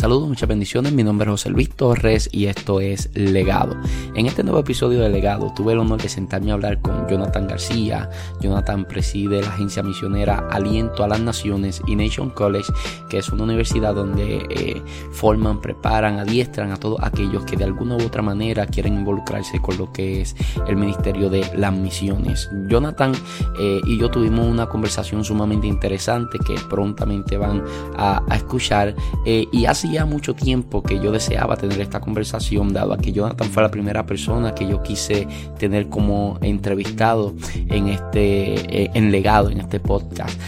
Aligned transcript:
Saludos, 0.00 0.28
muchas 0.28 0.48
bendiciones. 0.48 0.92
Mi 0.92 1.02
nombre 1.02 1.26
es 1.26 1.32
José 1.32 1.50
Luis 1.50 1.70
Torres 1.70 2.28
y 2.30 2.46
esto 2.46 2.80
es 2.80 3.10
Legado. 3.14 3.76
En 4.14 4.26
este 4.26 4.44
nuevo 4.44 4.60
episodio 4.60 5.00
de 5.00 5.08
Legado 5.08 5.52
tuve 5.56 5.72
el 5.72 5.80
honor 5.80 6.00
de 6.00 6.08
sentarme 6.08 6.52
a 6.52 6.54
hablar 6.54 6.80
con 6.80 7.08
Jonathan 7.08 7.48
García. 7.48 8.08
Jonathan 8.40 8.84
preside 8.84 9.42
la 9.42 9.48
agencia 9.48 9.82
misionera 9.82 10.46
Aliento 10.52 11.02
a 11.02 11.08
las 11.08 11.18
Naciones 11.18 11.82
y 11.88 11.96
Nation 11.96 12.30
College, 12.30 12.72
que 13.10 13.18
es 13.18 13.28
una 13.30 13.42
universidad 13.42 13.92
donde 13.92 14.46
eh, 14.50 14.80
forman, 15.10 15.60
preparan, 15.60 16.20
adiestran 16.20 16.70
a 16.70 16.76
todos 16.76 17.00
aquellos 17.02 17.44
que 17.44 17.56
de 17.56 17.64
alguna 17.64 17.96
u 17.96 18.02
otra 18.04 18.22
manera 18.22 18.66
quieren 18.66 18.98
involucrarse 18.98 19.60
con 19.60 19.78
lo 19.78 19.92
que 19.92 20.20
es 20.20 20.36
el 20.68 20.76
ministerio 20.76 21.28
de 21.28 21.44
las 21.56 21.72
misiones. 21.72 22.48
Jonathan 22.68 23.14
eh, 23.58 23.80
y 23.84 23.98
yo 23.98 24.08
tuvimos 24.08 24.46
una 24.46 24.68
conversación 24.68 25.24
sumamente 25.24 25.66
interesante 25.66 26.38
que 26.38 26.54
prontamente 26.70 27.36
van 27.36 27.64
a, 27.96 28.22
escuchar 28.32 28.94
eh, 29.26 29.48
y 29.50 29.64
así 29.64 29.87
ya 29.90 30.06
mucho 30.06 30.34
tiempo 30.34 30.82
que 30.82 31.00
yo 31.00 31.12
deseaba 31.12 31.56
tener 31.56 31.80
esta 31.80 32.00
conversación, 32.00 32.72
dado 32.72 32.92
a 32.92 32.98
que 32.98 33.12
Jonathan 33.12 33.48
fue 33.48 33.62
la 33.62 33.70
primera 33.70 34.06
persona 34.06 34.54
que 34.54 34.66
yo 34.66 34.82
quise 34.82 35.26
tener 35.58 35.88
como 35.88 36.38
entrevistado 36.42 37.34
en 37.68 37.88
este 37.88 38.84
eh, 38.84 38.90
en 38.94 39.10
legado, 39.10 39.50
en 39.50 39.60
este 39.60 39.80
podcast. 39.80 40.38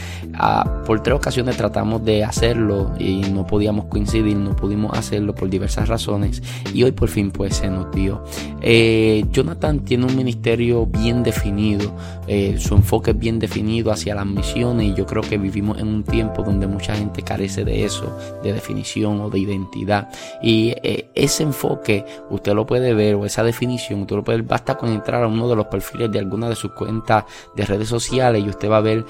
Por 0.86 1.02
tres 1.02 1.16
ocasiones 1.16 1.56
tratamos 1.56 2.04
de 2.04 2.24
hacerlo 2.24 2.92
y 2.98 3.20
no 3.32 3.46
podíamos 3.46 3.86
coincidir, 3.86 4.36
no 4.36 4.56
pudimos 4.56 4.96
hacerlo 4.96 5.34
por 5.34 5.50
diversas 5.50 5.88
razones 5.88 6.42
y 6.72 6.82
hoy 6.82 6.92
por 6.92 7.08
fin 7.08 7.30
pues 7.30 7.56
se 7.56 7.70
nos 7.70 7.90
dio. 7.92 8.24
Eh, 8.62 9.24
Jonathan 9.30 9.80
tiene 9.80 10.06
un 10.06 10.16
ministerio 10.16 10.86
bien 10.86 11.22
definido, 11.22 11.94
eh, 12.26 12.56
su 12.58 12.74
enfoque 12.74 13.12
es 13.12 13.18
bien 13.18 13.38
definido 13.38 13.90
hacia 13.92 14.14
las 14.14 14.26
misiones 14.26 14.86
y 14.86 14.94
yo 14.94 15.06
creo 15.06 15.22
que 15.22 15.38
vivimos 15.38 15.78
en 15.78 15.88
un 15.88 16.04
tiempo 16.04 16.42
donde 16.42 16.66
mucha 16.66 16.94
gente 16.94 17.22
carece 17.22 17.64
de 17.64 17.84
eso, 17.84 18.16
de 18.42 18.52
definición 18.52 19.20
o 19.20 19.30
de 19.30 19.38
identidad. 19.38 20.08
Y 20.42 20.74
eh, 20.82 21.10
ese 21.14 21.42
enfoque 21.42 22.04
usted 22.30 22.54
lo 22.54 22.66
puede 22.66 22.94
ver 22.94 23.14
o 23.14 23.26
esa 23.26 23.42
definición 23.42 24.02
usted 24.02 24.16
lo 24.16 24.24
puede 24.24 24.38
ver, 24.38 24.46
basta 24.46 24.76
con 24.76 24.90
entrar 24.90 25.22
a 25.22 25.26
uno 25.26 25.48
de 25.48 25.56
los 25.56 25.66
perfiles 25.66 26.10
de 26.10 26.18
alguna 26.18 26.48
de 26.48 26.56
sus 26.56 26.72
cuentas 26.72 27.24
de 27.54 27.66
redes 27.66 27.88
sociales 27.88 28.42
y 28.44 28.48
usted 28.48 28.70
va 28.70 28.78
a 28.78 28.80
ver 28.80 29.04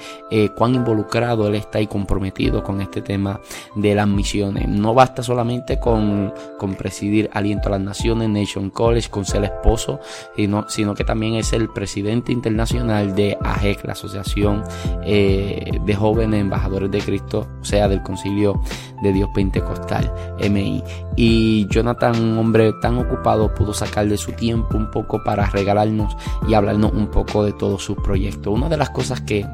cuán 0.55 0.75
involucrado 0.75 1.10
él 1.17 1.55
está 1.55 1.79
ahí 1.79 1.87
comprometido 1.87 2.63
con 2.63 2.81
este 2.81 3.01
tema 3.01 3.39
de 3.75 3.95
las 3.95 4.07
misiones. 4.07 4.67
No 4.67 4.93
basta 4.93 5.23
solamente 5.23 5.79
con, 5.79 6.33
con 6.57 6.75
presidir 6.75 7.29
Aliento 7.33 7.67
a 7.67 7.71
las 7.71 7.81
Naciones, 7.81 8.29
Nation 8.29 8.69
College, 8.69 9.09
con 9.09 9.25
ser 9.25 9.43
esposo, 9.43 9.99
sino, 10.35 10.69
sino 10.69 10.93
que 10.93 11.03
también 11.03 11.35
es 11.35 11.53
el 11.53 11.69
presidente 11.69 12.31
internacional 12.31 13.15
de 13.15 13.37
AGEC, 13.41 13.85
la 13.85 13.93
Asociación 13.93 14.63
eh, 15.03 15.79
de 15.85 15.95
Jóvenes 15.95 16.41
Embajadores 16.41 16.91
de 16.91 16.99
Cristo, 16.99 17.47
o 17.61 17.65
sea, 17.65 17.87
del 17.87 18.01
Concilio 18.03 18.61
de 19.01 19.13
Dios 19.13 19.29
Pentecostal, 19.33 20.11
MI. 20.39 20.83
Y 21.15 21.67
Jonathan, 21.69 22.19
un 22.19 22.37
hombre 22.37 22.71
tan 22.81 22.97
ocupado, 22.97 23.53
pudo 23.53 23.73
sacar 23.73 24.07
de 24.07 24.17
su 24.17 24.31
tiempo 24.33 24.77
un 24.77 24.89
poco 24.91 25.23
para 25.23 25.49
regalarnos 25.49 26.15
y 26.47 26.53
hablarnos 26.53 26.93
un 26.93 27.07
poco 27.07 27.43
de 27.43 27.53
todos 27.53 27.83
sus 27.83 27.97
proyectos. 27.97 28.53
Una 28.53 28.69
de 28.69 28.77
las 28.77 28.91
cosas 28.91 29.21
que 29.21 29.45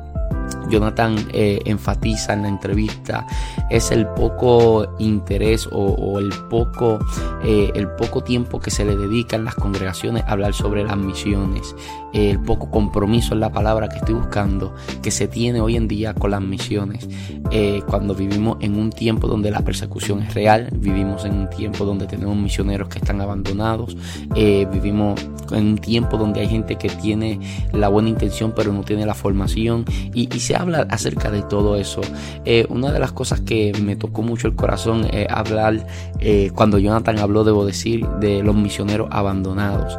Jonathan 0.69 1.15
eh, 1.31 1.61
enfatiza 1.65 2.33
en 2.33 2.43
la 2.43 2.49
entrevista 2.49 3.25
es 3.69 3.91
el 3.91 4.07
poco 4.07 4.95
interés 4.99 5.67
o, 5.71 6.19
el, 6.19 6.29
poco, 6.49 6.99
eh, 7.43 7.71
el 7.75 7.89
poco 7.89 8.23
tiempo 8.23 8.59
que 8.59 8.71
se 8.71 8.85
le 8.85 8.95
dedica 8.95 9.35
en 9.35 9.45
las 9.45 9.55
congregaciones 9.55 10.23
a 10.23 10.31
hablar 10.31 10.53
sobre 10.53 10.83
las 10.83 10.97
misiones, 10.97 11.75
el 12.13 12.39
poco 12.39 12.71
compromiso 12.71 13.33
en 13.33 13.41
la 13.41 13.51
palabra 13.51 13.89
que 13.89 13.97
estoy 13.97 14.15
buscando 14.15 14.73
que 15.01 15.11
se 15.11 15.27
tiene 15.27 15.61
hoy 15.61 15.75
en 15.75 15.87
día 15.87 16.13
con 16.13 16.31
las 16.31 16.41
misiones. 16.41 17.07
Eh, 17.51 17.81
cuando 17.87 18.13
vivimos 18.13 18.57
en 18.61 18.77
un 18.77 18.91
tiempo 18.91 19.27
donde 19.27 19.51
la 19.51 19.61
persecución 19.61 20.21
es 20.23 20.33
real, 20.33 20.69
vivimos 20.73 21.25
en 21.25 21.33
un 21.33 21.49
tiempo 21.49 21.85
donde 21.85 22.07
tenemos 22.07 22.35
misioneros 22.35 22.89
que 22.89 22.99
están 22.99 23.21
abandonados, 23.21 23.95
vivimos 24.33 25.19
en 25.51 25.65
un 25.65 25.77
tiempo 25.77 26.17
donde 26.17 26.41
hay 26.41 26.49
gente 26.49 26.75
que 26.75 26.89
tiene 26.89 27.39
la 27.71 27.87
buena 27.87 28.09
intención 28.09 28.53
pero 28.55 28.73
no 28.73 28.83
tiene 28.83 29.05
la 29.05 29.13
formación 29.13 29.85
y, 30.13 30.33
y 30.33 30.39
se 30.39 30.55
habla 30.57 30.87
acerca 30.89 31.31
de 31.31 31.41
todo 31.43 31.75
eso. 31.75 32.01
Eh, 32.45 32.65
una 32.69 32.91
de 32.91 32.99
las 32.99 33.11
cosas 33.11 33.41
que 33.41 33.73
me 33.81 33.95
tocó 33.95 34.21
mucho 34.21 34.47
el 34.47 34.55
corazón 34.55 35.07
es 35.11 35.27
hablar, 35.29 35.85
eh, 36.19 36.51
cuando 36.53 36.77
Jonathan 36.77 37.19
habló, 37.19 37.43
debo 37.43 37.65
decir, 37.65 38.05
de 38.19 38.43
los 38.43 38.55
misioneros 38.55 39.07
abandonados. 39.11 39.97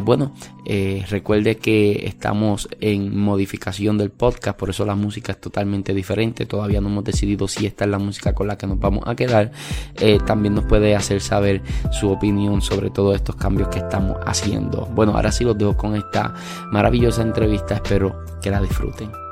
bueno, 0.03 0.33
recuerde 1.09 1.57
que 1.57 2.05
estamos 2.05 2.67
en 2.81 3.17
modificación 3.17 3.97
del 3.97 4.11
podcast, 4.11 4.57
por 4.57 4.69
eso 4.69 4.85
la 4.85 4.95
música 4.95 5.26
es 5.33 5.41
totalmente 5.41 5.93
diferente. 5.93 6.45
Todavía 6.45 6.81
no 6.81 6.89
hemos 6.89 7.03
decidido 7.03 7.47
si 7.47 7.65
esta 7.65 7.85
es 7.85 7.91
la 7.91 7.99
música 7.99 8.33
con 8.33 8.47
la 8.47 8.57
que 8.57 8.67
nos 8.67 8.79
vamos 8.79 9.03
a 9.05 9.15
quedar. 9.15 9.51
también 10.25 10.55
nos 10.55 10.65
puede 10.65 10.95
hacer 10.95 11.21
saber 11.21 11.61
su 11.91 12.09
opinión 12.09 12.61
sobre 12.61 12.89
todos 12.89 13.15
estos 13.15 13.35
cambios 13.35 13.69
que 13.69 13.79
estamos 13.79 14.17
haciendo. 14.25 14.85
Bueno, 14.87 15.13
ahora 15.13 15.31
sí 15.31 15.43
los 15.43 15.57
dejo 15.57 15.75
con 15.75 15.95
esta 15.95 16.33
maravillosa 16.71 17.21
entrevista. 17.21 17.75
Espero 17.75 18.23
que 18.41 18.49
la 18.49 18.61
disfruten. 18.61 19.26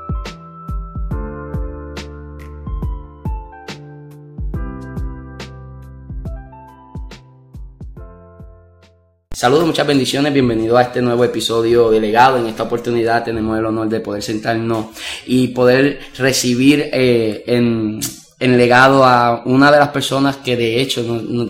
Saludos, 9.36 9.66
muchas 9.66 9.86
bendiciones, 9.86 10.32
bienvenido 10.32 10.78
a 10.78 10.82
este 10.84 11.02
nuevo 11.02 11.22
episodio 11.22 11.90
de 11.90 12.00
Legado. 12.00 12.38
En 12.38 12.46
esta 12.46 12.62
oportunidad 12.62 13.22
tenemos 13.22 13.58
el 13.58 13.66
honor 13.66 13.86
de 13.86 14.00
poder 14.00 14.22
sentarnos 14.22 14.86
y 15.26 15.48
poder 15.48 16.00
recibir 16.16 16.88
eh, 16.90 17.44
en 17.46 18.00
en 18.38 18.58
legado 18.58 19.04
a 19.04 19.42
una 19.46 19.70
de 19.70 19.78
las 19.78 19.88
personas 19.88 20.36
que 20.36 20.56
de 20.56 20.80
hecho, 20.80 21.02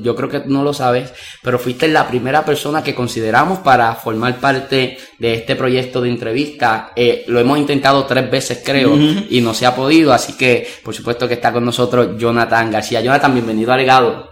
yo 0.03 0.15
creo 0.15 0.29
que 0.29 0.43
no 0.47 0.62
lo 0.62 0.73
sabes, 0.73 1.12
pero 1.43 1.59
fuiste 1.59 1.88
la 1.88 2.06
primera 2.06 2.44
persona 2.44 2.83
que 2.83 2.94
consideramos 2.94 3.59
para 3.59 3.94
formar 3.94 4.39
parte 4.39 4.97
de 5.19 5.35
este 5.35 5.56
proyecto 5.56 6.00
de 6.00 6.11
entrevista. 6.11 6.93
Eh, 6.94 7.25
lo 7.27 7.41
hemos 7.41 7.59
intentado 7.59 8.05
tres 8.05 8.31
veces 8.31 8.62
creo 8.65 8.97
y 8.97 9.41
no 9.41 9.53
se 9.53 9.67
ha 9.67 9.75
podido, 9.75 10.12
así 10.12 10.35
que 10.35 10.67
por 10.85 10.94
supuesto 10.94 11.27
que 11.27 11.35
está 11.35 11.53
con 11.53 11.65
nosotros 11.65 12.17
Jonathan 12.19 12.71
García. 12.71 13.00
Jonathan, 13.00 13.35
bienvenido 13.35 13.73
a 13.73 13.77
Legado. 13.77 14.31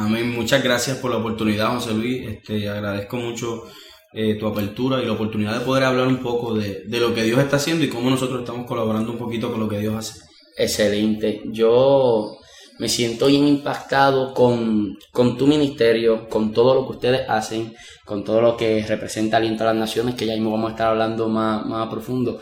Amén, 0.00 0.32
muchas 0.32 0.62
gracias 0.62 0.98
por 0.98 1.10
la 1.10 1.16
oportunidad 1.16 1.74
José 1.74 1.92
Luis, 1.92 2.24
este, 2.24 2.68
agradezco 2.68 3.16
mucho 3.16 3.64
eh, 4.12 4.36
tu 4.36 4.46
apertura 4.46 5.02
y 5.02 5.06
la 5.06 5.14
oportunidad 5.14 5.58
de 5.58 5.64
poder 5.64 5.82
hablar 5.82 6.06
un 6.06 6.18
poco 6.18 6.54
de, 6.54 6.84
de 6.86 7.00
lo 7.00 7.12
que 7.12 7.24
Dios 7.24 7.40
está 7.40 7.56
haciendo 7.56 7.84
y 7.84 7.88
cómo 7.88 8.08
nosotros 8.08 8.38
estamos 8.38 8.64
colaborando 8.64 9.10
un 9.10 9.18
poquito 9.18 9.50
con 9.50 9.58
lo 9.58 9.68
que 9.68 9.80
Dios 9.80 9.96
hace. 9.96 10.20
Excelente. 10.56 11.42
Yo 11.46 12.38
me 12.78 12.88
siento 12.88 13.26
bien 13.26 13.48
impactado 13.48 14.32
con, 14.34 14.96
con 15.10 15.36
tu 15.36 15.48
ministerio, 15.48 16.28
con 16.28 16.52
todo 16.52 16.76
lo 16.76 16.86
que 16.86 16.92
ustedes 16.92 17.28
hacen, 17.28 17.74
con 18.04 18.22
todo 18.22 18.40
lo 18.40 18.56
que 18.56 18.86
representa 18.86 19.38
Aliento 19.38 19.64
a 19.64 19.72
las 19.72 19.76
Naciones, 19.76 20.14
que 20.14 20.26
ya 20.26 20.34
mismo 20.34 20.52
vamos 20.52 20.68
a 20.68 20.72
estar 20.74 20.88
hablando 20.90 21.28
más, 21.28 21.66
más 21.66 21.88
a 21.88 21.90
profundo, 21.90 22.40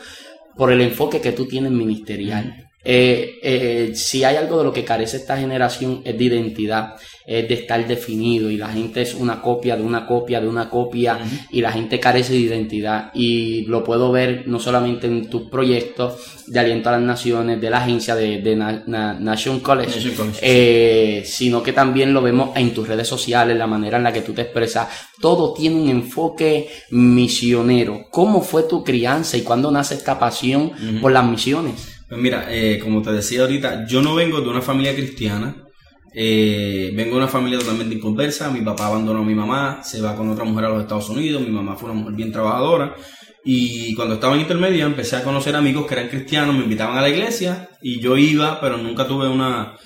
por 0.59 0.71
el 0.73 0.83
enfoque 0.83 1.23
que 1.23 1.33
tú 1.33 1.47
tienes 1.47 1.73
ministerial. 1.73 2.66
Eh, 2.89 3.41
eh, 3.43 3.97
si 3.97 4.23
hay 4.23 4.37
algo 4.37 4.59
de 4.59 4.65
lo 4.65 4.73
que 4.73 4.85
carece 4.85 5.17
esta 5.17 5.37
generación 5.37 6.03
es 6.05 6.17
de 6.17 6.23
identidad, 6.23 6.95
es 7.27 7.49
de 7.49 7.55
estar 7.55 7.85
definido 7.85 8.49
y 8.49 8.57
la 8.57 8.69
gente 8.69 9.03
es 9.03 9.13
una 9.15 9.43
copia 9.43 9.77
de 9.77 9.83
una 9.83 10.07
copia 10.07 10.41
de 10.41 10.47
una 10.47 10.71
copia 10.71 11.19
y 11.51 11.61
la 11.61 11.73
gente 11.73 11.99
carece 11.99 12.35
de 12.35 12.39
identidad 12.39 13.11
y 13.13 13.63
lo 13.63 13.83
puedo 13.83 14.13
ver 14.13 14.45
no 14.47 14.61
solamente 14.61 15.09
en 15.09 15.29
tus 15.29 15.51
proyectos 15.51 16.45
de 16.47 16.61
Aliento 16.61 16.89
a 16.89 16.93
las 16.93 17.01
Naciones, 17.01 17.61
de 17.61 17.71
la 17.71 17.79
agencia 17.79 18.15
de, 18.15 18.41
de 18.41 18.55
Nation 18.55 19.59
College, 19.59 20.13
eh, 20.41 21.25
sino 21.27 21.65
que 21.65 21.73
también 21.73 22.15
lo 22.15 22.23
vemos 22.23 22.57
en 22.57 22.73
tus 22.73 22.87
redes 22.87 23.09
sociales, 23.09 23.57
la 23.57 23.67
manera 23.67 23.97
en 23.97 24.05
la 24.05 24.13
que 24.13 24.23
tú 24.23 24.33
te 24.33 24.43
expresas. 24.43 24.87
Todo 25.21 25.53
tiene 25.55 25.75
un 25.75 25.89
enfoque 25.89 26.69
misionero. 26.91 28.07
¿Cómo 28.13 28.43
fue 28.43 28.63
tu 28.63 28.85
crianza 28.85 29.37
y 29.37 29.43
cuándo 29.43 29.73
nace 29.73 29.95
esta 29.95 30.21
pasión 30.21 30.71
por 31.01 31.11
las 31.11 31.27
misiones? 31.27 31.96
Pues 32.09 32.21
mira, 32.21 32.47
eh, 32.51 32.79
como 32.79 33.03
te 33.03 33.13
decía 33.13 33.43
ahorita, 33.43 33.87
yo 33.87 34.01
no 34.01 34.15
vengo 34.15 34.41
de 34.41 34.49
una 34.49 34.63
familia 34.63 34.95
cristiana, 34.95 35.57
eh, 36.15 36.93
vengo 36.95 37.13
de 37.13 37.17
una 37.17 37.29
familia 37.29 37.59
totalmente 37.59 37.97
inconversa, 37.97 38.51
mi 38.51 38.61
papá 38.61 38.87
abandonó 38.87 39.21
a 39.21 39.25
mi 39.25 39.35
mamá, 39.35 39.83
se 39.83 40.01
va 40.01 40.15
con 40.15 40.31
otra 40.31 40.45
mujer 40.45 40.67
a 40.67 40.69
los 40.69 40.83
Estados 40.83 41.09
Unidos, 41.11 41.43
mi 41.43 41.51
mamá 41.51 41.75
fue 41.77 41.91
una 41.91 41.99
mujer 41.99 42.15
bien 42.15 42.33
trabajadora. 42.33 42.95
Y 43.49 43.95
cuando 43.95 44.15
estaba 44.15 44.35
en 44.35 44.41
intermedia 44.41 44.85
empecé 44.85 45.17
a 45.17 45.23
conocer 45.23 45.55
amigos 45.55 45.87
que 45.87 45.95
eran 45.95 46.09
cristianos, 46.09 46.55
me 46.55 46.65
invitaban 46.65 46.99
a 46.99 47.03
la 47.03 47.09
iglesia 47.09 47.69
y 47.81 48.01
yo 48.01 48.17
iba, 48.17 48.61
pero 48.61 48.77
nunca 48.77 49.07
tuve 49.07 49.29
una, 49.29 49.77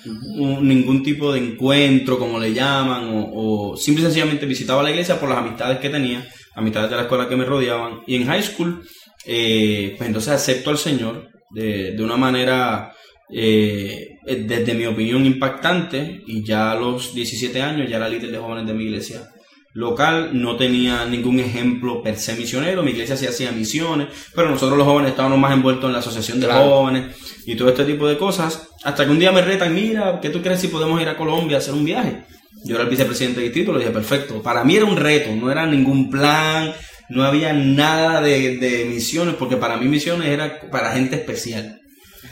ningún 0.61 1.03
tipo 1.03 1.31
de 1.31 1.39
encuentro, 1.39 2.17
como 2.17 2.39
le 2.39 2.53
llaman, 2.53 3.09
o, 3.09 3.71
o 3.71 3.77
simple 3.77 4.01
y 4.01 4.05
sencillamente 4.05 4.47
visitaba 4.47 4.81
la 4.81 4.89
iglesia 4.89 5.19
por 5.19 5.29
las 5.29 5.39
amistades 5.39 5.77
que 5.77 5.89
tenía, 5.89 6.27
amistades 6.55 6.89
de 6.89 6.95
la 6.95 7.01
escuela 7.03 7.29
que 7.29 7.35
me 7.35 7.45
rodeaban. 7.45 8.01
Y 8.07 8.15
en 8.15 8.25
high 8.25 8.41
school, 8.41 8.83
eh, 9.25 9.93
pues 9.95 10.07
entonces 10.07 10.33
acepto 10.33 10.71
al 10.71 10.79
Señor 10.79 11.30
de, 11.53 11.91
de 11.91 12.03
una 12.03 12.17
manera, 12.17 12.93
eh, 13.29 14.17
desde 14.25 14.73
mi 14.73 14.85
opinión, 14.85 15.25
impactante. 15.25 16.23
Y 16.27 16.43
ya 16.43 16.71
a 16.71 16.75
los 16.75 17.13
17 17.13 17.61
años 17.61 17.89
ya 17.89 17.97
era 17.97 18.09
líder 18.09 18.31
de 18.31 18.37
jóvenes 18.37 18.67
de 18.67 18.73
mi 18.73 18.85
iglesia 18.85 19.29
local, 19.73 20.31
no 20.33 20.57
tenía 20.57 21.05
ningún 21.05 21.39
ejemplo 21.39 22.03
per 22.03 22.17
se 22.17 22.35
misionero, 22.35 22.83
mi 22.83 22.91
iglesia 22.91 23.15
sí 23.15 23.25
hacía 23.25 23.51
misiones, 23.51 24.07
pero 24.35 24.49
nosotros 24.49 24.77
los 24.77 24.85
jóvenes 24.85 25.11
estábamos 25.11 25.39
más 25.39 25.53
envueltos 25.53 25.85
en 25.85 25.93
la 25.93 25.99
asociación 25.99 26.39
de 26.39 26.47
jóvenes 26.47 27.15
y 27.45 27.55
todo 27.55 27.69
este 27.69 27.85
tipo 27.85 28.07
de 28.07 28.17
cosas, 28.17 28.67
hasta 28.83 29.05
que 29.05 29.11
un 29.11 29.19
día 29.19 29.31
me 29.31 29.41
retan, 29.41 29.73
mira, 29.73 30.19
¿qué 30.21 30.29
tú 30.29 30.41
crees 30.41 30.59
si 30.59 30.67
podemos 30.67 31.01
ir 31.01 31.07
a 31.07 31.17
Colombia 31.17 31.57
a 31.57 31.59
hacer 31.59 31.73
un 31.73 31.85
viaje? 31.85 32.25
Yo 32.65 32.75
era 32.75 32.83
el 32.83 32.89
vicepresidente 32.89 33.39
de 33.39 33.45
distrito, 33.45 33.71
le 33.71 33.79
dije, 33.79 33.91
perfecto, 33.91 34.41
para 34.41 34.63
mí 34.63 34.75
era 34.75 34.85
un 34.85 34.97
reto, 34.97 35.33
no 35.35 35.51
era 35.51 35.65
ningún 35.65 36.09
plan, 36.09 36.73
no 37.11 37.25
había 37.25 37.51
nada 37.51 38.21
de, 38.21 38.85
misiones, 38.89 39.35
porque 39.35 39.57
para 39.57 39.75
mí 39.75 39.87
misiones 39.87 40.29
era 40.29 40.59
para 40.71 40.93
gente 40.93 41.17
especial. 41.17 41.81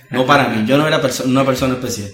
No 0.10 0.26
para 0.26 0.48
mí, 0.48 0.66
yo 0.66 0.78
no 0.78 0.88
era 0.88 1.02
una 1.26 1.46
persona 1.46 1.74
especial. 1.74 2.10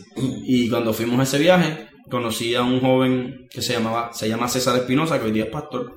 Y 0.46 0.68
cuando 0.70 0.94
fuimos 0.94 1.20
a 1.20 1.24
ese 1.24 1.38
viaje, 1.38 1.88
conocí 2.10 2.56
a 2.56 2.64
un 2.64 2.80
joven 2.80 3.48
que 3.52 3.62
se 3.62 3.74
llamaba, 3.74 4.12
se 4.14 4.28
llama 4.28 4.48
César 4.48 4.76
Espinosa, 4.78 5.20
que 5.20 5.26
hoy 5.26 5.32
día 5.32 5.46
es 5.46 5.52
pastor. 5.52 5.96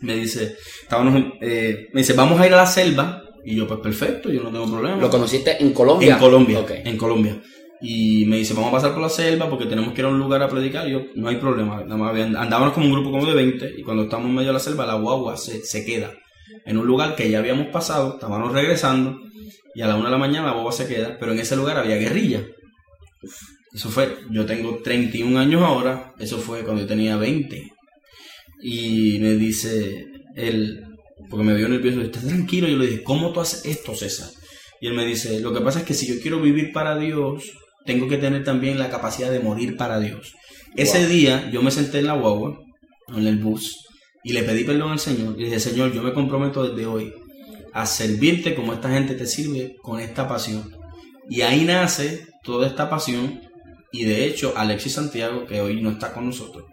Me 0.00 0.16
dice, 0.16 0.56
estábamos, 0.82 1.34
eh, 1.42 1.88
me 1.92 2.00
dice, 2.00 2.14
vamos 2.14 2.40
a 2.40 2.46
ir 2.46 2.54
a 2.54 2.56
la 2.56 2.66
selva. 2.66 3.22
Y 3.44 3.56
yo, 3.56 3.66
pues 3.66 3.80
perfecto, 3.80 4.30
yo 4.30 4.42
no 4.42 4.50
tengo 4.50 4.70
problema. 4.70 4.96
¿Lo 4.96 5.10
conociste 5.10 5.62
en 5.62 5.72
Colombia? 5.72 6.14
En 6.14 6.18
Colombia, 6.18 6.64
en 6.68 6.96
Colombia. 6.96 7.40
Y 7.82 8.26
me 8.26 8.36
dice, 8.36 8.52
vamos 8.52 8.68
a 8.68 8.76
pasar 8.76 8.92
por 8.92 9.02
la 9.02 9.08
selva 9.08 9.48
porque 9.48 9.66
tenemos 9.66 9.94
que 9.94 10.00
ir 10.00 10.06
a 10.06 10.10
un 10.10 10.18
lugar 10.18 10.42
a 10.42 10.48
predicar. 10.48 10.86
Y 10.86 10.92
yo, 10.92 11.02
no 11.14 11.28
hay 11.28 11.36
problema. 11.36 11.78
Andábamos 11.78 12.72
como 12.74 12.86
un 12.86 12.92
grupo 12.92 13.10
como 13.10 13.26
de 13.26 13.34
20 13.34 13.74
y 13.78 13.82
cuando 13.82 14.04
estamos 14.04 14.26
en 14.26 14.34
medio 14.34 14.48
de 14.48 14.54
la 14.54 14.60
selva, 14.60 14.86
la 14.86 14.94
guagua 14.94 15.36
se, 15.36 15.64
se 15.64 15.84
queda 15.84 16.12
en 16.64 16.76
un 16.76 16.86
lugar 16.86 17.16
que 17.16 17.30
ya 17.30 17.38
habíamos 17.38 17.68
pasado, 17.68 18.14
estábamos 18.14 18.52
regresando 18.52 19.20
y 19.74 19.82
a 19.82 19.86
la 19.86 19.96
una 19.96 20.06
de 20.06 20.10
la 20.10 20.18
mañana 20.18 20.46
la 20.46 20.52
guagua 20.52 20.72
se 20.72 20.86
queda, 20.86 21.16
pero 21.18 21.32
en 21.32 21.38
ese 21.38 21.56
lugar 21.56 21.78
había 21.78 21.96
guerrilla. 21.96 22.44
Eso 23.72 23.88
fue, 23.88 24.16
yo 24.30 24.44
tengo 24.46 24.80
31 24.82 25.38
años 25.38 25.62
ahora, 25.62 26.12
eso 26.18 26.38
fue 26.38 26.64
cuando 26.64 26.82
yo 26.82 26.88
tenía 26.88 27.16
20. 27.16 27.70
Y 28.62 29.18
me 29.20 29.34
dice 29.36 30.06
él, 30.34 30.84
porque 31.28 31.44
me 31.44 31.54
vio 31.54 31.68
nervioso, 31.68 32.00
estás 32.00 32.26
tranquilo. 32.26 32.66
Yo 32.66 32.78
le 32.78 32.86
dije, 32.86 33.02
¿cómo 33.02 33.32
tú 33.32 33.40
haces 33.40 33.64
esto, 33.64 33.94
César? 33.94 34.28
Y 34.80 34.88
él 34.88 34.94
me 34.94 35.06
dice, 35.06 35.40
lo 35.40 35.52
que 35.52 35.60
pasa 35.60 35.80
es 35.80 35.84
que 35.84 35.94
si 35.94 36.06
yo 36.06 36.20
quiero 36.20 36.40
vivir 36.40 36.72
para 36.72 36.98
Dios, 36.98 37.44
tengo 37.90 38.06
que 38.06 38.18
tener 38.18 38.44
también 38.44 38.78
la 38.78 38.88
capacidad 38.88 39.32
de 39.32 39.40
morir 39.40 39.76
para 39.76 39.98
Dios. 39.98 40.36
Ese 40.76 41.08
día 41.08 41.50
yo 41.50 41.60
me 41.60 41.72
senté 41.72 41.98
en 41.98 42.06
la 42.06 42.14
guagua, 42.14 42.60
en 43.08 43.26
el 43.26 43.38
bus, 43.38 43.84
y 44.22 44.32
le 44.32 44.44
pedí 44.44 44.62
perdón 44.62 44.92
al 44.92 45.00
Señor. 45.00 45.34
Y 45.36 45.46
dije, 45.46 45.58
Señor, 45.58 45.92
yo 45.92 46.00
me 46.00 46.12
comprometo 46.12 46.62
desde 46.62 46.86
hoy 46.86 47.12
a 47.72 47.86
servirte 47.86 48.54
como 48.54 48.72
esta 48.72 48.90
gente 48.90 49.14
te 49.14 49.26
sirve 49.26 49.74
con 49.82 49.98
esta 49.98 50.28
pasión. 50.28 50.70
Y 51.28 51.40
ahí 51.40 51.64
nace 51.64 52.28
toda 52.44 52.68
esta 52.68 52.88
pasión. 52.88 53.40
Y 53.90 54.04
de 54.04 54.24
hecho, 54.24 54.54
Alexis 54.56 54.92
Santiago, 54.92 55.44
que 55.46 55.60
hoy 55.60 55.82
no 55.82 55.90
está 55.90 56.12
con 56.12 56.26
nosotros, 56.26 56.66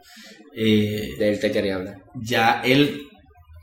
eh, 0.55 1.15
de 1.17 1.29
él 1.29 1.39
te 1.39 1.51
quería 1.51 1.77
hablar. 1.77 1.95
Ya 2.13 2.61
él 2.63 3.07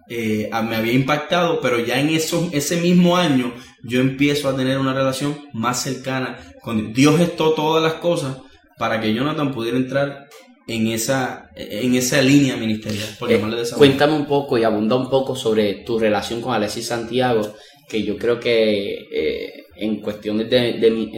eh, 0.09 0.51
me 0.69 0.75
había 0.75 0.93
impactado, 0.93 1.61
pero 1.61 1.79
ya 1.79 2.01
en 2.01 2.09
eso, 2.09 2.51
ese 2.53 2.79
mismo 2.81 3.17
año 3.17 3.55
yo 3.85 4.01
empiezo 4.01 4.49
a 4.49 4.57
tener 4.57 4.79
una 4.79 4.95
relación 4.95 5.37
más 5.53 5.83
cercana 5.83 6.39
con 6.63 6.93
Dios. 6.93 7.19
gestó 7.19 7.53
todas 7.55 7.83
las 7.83 7.95
cosas 7.95 8.39
para 8.79 9.01
que 9.01 9.15
Jonathan 9.15 9.53
pudiera 9.53 9.77
entrar 9.77 10.29
en 10.67 10.89
esa, 10.89 11.51
en 11.55 11.95
esa 11.95 12.23
línea 12.23 12.57
ministerial. 12.57 13.09
Eh, 13.29 13.43
cuéntame 13.77 14.15
un 14.15 14.27
poco 14.27 14.57
y 14.59 14.65
abunda 14.65 14.97
un 14.97 15.11
poco 15.11 15.37
sobre 15.37 15.75
tu 15.85 15.99
relación 15.99 16.41
con 16.41 16.55
Alexis 16.55 16.87
Santiago, 16.87 17.55
que 17.89 18.03
yo 18.03 18.17
creo 18.17 18.41
que 18.41 19.07
eh, 19.13 19.67
en 19.77 20.01
cuestiones 20.01 20.49
de, 20.49 20.73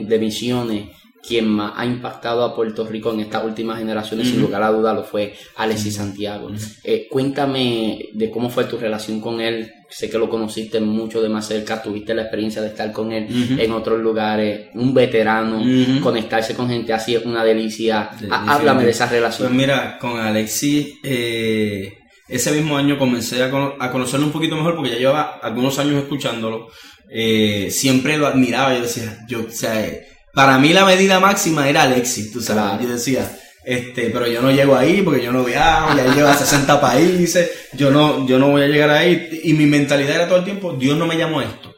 de 0.06 0.19
misiones 0.19 0.88
quien 1.26 1.49
más 1.49 1.73
ha 1.76 1.84
impactado 1.84 2.44
a 2.44 2.55
Puerto 2.55 2.87
Rico 2.87 3.12
en 3.12 3.20
estas 3.20 3.44
últimas 3.44 3.78
generaciones, 3.78 4.28
sin 4.28 4.40
lugar 4.40 4.62
a 4.62 4.70
duda, 4.70 4.94
lo 4.94 5.05
fue 5.05 5.34
Alexis 5.56 5.96
Santiago. 5.96 6.50
Eh, 6.84 7.08
cuéntame 7.11 8.11
de 8.12 8.31
cómo 8.31 8.50
fue 8.50 8.64
tu 8.64 8.78
relación 8.78 9.20
con 9.20 9.40
él. 9.40 9.73
Sé 9.88 10.11
que 10.11 10.19
lo 10.19 10.28
conociste 10.28 10.81
mucho 10.81 11.23
de 11.23 11.28
más 11.28 11.46
cerca, 11.46 11.82
tuviste 11.82 12.14
la 12.14 12.23
experiencia 12.23 12.61
de 12.61 12.69
estar 12.69 12.93
con 12.93 13.12
él 13.12 13.28
en 13.58 13.73
otros 13.73 14.00
lugares, 14.00 14.69
un 14.75 14.93
veterano, 14.93 15.62
conectarse 16.02 16.55
con 16.55 16.69
gente 16.69 16.93
así 16.93 17.14
es 17.14 17.25
una 17.25 17.44
delicia. 17.44 18.11
Háblame 18.31 18.84
de 18.84 18.90
esa 18.90 19.06
relación. 19.06 19.49
Pues 19.49 19.56
mira, 19.56 19.99
con 19.99 20.19
Alexis, 20.19 20.94
eh, 21.02 21.99
ese 22.29 22.52
mismo 22.52 22.76
año 22.76 22.99
comencé 22.99 23.43
a, 23.43 23.50
conocerlo 23.50 24.26
un 24.26 24.32
poquito 24.32 24.56
mejor 24.56 24.75
porque 24.75 24.90
ya 24.90 24.99
llevaba 24.99 25.38
algunos 25.43 25.79
años 25.79 26.03
escuchándolo. 26.03 26.69
Eh, 27.08 27.69
siempre 27.70 28.19
lo 28.19 28.27
admiraba, 28.27 28.74
yo 28.74 28.82
decía, 28.82 29.24
yo, 29.29 29.46
o 29.46 29.50
sea, 29.50 29.89
para 30.36 30.58
mí 30.58 30.74
la 30.74 30.84
medida 30.84 31.19
máxima 31.19 31.66
era 31.66 31.84
Alexis, 31.84 32.31
tú 32.31 32.43
sabes. 32.43 32.86
Yo 32.86 32.93
decía, 32.93 33.38
este, 33.64 34.10
pero 34.10 34.26
yo 34.26 34.43
no 34.43 34.50
llego 34.50 34.76
ahí 34.76 35.00
porque 35.00 35.24
yo 35.24 35.32
no 35.32 35.43
viajo, 35.43 35.96
ya 35.96 36.14
llevo 36.14 36.28
a 36.28 36.36
60 36.36 36.78
países, 36.78 37.50
yo 37.72 37.90
no, 37.90 38.26
yo 38.26 38.38
no 38.38 38.50
voy 38.50 38.60
a 38.60 38.69
llegar 38.69 38.90
ahí. 38.90 39.40
Y 39.44 39.55
mi 39.55 39.64
mentalidad 39.64 40.16
era 40.16 40.28
todo 40.28 40.40
el 40.40 40.44
tiempo, 40.44 40.74
Dios 40.74 40.98
no 40.98 41.06
me 41.06 41.16
llamó 41.16 41.40
a 41.40 41.44
esto. 41.44 41.74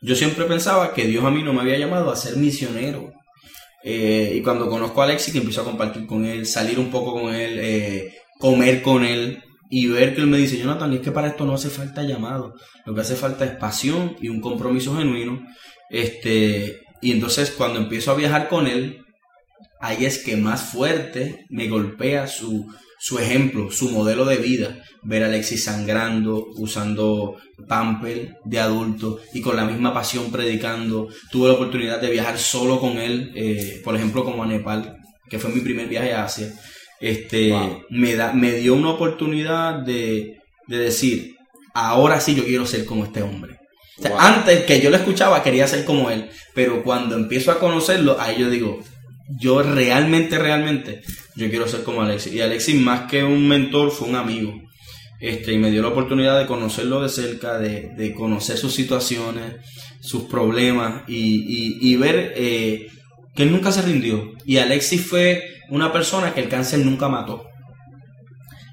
Yo 0.00 0.16
siempre 0.16 0.46
pensaba 0.46 0.94
que 0.94 1.04
Dios 1.04 1.22
a 1.22 1.30
mí 1.30 1.42
no 1.42 1.52
me 1.52 1.60
había 1.60 1.76
llamado 1.76 2.10
a 2.10 2.16
ser 2.16 2.38
misionero. 2.38 3.12
Eh, 3.84 4.32
y 4.36 4.40
cuando 4.40 4.70
conozco 4.70 5.02
a 5.02 5.04
Alexis, 5.04 5.34
que 5.34 5.40
empiezo 5.40 5.60
a 5.60 5.64
compartir 5.64 6.06
con 6.06 6.24
él, 6.24 6.46
salir 6.46 6.78
un 6.78 6.90
poco 6.90 7.12
con 7.12 7.34
él, 7.34 7.58
eh, 7.60 8.14
comer 8.38 8.80
con 8.80 9.04
él 9.04 9.42
y 9.68 9.86
ver 9.86 10.14
que 10.14 10.22
él 10.22 10.28
me 10.28 10.38
dice, 10.38 10.56
Jonathan, 10.56 10.94
es 10.94 11.00
que 11.00 11.12
para 11.12 11.28
esto 11.28 11.44
no 11.44 11.52
hace 11.52 11.68
falta 11.68 12.02
llamado, 12.04 12.54
lo 12.86 12.94
que 12.94 13.02
hace 13.02 13.16
falta 13.16 13.44
es 13.44 13.50
pasión 13.56 14.16
y 14.18 14.30
un 14.30 14.40
compromiso 14.40 14.96
genuino. 14.96 15.46
Este, 15.90 16.87
y 17.00 17.12
entonces 17.12 17.50
cuando 17.50 17.78
empiezo 17.78 18.10
a 18.10 18.16
viajar 18.16 18.48
con 18.48 18.66
él, 18.66 19.04
ahí 19.80 20.04
es 20.04 20.18
que 20.18 20.36
más 20.36 20.62
fuerte 20.62 21.46
me 21.48 21.68
golpea 21.68 22.26
su, 22.26 22.66
su 22.98 23.18
ejemplo, 23.18 23.70
su 23.70 23.90
modelo 23.90 24.24
de 24.24 24.36
vida. 24.36 24.82
Ver 25.02 25.22
a 25.22 25.26
Alexis 25.26 25.64
sangrando, 25.64 26.48
usando 26.56 27.36
pamper 27.68 28.36
de 28.44 28.58
adulto 28.58 29.20
y 29.32 29.40
con 29.40 29.56
la 29.56 29.64
misma 29.64 29.94
pasión 29.94 30.30
predicando. 30.32 31.08
Tuve 31.30 31.48
la 31.48 31.54
oportunidad 31.54 32.00
de 32.00 32.10
viajar 32.10 32.38
solo 32.38 32.80
con 32.80 32.98
él, 32.98 33.32
eh, 33.36 33.80
por 33.84 33.94
ejemplo, 33.94 34.24
como 34.24 34.42
a 34.42 34.46
Nepal, 34.46 34.98
que 35.30 35.38
fue 35.38 35.50
mi 35.50 35.60
primer 35.60 35.86
viaje 35.86 36.12
a 36.12 36.24
Asia. 36.24 36.52
Este, 37.00 37.54
me, 37.90 38.16
da, 38.16 38.32
me 38.32 38.52
dio 38.54 38.74
una 38.74 38.90
oportunidad 38.90 39.74
de, 39.74 40.38
de 40.66 40.78
decir, 40.78 41.36
ahora 41.74 42.20
sí 42.20 42.34
yo 42.34 42.44
quiero 42.44 42.66
ser 42.66 42.84
como 42.84 43.04
este 43.04 43.22
hombre. 43.22 43.57
Antes 44.18 44.64
que 44.64 44.80
yo 44.80 44.90
lo 44.90 44.96
escuchaba 44.96 45.42
quería 45.42 45.66
ser 45.66 45.84
como 45.84 46.10
él, 46.10 46.30
pero 46.54 46.82
cuando 46.82 47.16
empiezo 47.16 47.50
a 47.50 47.58
conocerlo, 47.58 48.16
ahí 48.20 48.36
yo 48.38 48.48
digo, 48.48 48.80
yo 49.28 49.62
realmente, 49.62 50.38
realmente, 50.38 51.02
yo 51.36 51.48
quiero 51.50 51.68
ser 51.68 51.82
como 51.82 52.02
Alexis. 52.02 52.32
Y 52.32 52.40
Alexis 52.40 52.80
más 52.80 53.10
que 53.10 53.22
un 53.24 53.46
mentor 53.46 53.90
fue 53.90 54.08
un 54.08 54.16
amigo. 54.16 54.54
Este, 55.20 55.52
y 55.52 55.58
me 55.58 55.70
dio 55.70 55.82
la 55.82 55.88
oportunidad 55.88 56.38
de 56.38 56.46
conocerlo 56.46 57.02
de 57.02 57.08
cerca, 57.08 57.58
de, 57.58 58.14
conocer 58.16 58.56
sus 58.56 58.72
situaciones, 58.74 59.56
sus 60.00 60.24
problemas 60.24 61.02
y, 61.08 61.96
ver 61.96 62.34
eh, 62.36 62.86
que 63.34 63.42
él 63.42 63.52
nunca 63.52 63.72
se 63.72 63.82
rindió. 63.82 64.32
Y 64.44 64.58
Alexis 64.58 65.04
fue 65.04 65.42
una 65.70 65.92
persona 65.92 66.32
que 66.32 66.40
el 66.40 66.48
cáncer 66.48 66.80
nunca 66.80 67.08
mató. 67.08 67.44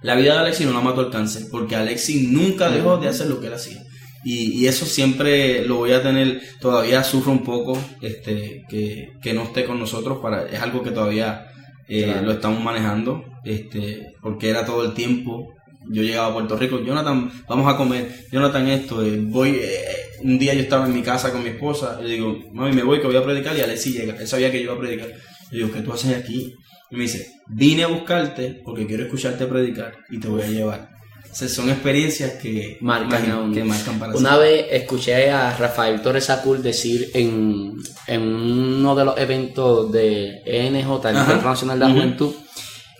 La 0.01 0.15
vida 0.15 0.33
de 0.33 0.39
Alexis 0.39 0.67
no 0.67 0.73
la 0.73 0.81
mató 0.81 1.01
el 1.01 1.09
cáncer, 1.09 1.47
porque 1.51 1.75
Alexis 1.75 2.29
nunca 2.29 2.69
dejó 2.69 2.97
de 2.97 3.07
hacer 3.07 3.27
lo 3.27 3.41
que 3.41 3.47
él 3.47 3.55
hacía. 3.55 3.84
Y, 4.25 4.65
eso 4.65 4.87
siempre 4.87 5.63
lo 5.65 5.75
voy 5.75 5.91
a 5.91 6.01
tener, 6.01 6.41
todavía 6.59 7.03
sufro 7.03 7.31
un 7.31 7.43
poco 7.43 7.77
este, 8.01 8.63
que, 8.67 9.13
que 9.21 9.33
no 9.35 9.43
esté 9.43 9.65
con 9.65 9.79
nosotros, 9.79 10.17
para, 10.17 10.47
es 10.47 10.59
algo 10.59 10.81
que 10.81 10.89
todavía 10.89 11.51
eh, 11.87 12.21
lo 12.23 12.31
estamos 12.31 12.63
manejando, 12.63 13.23
este, 13.43 14.15
porque 14.23 14.49
era 14.49 14.65
todo 14.65 14.83
el 14.83 14.95
tiempo. 14.95 15.53
Yo 15.91 16.01
llegaba 16.01 16.29
a 16.29 16.33
Puerto 16.33 16.57
Rico, 16.57 16.83
Jonathan, 16.83 17.31
vamos 17.47 17.71
a 17.71 17.77
comer, 17.77 18.25
Jonathan 18.31 18.67
esto, 18.67 19.05
eh, 19.05 19.19
voy, 19.21 19.59
eh, 19.61 19.85
un 20.23 20.39
día 20.39 20.55
yo 20.55 20.61
estaba 20.61 20.87
en 20.87 20.95
mi 20.95 21.03
casa 21.03 21.31
con 21.31 21.43
mi 21.43 21.49
esposa, 21.49 21.99
y 22.01 22.07
le 22.07 22.13
digo, 22.15 22.35
mami, 22.51 22.73
me 22.73 22.81
voy 22.81 22.99
que 22.99 23.05
voy 23.05 23.17
a 23.17 23.23
predicar, 23.23 23.55
y 23.55 23.61
Alexis 23.61 23.95
llega, 23.95 24.15
él 24.17 24.27
sabía 24.27 24.49
que 24.51 24.57
yo 24.57 24.63
iba 24.63 24.73
a 24.73 24.79
predicar. 24.79 25.09
Le 25.51 25.57
digo, 25.59 25.71
¿qué 25.71 25.81
tú 25.81 25.93
haces 25.93 26.17
aquí? 26.17 26.55
Y 26.89 26.95
me 26.95 27.03
dice, 27.03 27.27
vine 27.47 27.83
a 27.83 27.87
buscarte 27.87 28.59
porque 28.65 28.87
quiero 28.87 29.03
escucharte 29.03 29.45
predicar 29.45 29.93
y 30.09 30.19
te 30.19 30.27
voy 30.27 30.41
a 30.41 30.47
llevar 30.47 30.94
son 31.35 31.69
experiencias 31.69 32.33
que 32.33 32.77
marcan, 32.79 33.53
que 33.53 33.63
marcan 33.63 33.99
para 33.99 34.13
Una 34.15 34.37
vez 34.37 34.67
escuché 34.71 35.29
a 35.29 35.55
Rafael 35.57 36.01
Torres 36.01 36.29
Acul 36.29 36.63
decir 36.63 37.11
en, 37.13 37.77
uno 38.07 38.95
de 38.95 39.05
los 39.05 39.17
eventos 39.17 39.91
de 39.91 40.41
ENJ, 40.45 41.05
el 41.05 41.17
Encuentro 41.17 41.49
Nacional 41.49 41.79
de 41.79 41.85
la 41.85 41.91
Juventud, 41.91 42.33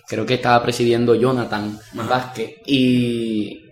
creo 0.06 0.26
que 0.26 0.34
estaba 0.34 0.62
presidiendo 0.62 1.14
Jonathan 1.14 1.78
Vázquez, 1.94 2.56
y 2.66 3.62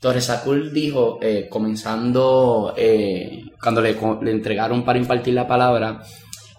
Torres 0.00 0.30
Acul 0.30 0.72
dijo, 0.72 1.18
eh, 1.20 1.46
comenzando, 1.50 2.72
eh, 2.76 3.42
cuando 3.60 3.82
le, 3.82 3.94
le 4.22 4.30
entregaron 4.30 4.84
para 4.84 4.98
impartir 4.98 5.34
la 5.34 5.46
palabra, 5.46 6.02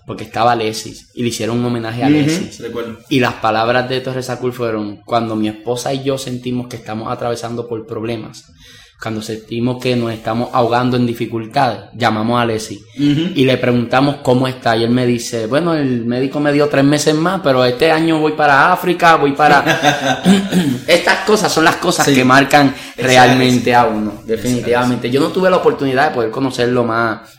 porque 0.10 0.24
estaba 0.24 0.54
Alexis 0.54 1.12
y 1.14 1.22
le 1.22 1.30
hicieron 1.30 1.60
un 1.60 1.66
homenaje 1.66 2.02
a 2.02 2.08
Alexis. 2.08 2.64
Y 3.10 3.20
las 3.20 3.36
palabras 3.36 3.88
de 3.88 4.02
Torres 4.02 4.32
Acul 4.32 4.52
fueron, 4.52 5.04
cuando 5.06 5.36
mi 5.36 5.48
esposa 5.48 5.94
y 5.94 6.02
yo 6.02 6.18
sentimos 6.18 6.66
que 6.66 6.78
estamos 6.78 7.12
atravesando 7.12 7.68
por 7.68 7.86
problemas, 7.86 8.52
cuando 9.00 9.22
sentimos 9.22 9.80
que 9.80 9.96
nos 9.96 10.12
estamos 10.12 10.50
ahogando 10.52 10.98
en 10.98 11.06
dificultades, 11.06 11.92
llamamos 11.94 12.40
a 12.40 12.42
Alexis 12.42 12.80
y 12.98 13.46
le 13.46 13.58
preguntamos 13.58 14.16
cómo 14.24 14.48
está. 14.48 14.76
Y 14.76 14.84
él 14.84 14.90
me 14.90 15.06
dice, 15.06 15.46
bueno, 15.46 15.76
el 15.76 16.04
médico 16.06 16.40
me 16.40 16.52
dio 16.54 16.68
tres 16.70 16.86
meses 16.86 17.14
más, 17.14 17.42
pero 17.44 17.64
este 17.64 17.92
año 17.92 18.18
voy 18.20 18.32
para 18.32 18.74
África, 18.74 19.16
voy 19.16 19.34
para... 19.34 19.64
Estas 20.88 21.20
cosas 21.20 21.54
son 21.54 21.66
las 21.66 21.76
cosas 21.76 22.08
que 22.08 22.26
marcan 22.26 22.74
realmente 22.98 23.76
a 23.76 23.86
uno, 23.86 24.24
definitivamente. 24.26 25.12
Yo 25.12 25.20
no 25.20 25.28
tuve 25.28 25.52
la 25.52 25.58
oportunidad 25.58 26.10
de 26.10 26.16
poder 26.16 26.32
conocerlo 26.32 26.84
más 26.84 27.39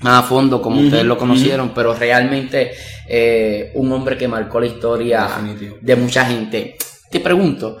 más 0.00 0.24
a 0.24 0.26
fondo 0.26 0.60
como 0.60 0.80
ustedes 0.80 1.04
lo 1.04 1.18
conocieron, 1.18 1.70
pero 1.74 1.94
realmente 1.94 2.72
eh, 3.08 3.72
un 3.74 3.90
hombre 3.92 4.16
que 4.16 4.28
marcó 4.28 4.60
la 4.60 4.66
historia 4.66 5.28
de 5.80 5.96
mucha 5.96 6.24
gente. 6.24 6.76
Te 7.10 7.20
pregunto, 7.20 7.78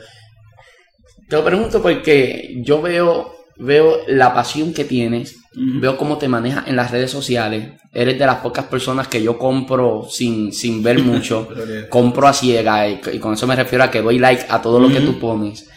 te 1.28 1.36
lo 1.36 1.44
pregunto 1.44 1.82
porque 1.82 2.54
yo 2.62 2.80
veo, 2.80 3.34
veo 3.56 3.98
la 4.06 4.32
pasión 4.32 4.72
que 4.72 4.84
tienes, 4.84 5.36
veo 5.54 5.96
cómo 5.96 6.18
te 6.18 6.28
manejas 6.28 6.68
en 6.68 6.76
las 6.76 6.90
redes 6.90 7.10
sociales, 7.10 7.72
eres 7.92 8.18
de 8.18 8.26
las 8.26 8.36
pocas 8.36 8.66
personas 8.66 9.08
que 9.08 9.22
yo 9.22 9.38
compro 9.38 10.06
sin, 10.08 10.52
sin 10.52 10.82
ver 10.82 10.98
mucho, 11.02 11.48
compro 11.88 12.28
a 12.28 12.32
ciega 12.32 12.88
y, 12.88 13.18
con 13.18 13.34
eso 13.34 13.46
me 13.46 13.56
refiero 13.56 13.84
a 13.84 13.90
que 13.90 14.02
doy 14.02 14.18
like 14.18 14.46
a 14.48 14.62
todo 14.62 14.80
lo 14.80 14.88
que 14.88 15.00
tú 15.00 15.18
pones. 15.18 15.68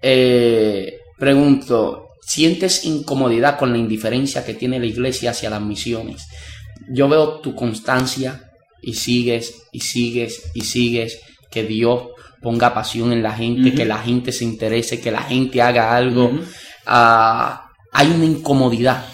Eh, 0.00 0.98
pregunto, 1.18 2.03
sientes 2.26 2.84
incomodidad 2.84 3.58
con 3.58 3.72
la 3.72 3.78
indiferencia 3.78 4.44
que 4.44 4.54
tiene 4.54 4.78
la 4.78 4.86
iglesia 4.86 5.30
hacia 5.30 5.50
las 5.50 5.62
misiones. 5.62 6.26
Yo 6.88 7.08
veo 7.08 7.40
tu 7.40 7.54
constancia 7.54 8.50
y 8.82 8.94
sigues 8.94 9.66
y 9.72 9.80
sigues 9.80 10.50
y 10.54 10.62
sigues, 10.62 11.20
que 11.50 11.64
Dios 11.64 12.08
ponga 12.42 12.74
pasión 12.74 13.12
en 13.12 13.22
la 13.22 13.32
gente, 13.32 13.72
que 13.72 13.84
la 13.84 13.98
gente 13.98 14.32
se 14.32 14.44
interese, 14.44 15.00
que 15.00 15.10
la 15.10 15.22
gente 15.22 15.62
haga 15.62 15.96
algo. 15.96 16.30
Ah, 16.84 17.70
hay 17.92 18.10
una 18.10 18.24
incomodidad. 18.24 19.06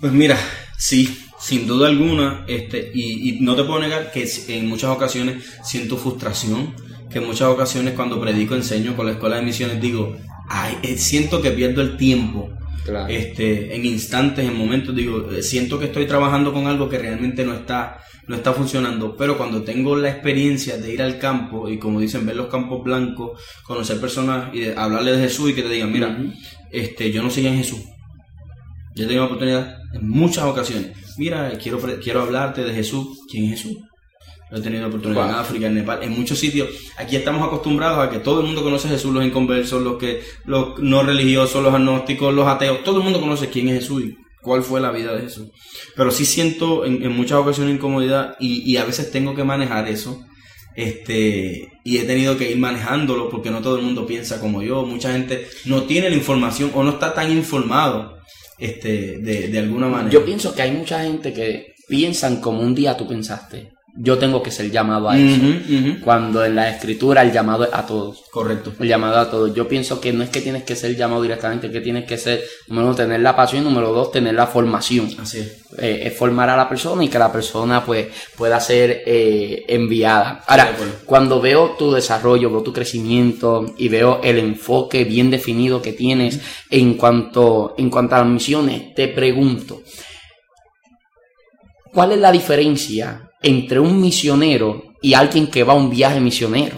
Pues 0.00 0.12
mira, 0.12 0.36
sí, 0.76 1.18
sin 1.40 1.66
duda 1.66 1.88
alguna, 1.88 2.44
este, 2.48 2.90
y, 2.92 3.30
y, 3.30 3.40
no 3.40 3.54
te 3.54 3.64
puedo 3.64 3.80
negar 3.80 4.10
que 4.12 4.28
en 4.48 4.66
muchas 4.66 4.90
ocasiones 4.90 5.44
siento 5.62 5.96
frustración, 5.96 6.74
que 7.10 7.18
en 7.18 7.26
muchas 7.26 7.48
ocasiones 7.48 7.94
cuando 7.94 8.20
predico, 8.20 8.54
enseño 8.54 8.96
con 8.96 9.06
la 9.06 9.12
escuela 9.12 9.36
de 9.36 9.42
misiones, 9.42 9.80
digo, 9.80 10.16
eh, 10.82 10.98
siento 10.98 11.40
que 11.42 11.50
pierdo 11.50 11.82
el 11.82 11.96
tiempo. 11.96 12.50
Este, 13.08 13.76
en 13.76 13.84
instantes, 13.84 14.46
en 14.46 14.56
momentos, 14.56 14.96
digo, 14.96 15.30
eh, 15.30 15.42
siento 15.42 15.78
que 15.78 15.86
estoy 15.86 16.06
trabajando 16.06 16.54
con 16.54 16.66
algo 16.66 16.88
que 16.88 16.98
realmente 16.98 17.44
no 17.44 17.52
está, 17.52 17.98
no 18.26 18.34
está 18.34 18.54
funcionando, 18.54 19.14
pero 19.14 19.36
cuando 19.36 19.62
tengo 19.62 19.94
la 19.94 20.08
experiencia 20.08 20.78
de 20.78 20.94
ir 20.94 21.02
al 21.02 21.18
campo 21.18 21.68
y 21.68 21.78
como 21.78 22.00
dicen, 22.00 22.24
ver 22.24 22.36
los 22.36 22.46
campos 22.46 22.82
blancos, 22.82 23.38
conocer 23.62 24.00
personas 24.00 24.54
y 24.54 24.68
hablarle 24.68 25.12
de 25.12 25.22
Jesús 25.24 25.50
y 25.50 25.54
que 25.54 25.62
te 25.62 25.68
digan, 25.68 25.92
mira, 25.92 26.16
este, 26.70 27.12
yo 27.12 27.22
no 27.22 27.28
sigo 27.28 27.48
en 27.48 27.58
Jesús. 27.58 27.80
Yo 28.94 29.06
tengo 29.06 29.20
la 29.20 29.26
oportunidad 29.26 29.76
en 29.92 30.08
muchas 30.08 30.44
ocasiones. 30.44 30.92
Mira, 31.18 31.52
quiero, 31.62 31.78
quiero 32.02 32.22
hablarte 32.22 32.64
de 32.64 32.72
Jesús. 32.72 33.20
¿Quién 33.30 33.44
es 33.44 33.62
Jesús? 33.62 33.78
Lo 34.50 34.58
he 34.58 34.62
tenido 34.62 34.88
oportunidad 34.88 35.28
en 35.28 35.34
África, 35.34 35.66
en 35.66 35.74
Nepal, 35.74 36.02
en 36.02 36.12
muchos 36.12 36.38
sitios. 36.38 36.68
Aquí 36.96 37.16
estamos 37.16 37.46
acostumbrados 37.46 38.06
a 38.06 38.10
que 38.10 38.18
todo 38.18 38.40
el 38.40 38.46
mundo 38.46 38.62
conoce 38.62 38.88
a 38.88 38.92
Jesús, 38.92 39.12
los 39.12 39.24
inconversos, 39.24 39.82
los 39.82 39.98
que, 39.98 40.22
los 40.46 40.78
no 40.78 41.02
religiosos, 41.02 41.62
los 41.62 41.74
agnósticos, 41.74 42.32
los 42.32 42.46
ateos. 42.46 42.82
Todo 42.82 42.98
el 42.98 43.04
mundo 43.04 43.20
conoce 43.20 43.50
quién 43.50 43.68
es 43.68 43.80
Jesús 43.80 44.04
y 44.04 44.16
cuál 44.40 44.62
fue 44.62 44.80
la 44.80 44.90
vida 44.90 45.14
de 45.14 45.22
Jesús. 45.22 45.48
Pero 45.94 46.10
sí 46.10 46.24
siento 46.24 46.86
en, 46.86 47.12
muchas 47.12 47.38
ocasiones 47.38 47.74
incomodidad 47.74 48.36
y, 48.40 48.76
a 48.78 48.84
veces 48.84 49.10
tengo 49.10 49.34
que 49.34 49.44
manejar 49.44 49.86
eso. 49.88 50.24
Este, 50.74 51.68
y 51.84 51.98
he 51.98 52.04
tenido 52.04 52.38
que 52.38 52.50
ir 52.50 52.58
manejándolo 52.58 53.28
porque 53.28 53.50
no 53.50 53.60
todo 53.60 53.76
el 53.76 53.82
mundo 53.82 54.06
piensa 54.06 54.40
como 54.40 54.62
yo. 54.62 54.86
Mucha 54.86 55.12
gente 55.12 55.46
no 55.66 55.82
tiene 55.82 56.08
la 56.08 56.16
información 56.16 56.70
o 56.74 56.82
no 56.84 56.90
está 56.92 57.12
tan 57.12 57.30
informado 57.32 58.16
este, 58.58 59.18
de, 59.18 59.48
de 59.48 59.58
alguna 59.58 59.88
manera. 59.88 60.10
Yo 60.10 60.24
pienso 60.24 60.54
que 60.54 60.62
hay 60.62 60.70
mucha 60.70 61.02
gente 61.02 61.34
que 61.34 61.74
piensan 61.88 62.40
como 62.40 62.60
un 62.60 62.74
día 62.74 62.96
tú 62.96 63.06
pensaste 63.08 63.77
yo 64.00 64.16
tengo 64.16 64.44
que 64.44 64.52
ser 64.52 64.70
llamado 64.70 65.10
a 65.10 65.18
eso. 65.18 65.42
Cuando 66.04 66.44
en 66.44 66.54
la 66.54 66.70
escritura 66.70 67.22
el 67.22 67.32
llamado 67.32 67.64
es 67.64 67.70
a 67.72 67.84
todos. 67.84 68.22
Correcto. 68.30 68.72
El 68.78 68.86
llamado 68.86 69.18
a 69.18 69.28
todos. 69.28 69.52
Yo 69.52 69.66
pienso 69.66 70.00
que 70.00 70.12
no 70.12 70.22
es 70.22 70.30
que 70.30 70.40
tienes 70.40 70.62
que 70.62 70.76
ser 70.76 70.94
llamado 70.94 71.20
directamente, 71.22 71.72
que 71.72 71.80
tienes 71.80 72.04
que 72.04 72.16
ser, 72.16 72.44
número 72.68 72.86
uno, 72.86 72.96
tener 72.96 73.20
la 73.20 73.34
pasión, 73.34 73.64
número 73.64 73.92
dos, 73.92 74.12
tener 74.12 74.34
la 74.34 74.46
formación. 74.46 75.10
Así 75.18 75.38
es. 75.38 75.64
Eh, 75.78 76.02
es 76.04 76.16
formar 76.16 76.48
a 76.48 76.56
la 76.56 76.68
persona 76.68 77.02
y 77.02 77.08
que 77.08 77.18
la 77.18 77.32
persona 77.32 77.84
pues 77.84 78.06
pueda 78.36 78.60
ser 78.60 79.02
eh, 79.04 79.64
enviada. 79.66 80.44
Ahora, 80.46 80.76
cuando 81.04 81.40
veo 81.40 81.74
tu 81.76 81.90
desarrollo, 81.90 82.50
veo 82.50 82.62
tu 82.62 82.72
crecimiento 82.72 83.74
y 83.76 83.88
veo 83.88 84.20
el 84.22 84.38
enfoque 84.38 85.04
bien 85.04 85.28
definido 85.28 85.82
que 85.82 85.92
tienes 85.92 86.40
en 86.70 86.94
cuanto, 86.94 87.74
en 87.76 87.90
cuanto 87.90 88.14
a 88.14 88.18
las 88.18 88.28
misiones, 88.28 88.94
te 88.94 89.08
pregunto, 89.08 89.82
¿cuál 91.92 92.12
es 92.12 92.18
la 92.18 92.30
diferencia 92.30 93.27
entre 93.42 93.80
un 93.80 94.00
misionero 94.00 94.94
y 95.00 95.14
alguien 95.14 95.46
que 95.46 95.64
va 95.64 95.72
a 95.72 95.76
un 95.76 95.90
viaje 95.90 96.20
misionero. 96.20 96.76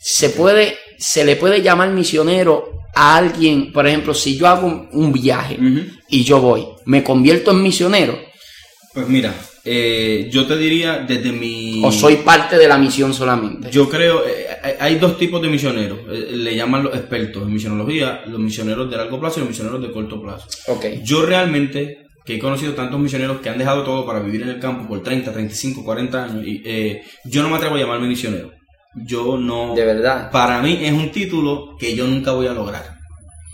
Se 0.00 0.30
puede, 0.30 0.76
se 0.98 1.24
le 1.24 1.36
puede 1.36 1.62
llamar 1.62 1.90
misionero 1.90 2.78
a 2.94 3.16
alguien, 3.16 3.72
por 3.72 3.86
ejemplo, 3.86 4.14
si 4.14 4.36
yo 4.36 4.48
hago 4.48 4.88
un, 4.92 5.12
viaje 5.12 5.58
y 6.08 6.24
yo 6.24 6.40
voy, 6.40 6.66
¿me 6.86 7.04
convierto 7.04 7.50
en 7.50 7.62
misionero? 7.62 8.18
Pues 8.94 9.08
mira, 9.08 9.34
eh, 9.64 10.28
yo 10.32 10.46
te 10.46 10.56
diría 10.56 10.98
desde 11.06 11.30
mi... 11.30 11.82
¿O 11.84 11.92
soy 11.92 12.16
parte 12.16 12.56
de 12.56 12.66
la 12.66 12.78
misión 12.78 13.12
solamente? 13.12 13.70
Yo 13.70 13.88
creo, 13.88 14.26
eh, 14.26 14.46
eh, 14.64 14.76
hay 14.80 14.96
dos 14.96 15.18
tipos 15.18 15.42
de 15.42 15.48
misioneros, 15.48 15.98
le 16.08 16.56
llaman 16.56 16.84
los 16.84 16.94
expertos 16.94 17.42
en 17.42 17.52
misionología, 17.52 18.22
los 18.26 18.40
misioneros 18.40 18.90
de 18.90 18.96
largo 18.96 19.20
plazo 19.20 19.38
y 19.38 19.40
los 19.40 19.50
misioneros 19.50 19.82
de 19.82 19.92
corto 19.92 20.20
plazo. 20.20 20.48
Okay. 20.66 21.02
Yo 21.04 21.24
realmente 21.24 22.07
que 22.28 22.34
he 22.34 22.38
conocido 22.38 22.74
tantos 22.74 23.00
misioneros 23.00 23.40
que 23.40 23.48
han 23.48 23.56
dejado 23.56 23.84
todo 23.84 24.04
para 24.04 24.20
vivir 24.20 24.42
en 24.42 24.50
el 24.50 24.60
campo 24.60 24.86
por 24.86 25.02
30, 25.02 25.32
35, 25.32 25.82
40 25.82 26.24
años. 26.24 26.46
Y, 26.46 26.60
eh, 26.62 27.02
yo 27.24 27.42
no 27.42 27.48
me 27.48 27.56
atrevo 27.56 27.76
a 27.76 27.78
llamarme 27.78 28.06
misionero. 28.06 28.52
Yo 28.94 29.38
no. 29.38 29.74
De 29.74 29.82
verdad. 29.86 30.30
Para 30.30 30.60
mí 30.60 30.78
es 30.82 30.92
un 30.92 31.10
título 31.10 31.74
que 31.78 31.96
yo 31.96 32.06
nunca 32.06 32.32
voy 32.32 32.46
a 32.46 32.52
lograr. 32.52 32.98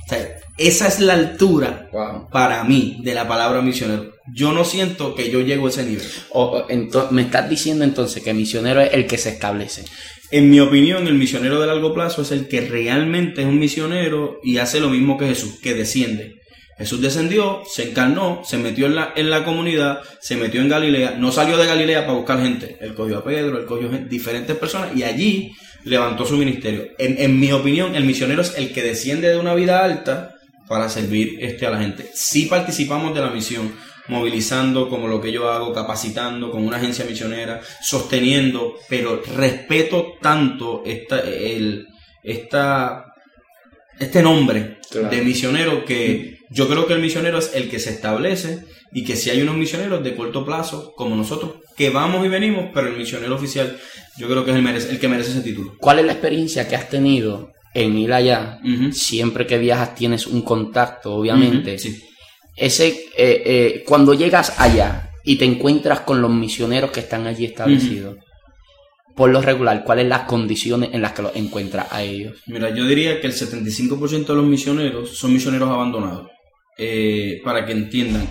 O 0.04 0.08
sea, 0.08 0.28
esa 0.58 0.88
es 0.88 0.98
la 0.98 1.12
altura 1.12 1.88
para 2.32 2.64
mí 2.64 2.98
de 3.04 3.14
la 3.14 3.28
palabra 3.28 3.62
misionero. 3.62 4.10
Yo 4.34 4.52
no 4.52 4.64
siento 4.64 5.14
que 5.14 5.30
yo 5.30 5.40
llego 5.40 5.66
a 5.66 5.70
ese 5.70 5.84
nivel. 5.84 6.08
O, 6.32 6.66
me 7.12 7.22
estás 7.22 7.48
diciendo 7.48 7.84
entonces 7.84 8.24
que 8.24 8.34
misionero 8.34 8.80
es 8.80 8.92
el 8.92 9.06
que 9.06 9.18
se 9.18 9.28
establece. 9.28 9.84
En 10.32 10.50
mi 10.50 10.58
opinión, 10.58 11.06
el 11.06 11.14
misionero 11.14 11.60
de 11.60 11.68
largo 11.68 11.94
plazo 11.94 12.22
es 12.22 12.32
el 12.32 12.48
que 12.48 12.62
realmente 12.62 13.42
es 13.42 13.46
un 13.46 13.60
misionero 13.60 14.40
y 14.42 14.58
hace 14.58 14.80
lo 14.80 14.90
mismo 14.90 15.16
que 15.16 15.28
Jesús, 15.28 15.60
que 15.62 15.74
desciende 15.74 16.42
Jesús 16.76 17.00
descendió, 17.00 17.62
se 17.66 17.90
encarnó, 17.90 18.42
se 18.44 18.58
metió 18.58 18.86
en 18.86 18.96
la, 18.96 19.12
en 19.14 19.30
la 19.30 19.44
comunidad, 19.44 20.00
se 20.20 20.36
metió 20.36 20.60
en 20.60 20.68
Galilea, 20.68 21.16
no 21.18 21.30
salió 21.30 21.56
de 21.56 21.66
Galilea 21.66 22.02
para 22.02 22.14
buscar 22.14 22.42
gente. 22.42 22.76
Él 22.80 22.94
cogió 22.94 23.18
a 23.18 23.24
Pedro, 23.24 23.58
él 23.58 23.66
cogió 23.66 23.88
diferentes 23.88 24.56
personas 24.56 24.94
y 24.96 25.04
allí 25.04 25.52
levantó 25.84 26.24
su 26.26 26.36
ministerio. 26.36 26.88
En, 26.98 27.38
mi 27.38 27.52
opinión, 27.52 27.94
el 27.94 28.04
misionero 28.04 28.42
es 28.42 28.54
el 28.56 28.72
que 28.72 28.82
desciende 28.82 29.28
de 29.28 29.38
una 29.38 29.54
vida 29.54 29.84
alta 29.84 30.34
para 30.66 30.88
servir 30.88 31.36
este, 31.40 31.66
a 31.66 31.70
la 31.70 31.78
gente. 31.78 32.10
Sí 32.14 32.46
participamos 32.46 33.14
de 33.14 33.20
la 33.20 33.30
misión 33.30 33.72
movilizando 34.08 34.88
como 34.88 35.08
lo 35.08 35.20
que 35.20 35.32
yo 35.32 35.50
hago, 35.50 35.72
capacitando 35.72 36.50
con 36.50 36.66
una 36.66 36.76
agencia 36.76 37.04
misionera, 37.04 37.60
sosteniendo, 37.80 38.74
pero 38.88 39.22
respeto 39.36 40.14
tanto 40.20 40.82
esta, 40.84 41.20
el, 41.20 41.86
esta, 42.22 43.06
este 43.98 44.22
nombre 44.22 44.78
de 44.92 45.22
misionero 45.22 45.84
que 45.84 46.33
yo 46.50 46.68
creo 46.68 46.86
que 46.86 46.94
el 46.94 47.00
misionero 47.00 47.38
es 47.38 47.52
el 47.54 47.68
que 47.68 47.78
se 47.78 47.90
establece 47.90 48.64
y 48.92 49.04
que 49.04 49.16
si 49.16 49.30
hay 49.30 49.42
unos 49.42 49.56
misioneros 49.56 50.04
de 50.04 50.14
corto 50.14 50.44
plazo, 50.44 50.92
como 50.96 51.16
nosotros, 51.16 51.52
que 51.76 51.90
vamos 51.90 52.24
y 52.24 52.28
venimos, 52.28 52.66
pero 52.72 52.88
el 52.88 52.96
misionero 52.96 53.34
oficial 53.34 53.76
yo 54.18 54.28
creo 54.28 54.44
que 54.44 54.52
es 54.52 54.56
el, 54.56 54.66
el 54.66 55.00
que 55.00 55.08
merece 55.08 55.30
ese 55.32 55.40
título. 55.40 55.74
¿Cuál 55.78 55.98
es 56.00 56.06
la 56.06 56.12
experiencia 56.12 56.68
que 56.68 56.76
has 56.76 56.88
tenido 56.88 57.52
en 57.74 57.98
ir 57.98 58.12
allá? 58.12 58.60
Siempre 58.92 59.46
que 59.46 59.58
viajas 59.58 59.94
tienes 59.94 60.26
un 60.26 60.42
contacto, 60.42 61.14
obviamente. 61.14 61.76
Ese, 62.56 62.88
eh, 62.88 63.42
eh, 63.44 63.84
cuando 63.86 64.14
llegas 64.14 64.60
allá 64.60 65.10
y 65.24 65.36
te 65.36 65.44
encuentras 65.44 66.00
con 66.00 66.22
los 66.22 66.30
misioneros 66.30 66.92
que 66.92 67.00
están 67.00 67.26
allí 67.26 67.46
establecidos, 67.46 68.16
por 69.16 69.30
lo 69.30 69.40
regular, 69.40 69.84
¿cuáles 69.84 70.08
las 70.08 70.22
condiciones 70.22 70.90
en 70.92 71.02
las 71.02 71.12
que 71.12 71.22
los 71.22 71.36
encuentras 71.36 71.92
a 71.92 72.02
ellos? 72.02 72.40
Mira, 72.46 72.74
yo 72.74 72.84
diría 72.86 73.20
que 73.20 73.28
el 73.28 73.32
75% 73.32 74.26
de 74.26 74.34
los 74.34 74.44
misioneros 74.44 75.16
son 75.16 75.32
misioneros 75.32 75.70
abandonados. 75.70 76.28
Eh, 76.76 77.40
para 77.44 77.64
que 77.64 77.72
entiendan, 77.72 78.28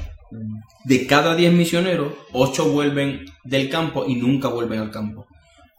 de 0.83 1.07
cada 1.07 1.35
10 1.35 1.53
misioneros, 1.53 2.13
8 2.33 2.69
vuelven 2.69 3.25
del 3.43 3.69
campo 3.69 4.05
y 4.07 4.15
nunca 4.15 4.49
vuelven 4.49 4.79
al 4.79 4.91
campo. 4.91 5.27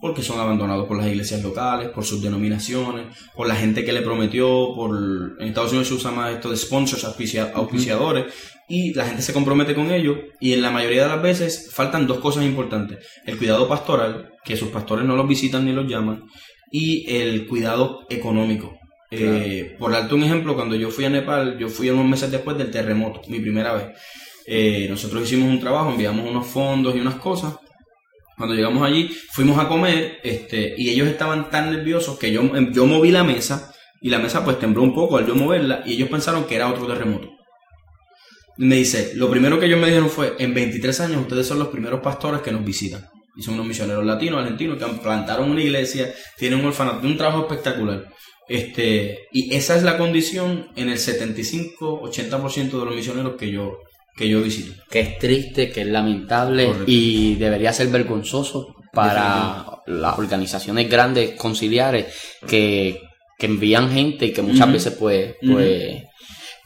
Porque 0.01 0.23
son 0.23 0.39
abandonados 0.39 0.87
por 0.87 0.99
las 0.99 1.07
iglesias 1.07 1.43
locales, 1.43 1.89
por 1.89 2.05
sus 2.05 2.23
denominaciones, 2.23 3.07
por 3.35 3.47
la 3.47 3.55
gente 3.55 3.85
que 3.85 3.93
le 3.93 4.03
prometió, 4.03 4.75
por 4.75 5.37
en 5.39 5.49
Estados 5.49 5.71
Unidos 5.71 5.89
se 5.89 5.95
usa 5.95 6.11
más 6.11 6.35
esto 6.35 6.51
de 6.51 6.57
sponsors, 6.57 7.05
auspiciadores, 7.05 8.27
y 8.69 8.93
la 8.93 9.07
gente 9.07 9.23
se 9.23 9.33
compromete 9.33 9.75
con 9.75 9.91
ellos, 9.91 10.19
y 10.41 10.53
en 10.53 10.63
la 10.63 10.71
mayoría 10.71 11.05
de 11.05 11.09
las 11.09 11.23
veces 11.23 11.71
faltan 11.73 12.07
dos 12.07 12.19
cosas 12.19 12.45
importantes. 12.45 12.99
El 13.25 13.39
cuidado 13.39 13.67
pastoral, 13.69 14.33
que 14.45 14.57
sus 14.57 14.69
pastores 14.69 15.07
no 15.07 15.17
los 15.17 15.29
visitan 15.29 15.65
ni 15.65 15.73
los 15.73 15.87
llaman, 15.87 16.25
y 16.71 17.11
el 17.11 17.47
cuidado 17.47 18.01
económico. 18.11 18.77
Eh, 19.11 19.77
por 19.79 19.93
darte 19.93 20.15
un 20.15 20.25
ejemplo, 20.25 20.55
cuando 20.55 20.75
yo 20.75 20.91
fui 20.91 21.05
a 21.05 21.11
Nepal, 21.11 21.59
yo 21.59 21.69
fui 21.69 21.91
unos 21.91 22.07
meses 22.07 22.31
después 22.31 22.57
del 22.59 22.71
terremoto, 22.71 23.21
mi 23.29 23.41
primera 23.41 23.73
vez. 23.75 23.87
Eh, 24.47 24.87
nosotros 24.89 25.23
hicimos 25.23 25.49
un 25.49 25.61
trabajo, 25.61 25.91
enviamos 25.91 26.29
unos 26.29 26.47
fondos 26.47 26.95
y 26.97 27.01
unas 27.01 27.17
cosas. 27.17 27.55
Cuando 28.37 28.55
llegamos 28.55 28.83
allí, 28.83 29.09
fuimos 29.33 29.59
a 29.59 29.69
comer 29.69 30.19
este, 30.25 30.75
y 30.77 30.91
ellos 30.91 31.07
estaban 31.07 31.51
tan 31.51 31.71
nerviosos 31.71 32.19
que 32.19 32.33
yo, 32.33 32.43
yo 32.73 32.87
moví 32.87 33.13
la 33.13 33.23
mesa 33.23 33.73
y 34.01 34.11
la 34.11 34.19
mesa 34.19 34.45
pues 34.45 34.59
tembló 34.59 34.83
un 34.83 34.95
poco 34.95 35.17
al 35.17 35.27
yo 35.27 35.35
moverla 35.35 35.83
y 35.87 35.93
ellos 35.93 36.09
pensaron 36.09 36.45
que 36.45 36.57
era 36.57 36.69
otro 36.69 36.87
terremoto. 36.87 37.31
Me 38.57 38.77
dice, 38.77 39.13
lo 39.15 39.31
primero 39.31 39.59
que 39.59 39.67
ellos 39.67 39.81
me 39.81 39.87
dijeron 39.87 40.11
fue, 40.11 40.35
en 40.39 40.53
23 40.53 41.01
años 41.01 41.23
ustedes 41.23 41.47
son 41.47 41.59
los 41.59 41.69
primeros 41.69 42.01
pastores 42.01 42.41
que 42.41 42.53
nos 42.53 42.65
visitan. 42.65 43.09
Y 43.37 43.43
son 43.43 43.55
unos 43.55 43.67
misioneros 43.67 44.05
latinos, 44.05 44.43
argentinos, 44.43 44.79
que 44.79 44.87
plantaron 45.01 45.51
una 45.51 45.61
iglesia, 45.61 46.15
tienen 46.37 46.61
un 46.61 46.67
orfanato, 46.67 47.05
un 47.05 47.17
trabajo 47.17 47.43
espectacular. 47.43 48.05
Este, 48.49 49.27
y 49.33 49.55
esa 49.55 49.77
es 49.77 49.83
la 49.83 49.97
condición 49.97 50.69
en 50.77 50.91
el 50.91 50.99
75-80% 50.99 52.79
de 52.79 52.85
los 52.85 52.95
misioneros 52.95 53.37
que 53.37 53.51
yo, 53.51 53.79
que 54.17 54.29
yo 54.29 54.43
visito. 54.43 54.75
Que 54.91 55.01
es 55.01 55.19
triste, 55.19 55.71
que 55.71 55.83
es 55.83 55.87
lamentable 55.87 56.71
y 56.87 57.37
debería 57.37 57.73
ser 57.73 57.89
vergonzoso 57.89 58.75
para 58.93 59.83
las 59.87 60.19
organizaciones 60.19 60.89
grandes 60.89 61.33
conciliares 61.33 62.07
que, 62.47 63.01
envían 63.41 63.91
gente 63.91 64.25
y 64.25 64.33
que 64.33 64.41
muchas 64.41 64.73
veces 64.73 64.95
pues... 64.95 65.35
pues 65.47 66.03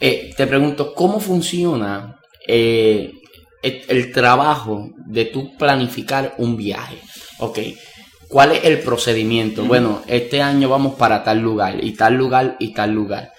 eh, 0.00 0.32
te 0.36 0.46
pregunto, 0.46 0.94
¿cómo 0.94 1.18
funciona 1.18 2.20
eh, 2.46 3.12
el, 3.62 4.12
trabajo 4.12 4.90
de 5.06 5.24
tú 5.24 5.56
planificar 5.56 6.36
un 6.38 6.56
viaje? 6.56 6.98
Ok, 7.38 7.58
¿cuál 8.28 8.52
es 8.52 8.64
el 8.64 8.80
procedimiento? 8.80 9.64
Bueno, 9.64 10.02
este 10.06 10.42
año 10.42 10.68
vamos 10.68 10.94
para 10.94 11.24
tal 11.24 11.40
lugar 11.40 11.82
y 11.82 11.92
tal 11.92 12.14
lugar 12.14 12.56
y 12.58 12.72
tal 12.72 12.92
lugar 12.92 13.32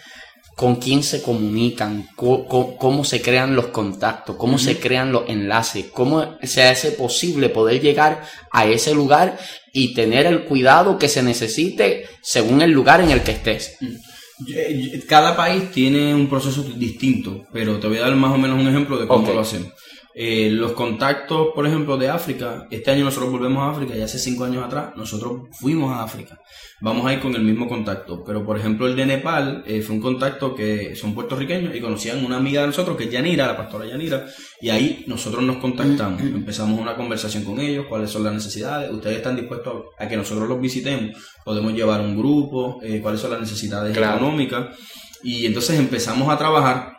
con 0.60 0.75
quién 0.75 1.03
se 1.03 1.22
comunican, 1.22 2.10
cómo, 2.17 3.05
se 3.05 3.22
crean 3.22 3.55
los 3.55 3.67
contactos, 3.67 4.36
cómo 4.36 4.58
se 4.58 4.77
crean 4.77 5.10
los 5.10 5.29
enlaces, 5.29 5.85
cómo 5.85 6.37
se 6.44 6.63
hace 6.63 6.92
posible 6.92 7.48
poder 7.48 7.79
llegar 7.79 8.25
a 8.51 8.66
ese 8.66 8.94
lugar 8.94 9.40
y 9.72 9.94
tener 9.94 10.25
el 10.25 10.44
cuidado 10.44 10.98
que 10.98 11.07
se 11.07 11.24
necesite 11.24 12.07
según 12.22 12.61
el 12.61 12.72
lugar 12.72 13.00
en 13.00 13.11
el 13.11 13.22
que 13.22 13.31
estés. 13.31 13.77
Mm. 13.79 15.05
Cada 15.07 15.37
país 15.37 15.72
tiene 15.72 16.13
un 16.13 16.27
proceso 16.27 16.61
distinto, 16.63 17.46
pero 17.53 17.79
te 17.79 17.87
voy 17.87 18.00
a 18.00 18.01
dar 18.01 18.16
más 18.18 18.33
o 18.33 18.37
menos 18.37 18.59
un 18.59 18.68
ejemplo 18.68 18.98
de 18.98 19.07
cómo 19.07 19.31
lo 19.31 19.40
hacen. 19.40 19.72
Eh, 20.15 20.50
los 20.51 20.72
contactos, 20.72 21.50
por 21.53 21.67
ejemplo, 21.67 21.95
de 21.95 22.09
África, 22.09 22.67
este 22.72 22.89
año 22.91 23.05
nosotros 23.05 23.31
volvemos 23.31 23.61
a 23.61 23.69
África 23.69 23.95
y 23.95 24.01
hace 24.01 24.17
cinco 24.17 24.43
años 24.43 24.65
atrás 24.65 24.93
nosotros 24.95 25.43
fuimos 25.51 25.93
a 25.93 26.03
África. 26.03 26.39
Vamos 26.81 27.05
a 27.05 27.13
ir 27.13 27.19
con 27.19 27.35
el 27.35 27.43
mismo 27.43 27.67
contacto, 27.67 28.24
pero 28.25 28.43
por 28.43 28.57
ejemplo 28.57 28.87
el 28.87 28.95
de 28.95 29.05
Nepal 29.05 29.63
eh, 29.67 29.81
fue 29.81 29.95
un 29.95 30.01
contacto 30.01 30.55
que 30.55 30.95
son 30.95 31.13
puertorriqueños 31.13 31.75
y 31.75 31.79
conocían 31.79 32.25
una 32.25 32.37
amiga 32.37 32.61
de 32.61 32.67
nosotros 32.67 32.98
que 32.98 33.03
es 33.03 33.11
Yanira, 33.11 33.45
la 33.45 33.55
pastora 33.55 33.85
Yanira, 33.85 34.25
y 34.59 34.69
ahí 34.69 35.03
nosotros 35.05 35.43
nos 35.43 35.57
contactamos, 35.57 36.22
empezamos 36.22 36.79
una 36.79 36.95
conversación 36.95 37.43
con 37.43 37.59
ellos, 37.59 37.85
cuáles 37.87 38.09
son 38.09 38.24
las 38.24 38.33
necesidades, 38.33 38.91
ustedes 38.91 39.17
están 39.17 39.35
dispuestos 39.35 39.85
a 39.98 40.07
que 40.07 40.17
nosotros 40.17 40.50
los 40.50 40.59
visitemos, 40.59 41.11
podemos 41.45 41.74
llevar 41.74 42.01
un 42.01 42.17
grupo, 42.17 42.79
eh, 42.81 43.00
cuáles 43.01 43.22
son 43.22 43.31
las 43.31 43.41
necesidades 43.41 43.95
económicas, 43.95 44.75
y 45.22 45.45
entonces 45.45 45.77
empezamos 45.77 46.29
a 46.29 46.37
trabajar 46.37 46.99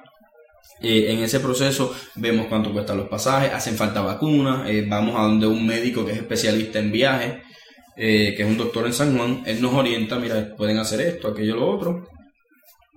eh, 0.83 1.13
en 1.13 1.19
ese 1.23 1.41
proceso 1.41 1.95
vemos 2.15 2.47
cuánto 2.47 2.73
cuestan 2.73 2.97
los 2.97 3.09
pasajes, 3.09 3.53
hacen 3.53 3.77
falta 3.77 4.01
vacunas, 4.01 4.69
eh, 4.69 4.87
vamos 4.89 5.15
a 5.19 5.23
donde 5.23 5.47
un 5.47 5.67
médico 5.67 6.05
que 6.05 6.13
es 6.13 6.19
especialista 6.19 6.79
en 6.79 6.91
viajes, 6.91 7.35
eh, 7.97 8.35
que 8.35 8.43
es 8.43 8.49
un 8.49 8.57
doctor 8.57 8.87
en 8.87 8.95
San 8.95 9.17
Juan, 9.17 9.43
él 9.45 9.61
nos 9.61 9.75
orienta, 9.75 10.19
mira, 10.19 10.55
pueden 10.57 10.79
hacer 10.79 11.03
esto, 11.03 11.29
aquello, 11.29 11.57
lo 11.57 11.71
otro, 11.71 12.09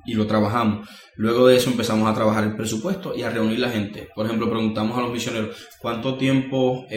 y 0.06 0.14
lo 0.14 0.26
trabajamos. 0.26 0.88
Luego 1.16 1.48
de 1.48 1.58
eso 1.58 1.70
empezamos 1.70 2.10
a 2.10 2.14
trabajar 2.14 2.46
el 2.46 2.56
presupuesto 2.56 3.14
y 3.16 3.24
a 3.24 3.30
reunir 3.30 3.60
la 3.60 3.70
gente. 3.70 4.10
Por 4.16 4.26
ejemplo, 4.26 4.50
preguntamos 4.50 4.98
a 4.98 5.02
los 5.02 5.12
misioneros, 5.12 5.56
¿cuánto 5.80 6.18
tiempo, 6.18 6.88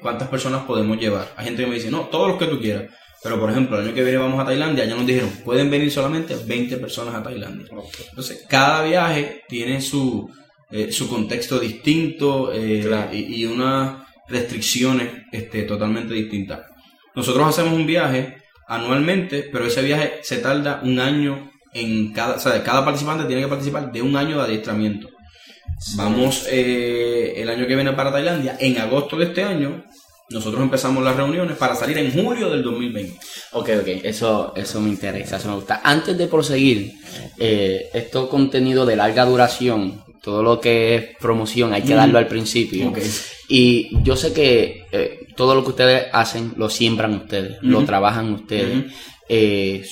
cuántas 0.00 0.28
personas 0.28 0.64
podemos 0.64 0.98
llevar? 0.98 1.32
Hay 1.36 1.46
gente 1.46 1.64
que 1.64 1.68
me 1.68 1.76
dice, 1.76 1.90
no, 1.90 2.02
todos 2.02 2.28
los 2.28 2.38
que 2.38 2.46
tú 2.46 2.60
quieras. 2.60 2.92
Pero, 3.24 3.40
por 3.40 3.50
ejemplo, 3.50 3.78
el 3.78 3.86
año 3.86 3.94
que 3.94 4.02
viene 4.02 4.18
vamos 4.18 4.38
a 4.38 4.44
Tailandia, 4.44 4.84
ya 4.84 4.94
nos 4.94 5.06
dijeron, 5.06 5.30
pueden 5.42 5.70
venir 5.70 5.90
solamente 5.90 6.36
20 6.36 6.76
personas 6.76 7.14
a 7.14 7.22
Tailandia. 7.22 7.66
Entonces, 8.10 8.44
cada 8.46 8.84
viaje 8.84 9.44
tiene 9.48 9.80
su, 9.80 10.30
eh, 10.70 10.92
su 10.92 11.08
contexto 11.08 11.58
distinto 11.58 12.52
eh, 12.52 13.08
y, 13.14 13.46
unas 13.46 14.04
restricciones 14.28 15.08
este, 15.32 15.62
totalmente 15.62 16.12
distintas. 16.12 16.66
Nosotros 17.14 17.48
hacemos 17.48 17.72
un 17.72 17.86
viaje 17.86 18.42
anualmente, 18.68 19.48
pero 19.50 19.68
ese 19.68 19.80
viaje 19.80 20.18
se 20.20 20.38
tarda 20.38 20.82
un 20.84 21.00
año 21.00 21.50
en 21.72 22.12
cada, 22.12 22.34
o 22.34 22.38
sea, 22.38 22.62
cada 22.62 22.84
participante 22.84 23.24
tiene 23.24 23.40
que 23.40 23.48
participar 23.48 23.90
de 23.90 24.02
un 24.02 24.14
año 24.18 24.36
de 24.36 24.42
adiestramiento. 24.42 25.08
Vamos 25.96 26.46
eh, 26.50 27.32
el 27.36 27.48
año 27.48 27.66
que 27.66 27.74
viene 27.74 27.92
para 27.94 28.12
Tailandia, 28.12 28.58
en 28.60 28.76
agosto 28.76 29.16
de 29.16 29.24
este 29.24 29.42
año, 29.42 29.82
nosotros 30.30 30.62
empezamos 30.62 31.04
las 31.04 31.16
reuniones 31.16 31.56
para 31.56 31.74
salir 31.74 31.98
en 31.98 32.12
julio 32.12 32.50
del 32.50 32.62
2020. 32.62 33.18
Ok, 33.52 33.70
ok, 33.80 33.88
eso, 34.02 34.52
eso 34.56 34.80
me 34.80 34.88
interesa, 34.88 35.36
eso 35.36 35.48
me 35.48 35.54
gusta. 35.56 35.80
Antes 35.84 36.16
de 36.16 36.26
proseguir, 36.26 36.92
eh, 37.38 37.90
esto 37.92 38.28
contenido 38.28 38.86
de 38.86 38.96
larga 38.96 39.24
duración, 39.24 40.02
todo 40.22 40.42
lo 40.42 40.60
que 40.60 40.94
es 40.94 41.04
promoción 41.20 41.74
hay 41.74 41.82
que 41.82 41.94
darlo 41.94 42.18
al 42.18 42.26
principio. 42.26 42.92
Y 43.48 43.90
yo 44.02 44.16
sé 44.16 44.32
que 44.32 44.86
eh, 44.90 45.26
todo 45.36 45.54
lo 45.54 45.62
que 45.62 45.70
ustedes 45.70 46.06
hacen 46.12 46.54
lo 46.56 46.70
siembran 46.70 47.14
ustedes, 47.14 47.58
lo 47.60 47.84
trabajan 47.84 48.32
ustedes. 48.32 48.92
Eh, 49.28 49.86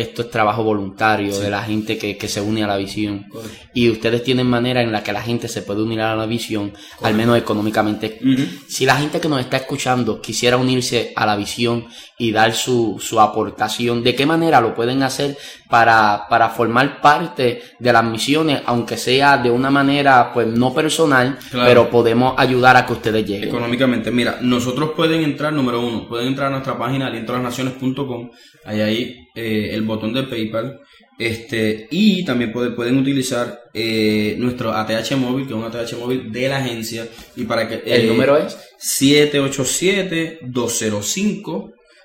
esto 0.00 0.22
es 0.22 0.30
trabajo 0.30 0.64
voluntario 0.64 1.38
de 1.38 1.50
la 1.50 1.62
gente 1.62 1.98
que, 1.98 2.28
se 2.28 2.40
une 2.40 2.64
a 2.64 2.66
la 2.66 2.76
visión. 2.76 3.26
Y 3.74 3.90
ustedes 3.90 4.22
tienen 4.24 4.46
manera 4.46 4.82
en 4.82 4.92
la 4.92 5.02
que 5.02 5.12
la 5.12 5.20
gente 5.20 5.46
se 5.46 5.62
puede 5.62 5.82
unir 5.82 6.00
a 6.00 6.16
la 6.16 6.26
visión, 6.26 6.72
al 7.02 7.14
menos 7.14 7.36
económicamente. 7.36 8.18
Si 8.66 8.86
la 8.86 8.96
gente 8.96 9.20
que 9.20 9.28
nos 9.28 9.40
está 9.40 9.58
escuchando 9.58 10.20
quisiera 10.22 10.56
unirse 10.56 11.12
a 11.14 11.26
la 11.26 11.36
visión 11.36 11.86
y 12.20 12.32
dar 12.32 12.52
su, 12.52 12.98
su 13.00 13.18
aportación, 13.18 14.04
¿de 14.04 14.14
qué 14.14 14.26
manera 14.26 14.60
lo 14.60 14.74
pueden 14.74 15.02
hacer 15.02 15.38
para, 15.70 16.26
para 16.28 16.50
formar 16.50 17.00
parte 17.00 17.62
de 17.78 17.92
las 17.94 18.04
misiones, 18.04 18.60
aunque 18.66 18.98
sea 18.98 19.38
de 19.38 19.50
una 19.50 19.70
manera 19.70 20.30
pues 20.34 20.46
no 20.46 20.74
personal, 20.74 21.38
pero 21.50 21.88
podemos 21.88 22.34
ayudar 22.36 22.76
a 22.76 22.84
que 22.84 22.92
ustedes 22.92 23.26
lleguen? 23.26 23.48
Económicamente, 23.48 24.10
mira, 24.10 24.36
nosotros 24.42 24.90
pueden 24.94 25.22
entrar, 25.22 25.54
número 25.54 25.80
uno, 25.80 26.06
pueden 26.06 26.28
entrar 26.28 26.48
a 26.48 26.50
nuestra 26.50 26.76
página 26.76 27.06
alientolasnaciones.com, 27.06 28.30
hay 28.66 28.80
ahí 28.82 29.28
eh, 29.34 29.70
el 29.72 29.82
botón 29.82 30.12
de 30.12 30.24
PayPal. 30.24 30.78
Este, 31.18 31.86
y 31.90 32.24
también 32.24 32.50
pueden 32.50 32.96
utilizar 32.96 33.64
eh, 33.74 34.36
nuestro 34.38 34.72
ATH 34.72 35.16
móvil, 35.16 35.46
que 35.46 35.52
es 35.52 35.58
un 35.58 35.64
ATH 35.64 35.98
móvil 35.98 36.32
de 36.32 36.48
la 36.48 36.58
agencia. 36.58 37.06
Y 37.36 37.44
para 37.44 37.68
que, 37.68 37.82
¿El 37.84 38.06
eh, 38.06 38.06
número 38.06 38.38
es? 38.38 38.56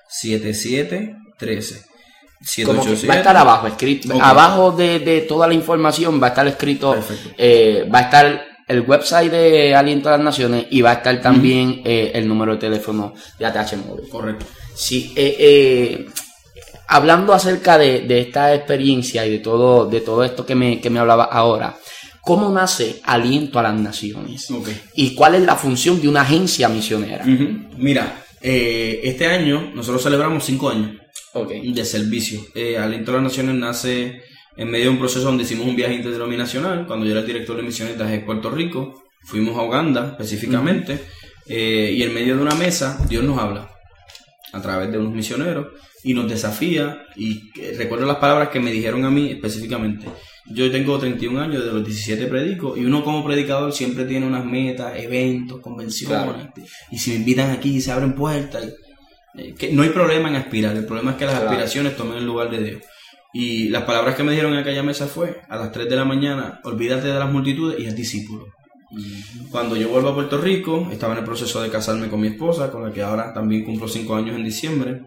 787-205-7713. 0.08 3.08
va 3.08 3.14
a 3.14 3.18
estar 3.18 3.36
abajo, 3.36 3.66
escrito. 3.66 4.16
Abajo 4.20 4.70
de, 4.72 5.24
toda 5.28 5.48
la 5.48 5.54
información 5.54 6.22
va 6.22 6.28
a 6.28 6.30
estar 6.30 6.46
escrito, 6.46 6.94
va 6.94 7.98
a 7.98 8.02
estar 8.02 8.56
el 8.66 8.80
website 8.80 9.30
de 9.30 9.74
Aliento 9.74 10.08
a 10.08 10.12
las 10.12 10.20
Naciones 10.20 10.66
y 10.70 10.80
va 10.80 10.90
a 10.90 10.94
estar 10.94 11.20
también 11.20 11.82
eh, 11.84 12.12
el 12.14 12.26
número 12.26 12.52
de 12.52 12.58
teléfono 12.58 13.14
de 13.38 13.46
ATH 13.46 13.76
Móvil. 13.76 14.08
Correcto. 14.08 14.46
Sí, 14.74 15.12
eh, 15.14 15.36
eh, 15.38 16.06
hablando 16.88 17.32
acerca 17.32 17.78
de, 17.78 18.00
de, 18.00 18.20
esta 18.20 18.54
experiencia 18.54 19.24
y 19.24 19.30
de 19.30 19.38
todo, 19.38 19.86
de 19.86 20.00
todo 20.00 20.24
esto 20.24 20.44
que 20.44 20.54
me, 20.54 20.80
que 20.80 20.90
me 20.90 20.98
hablaba 20.98 21.24
ahora, 21.24 21.76
¿cómo 22.20 22.50
nace 22.50 23.00
Aliento 23.04 23.60
a 23.60 23.62
las 23.62 23.74
Naciones? 23.74 24.50
Okay. 24.50 24.80
¿Y 24.94 25.14
cuál 25.14 25.36
es 25.36 25.42
la 25.42 25.54
función 25.54 26.00
de 26.00 26.08
una 26.08 26.22
agencia 26.22 26.68
misionera? 26.68 27.24
Uh 27.24 27.28
-huh. 27.28 27.68
Mira, 27.76 28.24
eh, 28.48 29.00
este 29.02 29.26
año 29.26 29.72
nosotros 29.74 30.04
celebramos 30.04 30.44
cinco 30.44 30.70
años 30.70 30.92
okay. 31.34 31.72
de 31.72 31.84
servicio. 31.84 32.40
Eh, 32.54 32.78
Aliento 32.78 33.10
a 33.10 33.14
las 33.14 33.24
Naciones 33.24 33.56
nace 33.56 34.22
en 34.56 34.70
medio 34.70 34.84
de 34.84 34.90
un 34.90 34.98
proceso 35.00 35.24
donde 35.24 35.42
hicimos 35.42 35.66
un 35.66 35.74
viaje 35.74 35.94
interdenominacional, 35.94 36.86
cuando 36.86 37.04
yo 37.04 37.10
era 37.10 37.22
el 37.22 37.26
director 37.26 37.56
de 37.56 37.64
misiones 37.64 37.98
de 37.98 38.20
Puerto 38.20 38.48
Rico, 38.48 39.02
fuimos 39.24 39.58
a 39.58 39.62
Uganda 39.62 40.10
específicamente, 40.12 40.92
uh 40.92 40.96
-huh. 40.96 41.44
eh, 41.48 41.92
y 41.96 42.02
en 42.04 42.14
medio 42.14 42.36
de 42.36 42.42
una 42.42 42.54
mesa 42.54 43.04
Dios 43.08 43.24
nos 43.24 43.36
habla 43.36 43.68
a 44.52 44.62
través 44.62 44.92
de 44.92 44.98
unos 44.98 45.12
misioneros 45.12 45.66
y 46.04 46.14
nos 46.14 46.30
desafía, 46.30 47.04
y 47.16 47.50
recuerdo 47.76 48.06
las 48.06 48.18
palabras 48.18 48.50
que 48.50 48.60
me 48.60 48.70
dijeron 48.70 49.04
a 49.04 49.10
mí 49.10 49.32
específicamente. 49.32 50.06
Yo 50.48 50.70
tengo 50.70 50.98
31 50.98 51.40
años, 51.40 51.64
de 51.64 51.72
los 51.72 51.84
17 51.84 52.26
predico, 52.26 52.76
y 52.76 52.84
uno 52.84 53.02
como 53.02 53.24
predicador 53.24 53.72
siempre 53.72 54.04
tiene 54.04 54.26
unas 54.26 54.44
metas, 54.44 54.92
eventos, 54.96 55.60
convenciones, 55.60 56.48
claro. 56.48 56.50
y 56.90 56.98
si 56.98 57.10
me 57.10 57.16
invitan 57.16 57.50
aquí 57.50 57.80
se 57.80 57.90
abren 57.90 58.14
puertas. 58.14 58.64
Y, 59.34 59.52
que 59.52 59.72
no 59.72 59.82
hay 59.82 59.90
problema 59.90 60.28
en 60.28 60.36
aspirar, 60.36 60.76
el 60.76 60.86
problema 60.86 61.12
es 61.12 61.16
que 61.16 61.24
las 61.24 61.34
claro. 61.34 61.50
aspiraciones 61.50 61.96
tomen 61.96 62.18
el 62.18 62.24
lugar 62.24 62.50
de 62.50 62.62
Dios. 62.62 62.82
Y 63.32 63.68
las 63.68 63.82
palabras 63.82 64.14
que 64.14 64.22
me 64.22 64.30
dijeron 64.30 64.52
en 64.54 64.60
aquella 64.60 64.82
mesa 64.82 65.06
fue, 65.06 65.42
a 65.48 65.56
las 65.56 65.72
3 65.72 65.90
de 65.90 65.96
la 65.96 66.04
mañana, 66.04 66.60
olvídate 66.64 67.08
de 67.08 67.18
las 67.18 67.30
multitudes 67.30 67.78
y 67.78 67.86
al 67.86 67.94
discípulo. 67.94 68.46
Cuando 69.50 69.76
yo 69.76 69.88
vuelvo 69.88 70.10
a 70.10 70.14
Puerto 70.14 70.38
Rico, 70.38 70.88
estaba 70.90 71.12
en 71.12 71.18
el 71.18 71.24
proceso 71.24 71.60
de 71.60 71.68
casarme 71.68 72.08
con 72.08 72.20
mi 72.20 72.28
esposa, 72.28 72.70
con 72.70 72.82
la 72.82 72.92
que 72.92 73.02
ahora 73.02 73.34
también 73.34 73.64
cumplo 73.64 73.88
5 73.88 74.14
años 74.14 74.36
en 74.36 74.44
diciembre. 74.44 75.02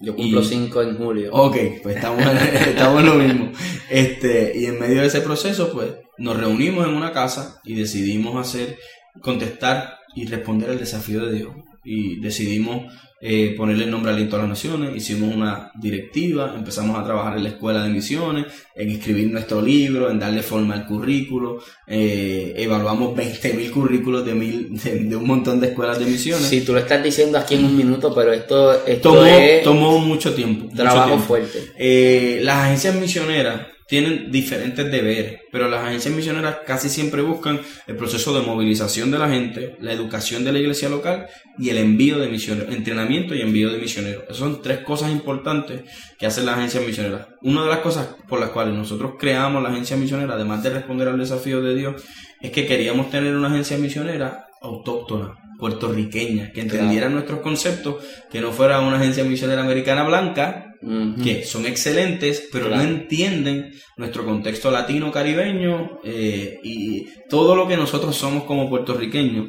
Yo 0.00 0.14
cumplo 0.14 0.42
5 0.42 0.82
en 0.82 0.96
julio. 0.96 1.30
Ok, 1.32 1.56
pues 1.82 1.96
estamos, 1.96 2.22
estamos 2.66 3.00
en 3.00 3.06
lo 3.06 3.14
mismo. 3.14 3.52
Este, 3.90 4.52
y 4.56 4.66
en 4.66 4.78
medio 4.78 5.00
de 5.00 5.08
ese 5.08 5.20
proceso, 5.20 5.72
pues 5.72 5.92
nos 6.18 6.36
reunimos 6.36 6.86
en 6.86 6.94
una 6.94 7.12
casa 7.12 7.60
y 7.64 7.74
decidimos 7.74 8.36
hacer, 8.36 8.78
contestar 9.20 9.98
y 10.14 10.26
responder 10.26 10.70
al 10.70 10.78
desafío 10.78 11.26
de 11.26 11.32
Dios. 11.36 11.54
Y 11.90 12.20
decidimos 12.20 12.92
eh, 13.20 13.54
ponerle 13.56 13.84
el 13.84 13.90
nombre 13.90 14.12
Aliento 14.12 14.36
a 14.36 14.40
las 14.40 14.48
Naciones, 14.48 14.94
hicimos 14.94 15.34
una 15.34 15.72
directiva, 15.74 16.54
empezamos 16.56 16.96
a 16.96 17.02
trabajar 17.02 17.36
en 17.36 17.42
la 17.42 17.48
escuela 17.48 17.82
de 17.82 17.90
misiones, 17.90 18.46
en 18.76 18.90
escribir 18.90 19.32
nuestro 19.32 19.60
libro, 19.60 20.08
en 20.08 20.20
darle 20.20 20.40
forma 20.42 20.74
al 20.74 20.86
currículo, 20.86 21.58
eh, 21.86 22.54
evaluamos 22.56 23.16
20.000 23.16 23.70
currículos 23.70 24.24
de, 24.24 24.34
mil, 24.34 24.78
de, 24.78 25.04
de, 25.04 25.16
un 25.16 25.26
montón 25.26 25.58
de 25.58 25.68
escuelas 25.68 25.98
de 25.98 26.04
misiones. 26.04 26.46
Sí, 26.46 26.60
tú 26.60 26.74
lo 26.74 26.78
estás 26.78 27.02
diciendo 27.02 27.38
aquí 27.38 27.56
en 27.56 27.64
un 27.64 27.76
minuto, 27.76 28.14
pero 28.14 28.32
esto, 28.32 28.86
esto 28.86 29.14
tomó, 29.14 29.24
es 29.24 29.62
tomó 29.64 29.98
mucho 29.98 30.32
tiempo. 30.32 30.68
Trabajo 30.76 30.98
mucho 30.98 31.08
tiempo. 31.08 31.26
fuerte. 31.26 31.72
Eh, 31.76 32.38
las 32.42 32.66
agencias 32.66 32.94
misioneras 32.94 33.66
tienen 33.88 34.30
diferentes 34.30 34.90
deberes, 34.90 35.40
pero 35.50 35.66
las 35.66 35.82
agencias 35.82 36.14
misioneras 36.14 36.58
casi 36.66 36.90
siempre 36.90 37.22
buscan 37.22 37.58
el 37.86 37.96
proceso 37.96 38.38
de 38.38 38.46
movilización 38.46 39.10
de 39.10 39.18
la 39.18 39.30
gente, 39.30 39.76
la 39.80 39.92
educación 39.92 40.44
de 40.44 40.52
la 40.52 40.58
iglesia 40.58 40.90
local 40.90 41.26
y 41.58 41.70
el 41.70 41.78
envío 41.78 42.18
de 42.18 42.28
misioneros, 42.28 42.74
entrenamiento 42.74 43.34
y 43.34 43.40
envío 43.40 43.72
de 43.72 43.78
misioneros. 43.78 44.24
Esas 44.24 44.36
son 44.36 44.60
tres 44.60 44.80
cosas 44.80 45.10
importantes 45.10 45.84
que 46.18 46.26
hacen 46.26 46.44
las 46.44 46.58
agencias 46.58 46.84
misioneras. 46.84 47.28
Una 47.40 47.62
de 47.62 47.70
las 47.70 47.78
cosas 47.78 48.08
por 48.28 48.38
las 48.38 48.50
cuales 48.50 48.74
nosotros 48.74 49.14
creamos 49.18 49.62
la 49.62 49.70
agencia 49.70 49.96
misionera, 49.96 50.34
además 50.34 50.62
de 50.62 50.68
responder 50.68 51.08
al 51.08 51.18
desafío 51.18 51.62
de 51.62 51.74
Dios, 51.74 52.04
es 52.42 52.50
que 52.50 52.66
queríamos 52.66 53.10
tener 53.10 53.34
una 53.34 53.48
agencia 53.48 53.78
misionera 53.78 54.48
autóctona, 54.60 55.34
puertorriqueña, 55.58 56.52
que 56.52 56.60
entendiera 56.60 57.06
claro. 57.06 57.14
nuestros 57.14 57.40
conceptos, 57.40 57.96
que 58.30 58.40
no 58.40 58.52
fuera 58.52 58.80
una 58.80 58.96
agencia 58.96 59.24
misionera 59.24 59.62
americana 59.62 60.04
blanca, 60.04 60.74
uh 60.80 60.86
-huh. 60.88 61.22
que 61.22 61.44
son 61.44 61.66
excelentes, 61.66 62.48
pero 62.52 62.68
claro. 62.68 62.82
no 62.84 62.88
entienden 62.88 63.74
nuestro 63.96 64.24
contexto 64.24 64.70
latino-caribeño 64.70 66.00
eh, 66.04 66.60
y 66.62 67.08
todo 67.28 67.56
lo 67.56 67.66
que 67.66 67.76
nosotros 67.76 68.16
somos 68.16 68.44
como 68.44 68.70
puertorriqueños. 68.70 69.48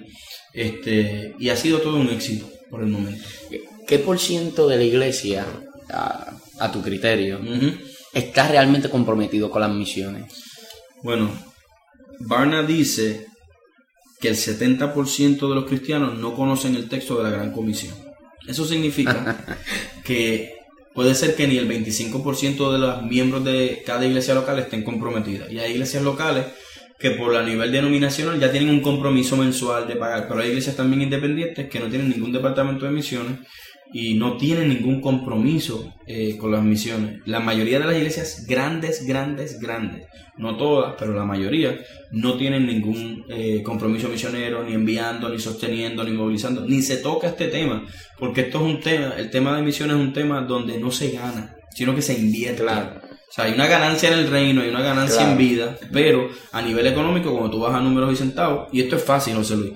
Este, 0.51 1.35
y 1.37 1.49
ha 1.49 1.55
sido 1.55 1.77
todo 1.77 1.97
un 1.97 2.09
éxito 2.09 2.49
por 2.71 2.81
el 2.81 2.87
momento. 2.87 3.23
¿Qué 3.87 3.99
por 3.99 4.17
ciento 4.19 4.67
de 4.67 4.77
la 4.77 4.83
iglesia, 4.83 5.45
a, 5.89 6.33
a 6.59 6.71
tu 6.71 6.81
criterio, 6.81 7.39
uh 7.39 7.43
-huh. 7.43 7.77
está 8.13 8.47
realmente 8.47 8.89
comprometido 8.89 9.51
con 9.51 9.61
las 9.61 9.71
misiones? 9.71 10.25
Bueno, 11.03 11.29
Barna 12.19 12.63
dice 12.63 13.28
que 14.19 14.29
el 14.29 14.35
70% 14.35 15.47
de 15.47 15.55
los 15.55 15.65
cristianos 15.65 16.17
no 16.17 16.35
conocen 16.35 16.75
el 16.75 16.89
texto 16.89 17.17
de 17.17 17.23
la 17.23 17.29
Gran 17.29 17.51
Comisión. 17.51 17.95
Eso 18.47 18.65
significa 18.65 19.57
que 20.03 20.53
puede 20.93 21.15
ser 21.15 21.35
que 21.35 21.47
ni 21.47 21.57
el 21.57 21.69
25% 21.69 22.71
de 22.71 22.79
los 22.79 23.03
miembros 23.03 23.45
de 23.45 23.83
cada 23.85 24.05
iglesia 24.05 24.35
local 24.35 24.59
estén 24.59 24.83
comprometidas. 24.83 25.51
Y 25.51 25.59
hay 25.59 25.71
iglesias 25.71 26.03
locales 26.03 26.45
que 26.99 27.11
por 27.11 27.33
la 27.33 27.43
nivel 27.43 27.71
denominacional 27.71 28.39
ya 28.39 28.51
tienen 28.51 28.71
un 28.71 28.81
compromiso 28.81 29.37
mensual 29.37 29.87
de 29.87 29.95
pagar, 29.95 30.27
pero 30.27 30.41
hay 30.41 30.49
iglesias 30.49 30.75
también 30.75 31.01
independientes 31.01 31.69
que 31.69 31.79
no 31.79 31.87
tienen 31.87 32.09
ningún 32.09 32.33
departamento 32.33 32.85
de 32.85 32.91
misiones 32.91 33.39
y 33.91 34.13
no 34.13 34.37
tienen 34.37 34.69
ningún 34.69 35.01
compromiso 35.01 35.93
eh, 36.05 36.37
con 36.37 36.51
las 36.51 36.63
misiones. 36.63 37.21
La 37.25 37.39
mayoría 37.39 37.79
de 37.79 37.85
las 37.85 37.95
iglesias 37.95 38.45
grandes, 38.47 39.05
grandes, 39.05 39.59
grandes, 39.59 40.07
no 40.37 40.57
todas, 40.57 40.95
pero 40.97 41.13
la 41.13 41.25
mayoría, 41.25 41.77
no 42.11 42.35
tienen 42.35 42.65
ningún 42.65 43.25
eh, 43.29 43.61
compromiso 43.63 44.07
misionero, 44.07 44.63
ni 44.63 44.73
enviando, 44.73 45.29
ni 45.29 45.39
sosteniendo, 45.39 46.03
ni 46.03 46.11
movilizando, 46.11 46.65
ni 46.65 46.81
se 46.81 46.97
toca 46.97 47.27
este 47.27 47.47
tema, 47.47 47.85
porque 48.17 48.41
esto 48.41 48.59
es 48.59 48.63
un 48.63 48.79
tema, 48.79 49.13
el 49.17 49.29
tema 49.29 49.55
de 49.55 49.63
misiones 49.63 49.97
es 49.97 50.01
un 50.01 50.13
tema 50.13 50.41
donde 50.41 50.79
no 50.79 50.91
se 50.91 51.11
gana, 51.11 51.55
sino 51.71 51.95
que 51.95 52.01
se 52.01 52.17
invierte. 52.17 52.63
Claro. 52.63 53.01
O 53.29 53.31
sea, 53.31 53.45
hay 53.45 53.53
una 53.53 53.67
ganancia 53.67 54.11
en 54.11 54.19
el 54.19 54.29
reino, 54.29 54.61
hay 54.61 54.69
una 54.69 54.81
ganancia 54.81 55.17
claro. 55.17 55.31
en 55.31 55.37
vida, 55.37 55.77
pero 55.91 56.29
a 56.51 56.61
nivel 56.61 56.87
económico, 56.87 57.31
cuando 57.31 57.51
tú 57.51 57.59
vas 57.59 57.75
a 57.75 57.79
números 57.79 58.13
y 58.13 58.15
centavos, 58.15 58.69
y 58.71 58.81
esto 58.81 58.95
es 58.95 59.03
fácil, 59.03 59.35
José 59.35 59.55
Luis, 59.55 59.73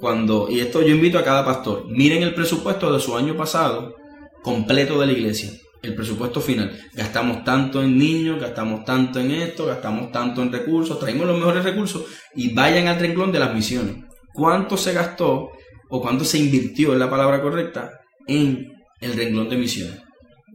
cuando, 0.00 0.48
y 0.50 0.60
esto 0.60 0.80
yo 0.80 0.94
invito 0.94 1.18
a 1.18 1.24
cada 1.24 1.44
pastor, 1.44 1.86
miren 1.88 2.22
el 2.22 2.34
presupuesto 2.34 2.90
de 2.90 3.00
su 3.00 3.16
año 3.16 3.36
pasado 3.36 3.94
completo 4.42 4.98
de 4.98 5.06
la 5.06 5.12
iglesia, 5.12 5.50
el 5.82 5.94
presupuesto 5.94 6.40
final. 6.40 6.72
Gastamos 6.94 7.44
tanto 7.44 7.82
en 7.82 7.98
niños, 7.98 8.40
gastamos 8.40 8.84
tanto 8.84 9.20
en 9.20 9.30
esto, 9.30 9.66
gastamos 9.66 10.10
tanto 10.10 10.42
en 10.42 10.50
recursos, 10.50 10.98
traemos 10.98 11.26
los 11.26 11.38
mejores 11.38 11.62
recursos 11.62 12.04
y 12.34 12.54
vayan 12.54 12.88
al 12.88 12.98
renglón 12.98 13.30
de 13.30 13.40
las 13.40 13.54
misiones. 13.54 13.96
¿Cuánto 14.32 14.78
se 14.78 14.94
gastó 14.94 15.50
o 15.90 16.00
cuánto 16.00 16.24
se 16.24 16.38
invirtió, 16.38 16.94
en 16.94 16.98
la 16.98 17.10
palabra 17.10 17.42
correcta, 17.42 18.00
en 18.26 18.72
el 19.02 19.12
renglón 19.12 19.50
de 19.50 19.58
misiones? 19.58 19.98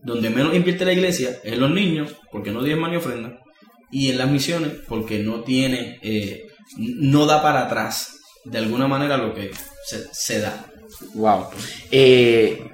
Donde 0.03 0.31
menos 0.31 0.55
invierte 0.55 0.85
la 0.85 0.93
iglesia 0.93 1.37
es 1.43 1.53
en 1.53 1.59
los 1.59 1.69
niños, 1.69 2.15
porque 2.31 2.51
no 2.51 2.63
diezman 2.63 2.91
ni 2.91 2.97
ofrenda, 2.97 3.39
y 3.91 4.09
en 4.09 4.17
las 4.17 4.29
misiones, 4.29 4.71
porque 4.87 5.19
no 5.19 5.41
tiene, 5.41 5.99
eh, 6.01 6.47
no 6.77 7.27
da 7.27 7.43
para 7.43 7.65
atrás 7.65 8.14
de 8.45 8.57
alguna 8.57 8.87
manera 8.87 9.17
lo 9.17 9.33
que 9.33 9.51
se, 9.85 10.07
se 10.11 10.39
da. 10.39 10.65
Wow. 11.13 11.47
Eh, 11.91 12.71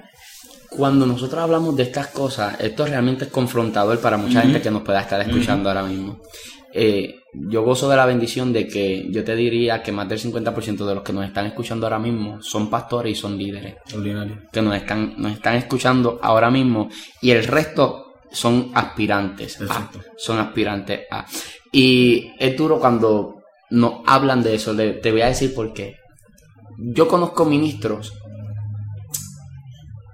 cuando 0.68 1.06
nosotros 1.06 1.42
hablamos 1.42 1.76
de 1.76 1.84
estas 1.84 2.08
cosas, 2.08 2.58
esto 2.60 2.86
realmente 2.86 3.24
es 3.24 3.30
confrontador 3.30 3.98
para 4.00 4.16
mucha 4.16 4.38
uh 4.38 4.42
-huh. 4.42 4.44
gente 4.44 4.62
que 4.62 4.70
nos 4.70 4.82
pueda 4.82 5.00
estar 5.00 5.20
escuchando 5.20 5.68
uh 5.68 5.72
-huh. 5.72 5.76
ahora 5.76 5.88
mismo. 5.88 6.20
Eh, 6.74 7.20
yo 7.34 7.62
gozo 7.62 7.88
de 7.88 7.96
la 7.96 8.06
bendición 8.06 8.52
de 8.52 8.66
que 8.66 9.06
yo 9.10 9.24
te 9.24 9.36
diría 9.36 9.82
que 9.82 9.92
más 9.92 10.08
del 10.08 10.18
50% 10.18 10.86
de 10.86 10.94
los 10.94 11.02
que 11.02 11.12
nos 11.12 11.26
están 11.26 11.46
escuchando 11.46 11.86
ahora 11.86 11.98
mismo 11.98 12.42
son 12.42 12.70
pastores 12.70 13.12
y 13.12 13.20
son 13.20 13.36
líderes. 13.36 13.76
Ordinario. 13.94 14.38
Que 14.50 14.62
nos 14.62 14.76
están, 14.76 15.14
nos 15.18 15.32
están 15.32 15.56
escuchando 15.56 16.18
ahora 16.22 16.50
mismo 16.50 16.88
y 17.20 17.30
el 17.30 17.44
resto 17.44 18.14
son 18.30 18.70
aspirantes. 18.74 19.60
A, 19.68 19.90
son 20.16 20.38
aspirantes 20.38 21.00
a. 21.10 21.26
Y 21.70 22.32
es 22.38 22.56
duro 22.56 22.78
cuando 22.78 23.41
nos 23.72 23.94
hablan 24.06 24.42
de 24.42 24.54
eso. 24.54 24.74
te 24.74 25.10
voy 25.10 25.22
a 25.22 25.26
decir 25.28 25.54
por 25.54 25.72
qué. 25.72 25.96
Yo 26.78 27.08
conozco 27.08 27.44
ministros 27.44 28.12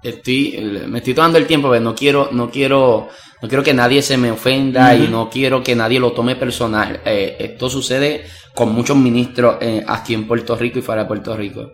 estoy 0.01 0.85
me 0.87 0.99
estoy 0.99 1.13
tomando 1.13 1.37
el 1.37 1.45
tiempo 1.45 1.69
pero 1.69 1.83
no 1.83 1.95
quiero 1.95 2.29
no 2.31 2.49
quiero 2.49 3.07
no 3.41 3.47
quiero 3.47 3.63
que 3.63 3.73
nadie 3.73 4.01
se 4.01 4.17
me 4.17 4.31
ofenda 4.31 4.93
uh 4.93 4.97
-huh. 4.97 5.05
y 5.05 5.07
no 5.07 5.29
quiero 5.29 5.61
que 5.63 5.75
nadie 5.75 5.99
lo 5.99 6.13
tome 6.13 6.35
personal 6.35 7.01
eh, 7.05 7.35
esto 7.39 7.69
sucede 7.69 8.23
con 8.55 8.73
muchos 8.73 8.97
ministros 8.97 9.57
eh, 9.61 9.83
aquí 9.85 10.13
en 10.13 10.27
Puerto 10.27 10.55
Rico 10.55 10.79
y 10.79 10.81
fuera 10.81 11.03
de 11.03 11.07
Puerto 11.07 11.35
Rico 11.35 11.71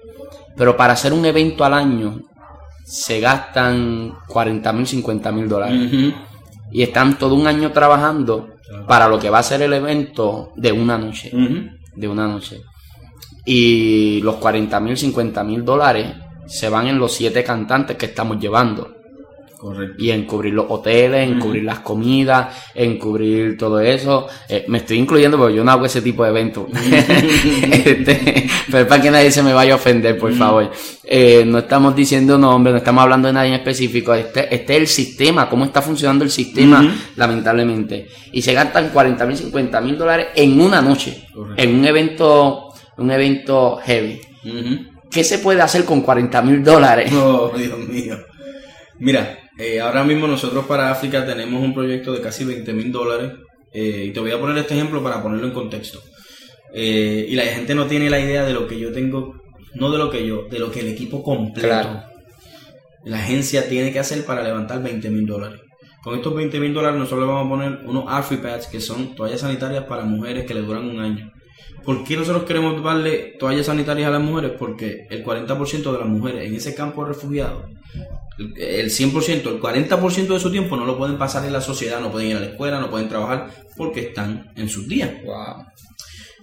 pero 0.58 0.76
para 0.76 0.94
hacer 0.94 1.14
un 1.14 1.26
evento 1.26 1.64
al 1.64 1.74
año 1.74 2.20
se 2.84 3.20
gastan 3.20 4.16
40 4.28 4.74
mil 4.74 4.88
50 4.88 5.32
mil 5.32 5.48
dólares 5.48 5.80
uh 5.80 5.96
-huh. 5.96 6.16
y 6.72 6.82
están 6.82 7.18
todo 7.20 7.36
un 7.36 7.46
año 7.48 7.72
trabajando 7.72 8.55
para 8.88 9.08
lo 9.08 9.20
que 9.20 9.30
va 9.30 9.40
a 9.40 9.44
ser 9.44 9.62
el 9.62 9.74
evento 9.74 10.52
de 10.56 10.72
una 10.72 10.98
noche 10.98 11.30
uh 11.34 11.38
-huh. 11.38 11.78
de 11.96 12.08
una 12.08 12.28
noche 12.28 12.62
y 13.46 14.22
los 14.22 14.36
40 14.36 14.80
mil 14.80 14.98
50 14.98 15.44
mil 15.44 15.64
dólares 15.64 16.08
se 16.48 16.70
van 16.70 16.88
en 16.88 16.98
los 16.98 17.14
siete 17.14 17.44
cantantes 17.44 17.98
que 17.98 18.08
estamos 18.08 18.40
llevando. 18.40 18.96
Correcto. 19.66 19.96
Y 19.98 20.12
en 20.12 20.26
cubrir 20.26 20.54
los 20.54 20.68
hoteles, 20.70 21.28
en 21.28 21.40
cubrir 21.40 21.64
las 21.64 21.80
comidas, 21.80 22.56
en 22.76 23.00
cubrir 23.00 23.58
todo 23.58 23.80
eso. 23.80 24.28
Eh, 24.48 24.64
me 24.68 24.78
estoy 24.78 25.00
incluyendo 25.00 25.40
porque 25.40 25.56
yo 25.56 25.64
no 25.64 25.72
hago 25.72 25.88
ese 25.88 26.04
tipo 26.04 26.24
de 26.24 26.30
eventos. 26.30 26.68
Este, 27.86 28.48
pero 28.70 28.88
para 28.88 29.02
que 29.02 29.10
nadie 29.10 29.32
se 29.32 29.42
me 29.42 29.54
vaya 29.54 29.74
a 29.74 29.78
ofender, 29.78 30.20
por 30.20 30.32
favor. 30.34 30.72
Eh, 31.04 31.44
no 31.48 31.60
estamos 31.60 31.96
diciendo 31.96 32.38
nombres, 32.38 32.74
no 32.74 32.78
estamos 32.78 33.02
hablando 33.02 33.28
de 33.28 33.34
nadie 33.34 33.50
en 33.50 33.56
específico. 33.56 34.14
Este, 34.14 34.54
este 34.54 34.76
es 34.76 34.82
el 34.82 34.88
sistema, 34.88 35.50
cómo 35.50 35.66
está 35.66 35.82
funcionando 35.82 36.24
el 36.24 36.30
sistema, 36.30 36.96
lamentablemente. 37.16 38.08
Y 38.34 38.44
se 38.44 38.54
gastan 38.54 38.90
40 38.90 39.26
mil, 39.26 39.36
50 39.36 39.82
mil 39.82 39.98
dólares 39.98 40.28
en 40.36 40.62
una 40.62 40.80
noche. 40.80 41.28
Correcto. 41.34 41.64
En 41.64 41.76
un 41.80 41.86
evento, 41.86 42.74
un 42.98 43.10
evento 43.10 43.80
heavy. 43.84 44.22
¿Qué 45.10 45.24
se 45.24 45.40
puede 45.40 45.62
hacer 45.62 45.86
con 45.86 46.02
40 46.02 46.42
mil 46.44 46.64
dólares? 46.64 47.12
Oh, 47.14 47.52
Dios 47.58 47.80
mío. 47.80 48.16
Mira, 49.00 49.40
eh, 49.58 49.80
ahora 49.80 50.04
mismo 50.04 50.28
nosotros 50.28 50.66
para 50.66 50.92
África 50.92 51.26
tenemos 51.26 51.64
un 51.64 51.74
proyecto 51.74 52.12
de 52.14 52.22
casi 52.22 52.44
20 52.46 52.74
mil 52.74 52.92
dólares. 52.92 53.32
eh, 53.74 54.06
y 54.08 54.12
te 54.14 54.20
voy 54.22 54.32
a 54.32 54.40
poner 54.40 54.58
este 54.58 54.74
ejemplo 54.74 55.04
para 55.04 55.22
ponerlo 55.22 55.48
en 55.48 55.54
contexto. 55.54 56.02
Eh, 56.74 57.26
y 57.30 57.36
la 57.36 57.44
gente 57.44 57.76
no 57.76 57.88
tiene 57.88 58.10
la 58.10 58.20
idea 58.20 58.46
de 58.46 58.54
lo 58.54 58.68
que 58.68 58.80
yo 58.80 58.92
tengo, 58.94 59.36
no 59.74 59.92
de 59.92 59.98
lo 59.98 60.10
que 60.10 60.26
yo, 60.26 60.44
de 60.50 60.60
lo 60.60 60.72
que 60.72 60.80
el 60.80 60.88
equipo 60.88 61.22
completo, 61.24 61.68
Claro. 61.68 62.04
la 63.04 63.18
agencia 63.20 63.68
tiene 63.68 63.92
que 63.92 64.00
hacer 64.00 64.24
para 64.26 64.44
levantar 64.44 64.82
20 64.82 65.10
mil 65.10 65.26
dólares. 65.26 65.60
Con 66.04 66.16
estos 66.16 66.34
20 66.36 66.60
mil 66.60 66.74
dólares 66.74 66.98
nosotros 67.00 67.22
le 67.28 67.34
vamos 67.34 67.46
a 67.48 67.50
poner 67.50 67.80
unos 67.86 68.06
AfriPads 68.08 68.68
que 68.68 68.80
son 68.80 69.14
toallas 69.16 69.42
sanitarias 69.42 69.84
para 69.86 70.06
mujeres 70.06 70.46
que 70.46 70.54
le 70.54 70.62
duran 70.62 70.86
un 70.90 71.00
año. 71.00 71.32
¿Por 71.86 72.04
qué 72.04 72.18
nosotros 72.18 72.44
queremos 72.46 72.84
darle 72.84 73.36
toallas 73.40 73.68
sanitarias 73.68 74.08
a 74.08 74.12
las 74.12 74.22
mujeres? 74.22 74.52
Porque 74.58 75.06
el 75.10 75.24
40% 75.24 75.92
de 75.92 76.00
las 76.00 76.08
mujeres 76.08 76.46
en 76.48 76.56
ese 76.56 76.74
campo 76.74 77.04
de 77.04 77.14
refugiados, 77.14 77.64
el- 78.40 78.58
el 78.58 78.90
100%, 78.90 79.50
el 79.52 79.60
40% 79.60 80.34
de 80.34 80.40
su 80.40 80.52
tiempo 80.52 80.76
no 80.76 80.86
lo 80.86 80.98
pueden 80.98 81.18
pasar 81.18 81.46
en 81.46 81.54
la 81.54 81.62
sociedad, 81.62 82.00
no 82.02 82.12
pueden 82.12 82.30
ir 82.32 82.38
a 82.38 82.40
la 82.40 82.48
escuela, 82.48 82.80
no 82.80 82.90
pueden 82.90 83.08
trabajar 83.08 83.52
porque 83.78 84.02
están 84.02 84.52
en 84.56 84.68
sus 84.68 84.88
días. 84.88 85.12
Wow. 85.24 85.66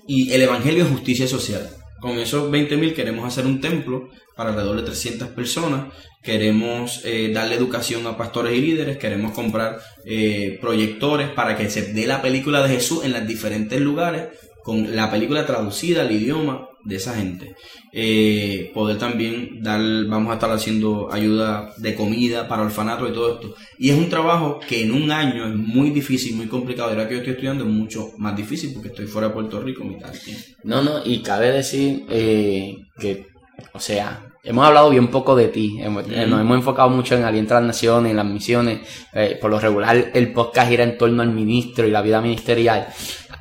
Y 0.07 0.33
el 0.33 0.43
Evangelio 0.43 0.85
es 0.85 0.91
justicia 0.91 1.27
social. 1.27 1.69
Con 2.01 2.19
esos 2.19 2.51
20.000 2.51 2.95
queremos 2.95 3.25
hacer 3.27 3.47
un 3.47 3.61
templo 3.61 4.09
para 4.37 4.51
alrededor 4.51 4.77
de 4.77 4.83
300 4.83 5.29
personas. 5.29 5.93
Queremos 6.23 7.01
eh, 7.05 7.31
darle 7.33 7.55
educación 7.57 8.07
a 8.07 8.17
pastores 8.17 8.57
y 8.57 8.61
líderes. 8.61 8.97
Queremos 8.97 9.33
comprar 9.33 9.79
eh, 10.05 10.59
proyectores 10.61 11.31
para 11.31 11.57
que 11.57 11.69
se 11.71 11.93
dé 11.93 12.07
la 12.07 12.23
película 12.23 12.63
de 12.63 12.75
Jesús 12.75 13.05
en 13.05 13.13
los 13.13 13.27
diferentes 13.27 13.81
lugares 13.81 14.29
con 14.63 14.95
la 14.95 15.11
película 15.11 15.47
traducida 15.47 16.03
al 16.03 16.13
idioma 16.13 16.69
de 16.85 16.97
esa 16.97 17.15
gente. 17.15 17.55
Eh, 17.93 18.71
poder 18.75 18.99
también 18.99 19.63
dar, 19.63 19.81
vamos 20.07 20.31
a 20.31 20.35
estar 20.35 20.51
haciendo 20.51 21.13
ayuda 21.13 21.73
de 21.77 21.95
comida 21.95 22.49
para 22.49 22.63
orfanatos 22.63 23.11
y 23.11 23.13
todo 23.13 23.35
esto. 23.35 23.55
Y 23.79 23.91
es 23.91 23.97
un 23.97 24.09
trabajo 24.09 24.61
que 24.67 24.83
en 24.83 24.93
un 24.93 25.11
año 25.11 25.47
es 25.47 25.55
muy 25.55 25.91
difícil, 25.91 26.37
muy 26.37 26.47
complicado. 26.47 26.91
Ahora 26.91 27.07
que 27.07 27.15
yo 27.15 27.21
estoy 27.21 27.35
estudiando 27.35 27.65
es 27.65 27.71
mucho 27.71 28.13
más 28.19 28.37
difícil 28.37 28.73
porque 28.73 28.89
estoy 28.89 29.07
fuera 29.07 29.29
de 29.29 29.35
Puerto 29.35 29.61
Rico 29.61 29.85
mitad 29.85 30.11
del 30.11 30.21
tiempo. 30.21 30.43
No, 30.65 30.83
no, 30.83 31.05
y 31.05 31.21
cabe 31.21 31.53
decir 31.53 32.05
eh, 32.09 32.77
que, 32.99 33.27
o 33.73 33.81
sea, 33.81 34.32
hemos 34.43 34.67
hablado 34.67 34.91
bien 34.91 35.09
poco 35.09 35.35
de 35.37 35.49
ti, 35.49 35.79
hemos- 35.81 36.05
eh, 36.11 36.27
nos 36.27 36.41
hemos 36.41 36.57
enfocado 36.57 36.89
mucho 36.91 37.15
en 37.17 37.25
alientar 37.25 37.59
a 37.59 37.61
las 37.61 37.69
naciones, 37.69 38.11
en 38.11 38.17
las 38.17 38.27
misiones, 38.27 38.81
eh, 39.13 39.39
por 39.41 39.51
lo 39.51 39.61
regular 39.61 40.11
el 40.15 40.33
podcast 40.33 40.69
gira 40.69 40.85
en 40.85 40.99
torno 40.99 41.23
al 41.23 41.31
ministro 41.31 41.87
y 41.87 41.91
la 41.91 42.03
vida 42.03 42.21
ministerial, 42.21 42.89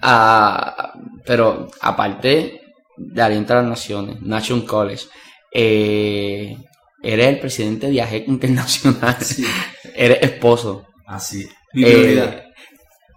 Ah, 0.03 0.93
pero 1.25 1.67
aparte 1.81 2.61
de 2.97 3.21
alientar 3.21 3.57
las 3.57 3.67
naciones, 3.67 4.19
Nation 4.21 4.61
College, 4.61 5.05
eh, 5.51 6.57
eres 7.03 7.27
el 7.27 7.39
presidente 7.39 7.89
de 7.89 8.01
AGEC 8.01 8.27
Internacional, 8.27 9.17
eres 9.95 10.17
esposo, 10.23 10.87
Así. 11.05 11.47
Mi 11.73 11.83
prioridad. 11.83 12.45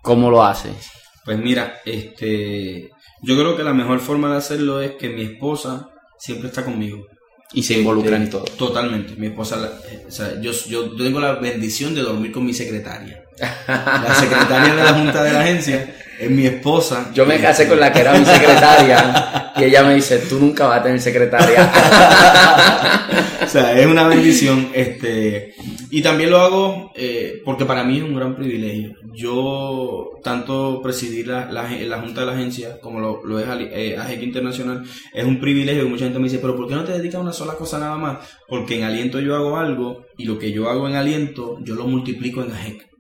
¿cómo 0.02 0.30
lo 0.30 0.42
haces? 0.44 0.90
Pues 1.24 1.38
mira, 1.38 1.76
este, 1.86 2.90
yo 3.22 3.36
creo 3.38 3.56
que 3.56 3.62
la 3.64 3.72
mejor 3.72 4.00
forma 4.00 4.30
de 4.30 4.36
hacerlo 4.36 4.80
es 4.82 4.92
que 4.96 5.08
mi 5.08 5.22
esposa 5.22 5.88
siempre 6.18 6.48
está 6.48 6.64
conmigo. 6.64 7.06
Y 7.54 7.62
se 7.62 7.78
involucra 7.78 8.16
en 8.16 8.28
todo. 8.28 8.44
Totalmente. 8.44 9.14
Mi 9.16 9.28
esposa, 9.28 9.80
eh, 9.90 10.04
o 10.08 10.10
sea, 10.10 10.40
yo, 10.40 10.52
yo 10.68 10.90
tengo 10.96 11.20
la 11.20 11.34
bendición 11.36 11.94
de 11.94 12.02
dormir 12.02 12.32
con 12.32 12.44
mi 12.44 12.52
secretaria. 12.52 13.24
La 13.38 14.14
secretaria 14.14 14.74
de 14.74 14.82
la 14.82 14.94
junta 14.94 15.22
de 15.22 15.32
la 15.32 15.40
agencia 15.40 15.94
es 16.18 16.30
mi 16.30 16.46
esposa. 16.46 17.10
Yo 17.14 17.26
me 17.26 17.40
casé 17.40 17.68
con 17.68 17.80
la 17.80 17.92
que 17.92 18.00
era 18.00 18.18
mi 18.18 18.24
secretaria 18.24 19.52
y 19.56 19.64
ella 19.64 19.82
me 19.84 19.94
dice, 19.94 20.18
tú 20.18 20.38
nunca 20.38 20.66
vas 20.66 20.80
a 20.80 20.82
tener 20.82 21.00
secretaria. 21.00 21.70
o 23.44 23.48
sea, 23.48 23.78
es 23.78 23.86
una 23.86 24.06
bendición. 24.08 24.70
Este, 24.74 25.54
y 25.90 26.02
también 26.02 26.30
lo 26.30 26.40
hago 26.40 26.92
eh, 26.96 27.40
porque 27.44 27.64
para 27.64 27.84
mí 27.84 27.98
es 27.98 28.02
un 28.02 28.16
gran 28.16 28.34
privilegio. 28.34 28.96
Yo, 29.12 30.10
tanto 30.22 30.80
presidir 30.82 31.28
la, 31.28 31.50
la, 31.50 31.68
la 31.70 32.00
Junta 32.00 32.22
de 32.22 32.26
la 32.26 32.32
Agencia 32.32 32.80
como 32.80 33.00
lo, 33.00 33.24
lo 33.24 33.38
es 33.38 33.46
eh, 33.72 33.96
AGEC 33.96 34.22
Internacional, 34.22 34.84
es 35.12 35.24
un 35.24 35.40
privilegio. 35.40 35.84
Y 35.84 35.88
mucha 35.88 36.04
gente 36.04 36.18
me 36.18 36.24
dice, 36.24 36.40
pero 36.40 36.56
¿por 36.56 36.66
qué 36.66 36.74
no 36.74 36.84
te 36.84 36.92
dedicas 36.92 37.16
a 37.16 37.22
una 37.22 37.32
sola 37.32 37.54
cosa 37.54 37.78
nada 37.78 37.96
más? 37.96 38.18
Porque 38.48 38.76
en 38.76 38.84
Aliento 38.84 39.20
yo 39.20 39.36
hago 39.36 39.56
algo 39.56 40.06
y 40.18 40.24
lo 40.24 40.38
que 40.38 40.52
yo 40.52 40.68
hago 40.68 40.88
en 40.88 40.96
Aliento, 40.96 41.58
yo 41.62 41.74
lo 41.74 41.86
multiplico 41.86 42.42
en 42.42 42.52
AGEC. 42.52 42.93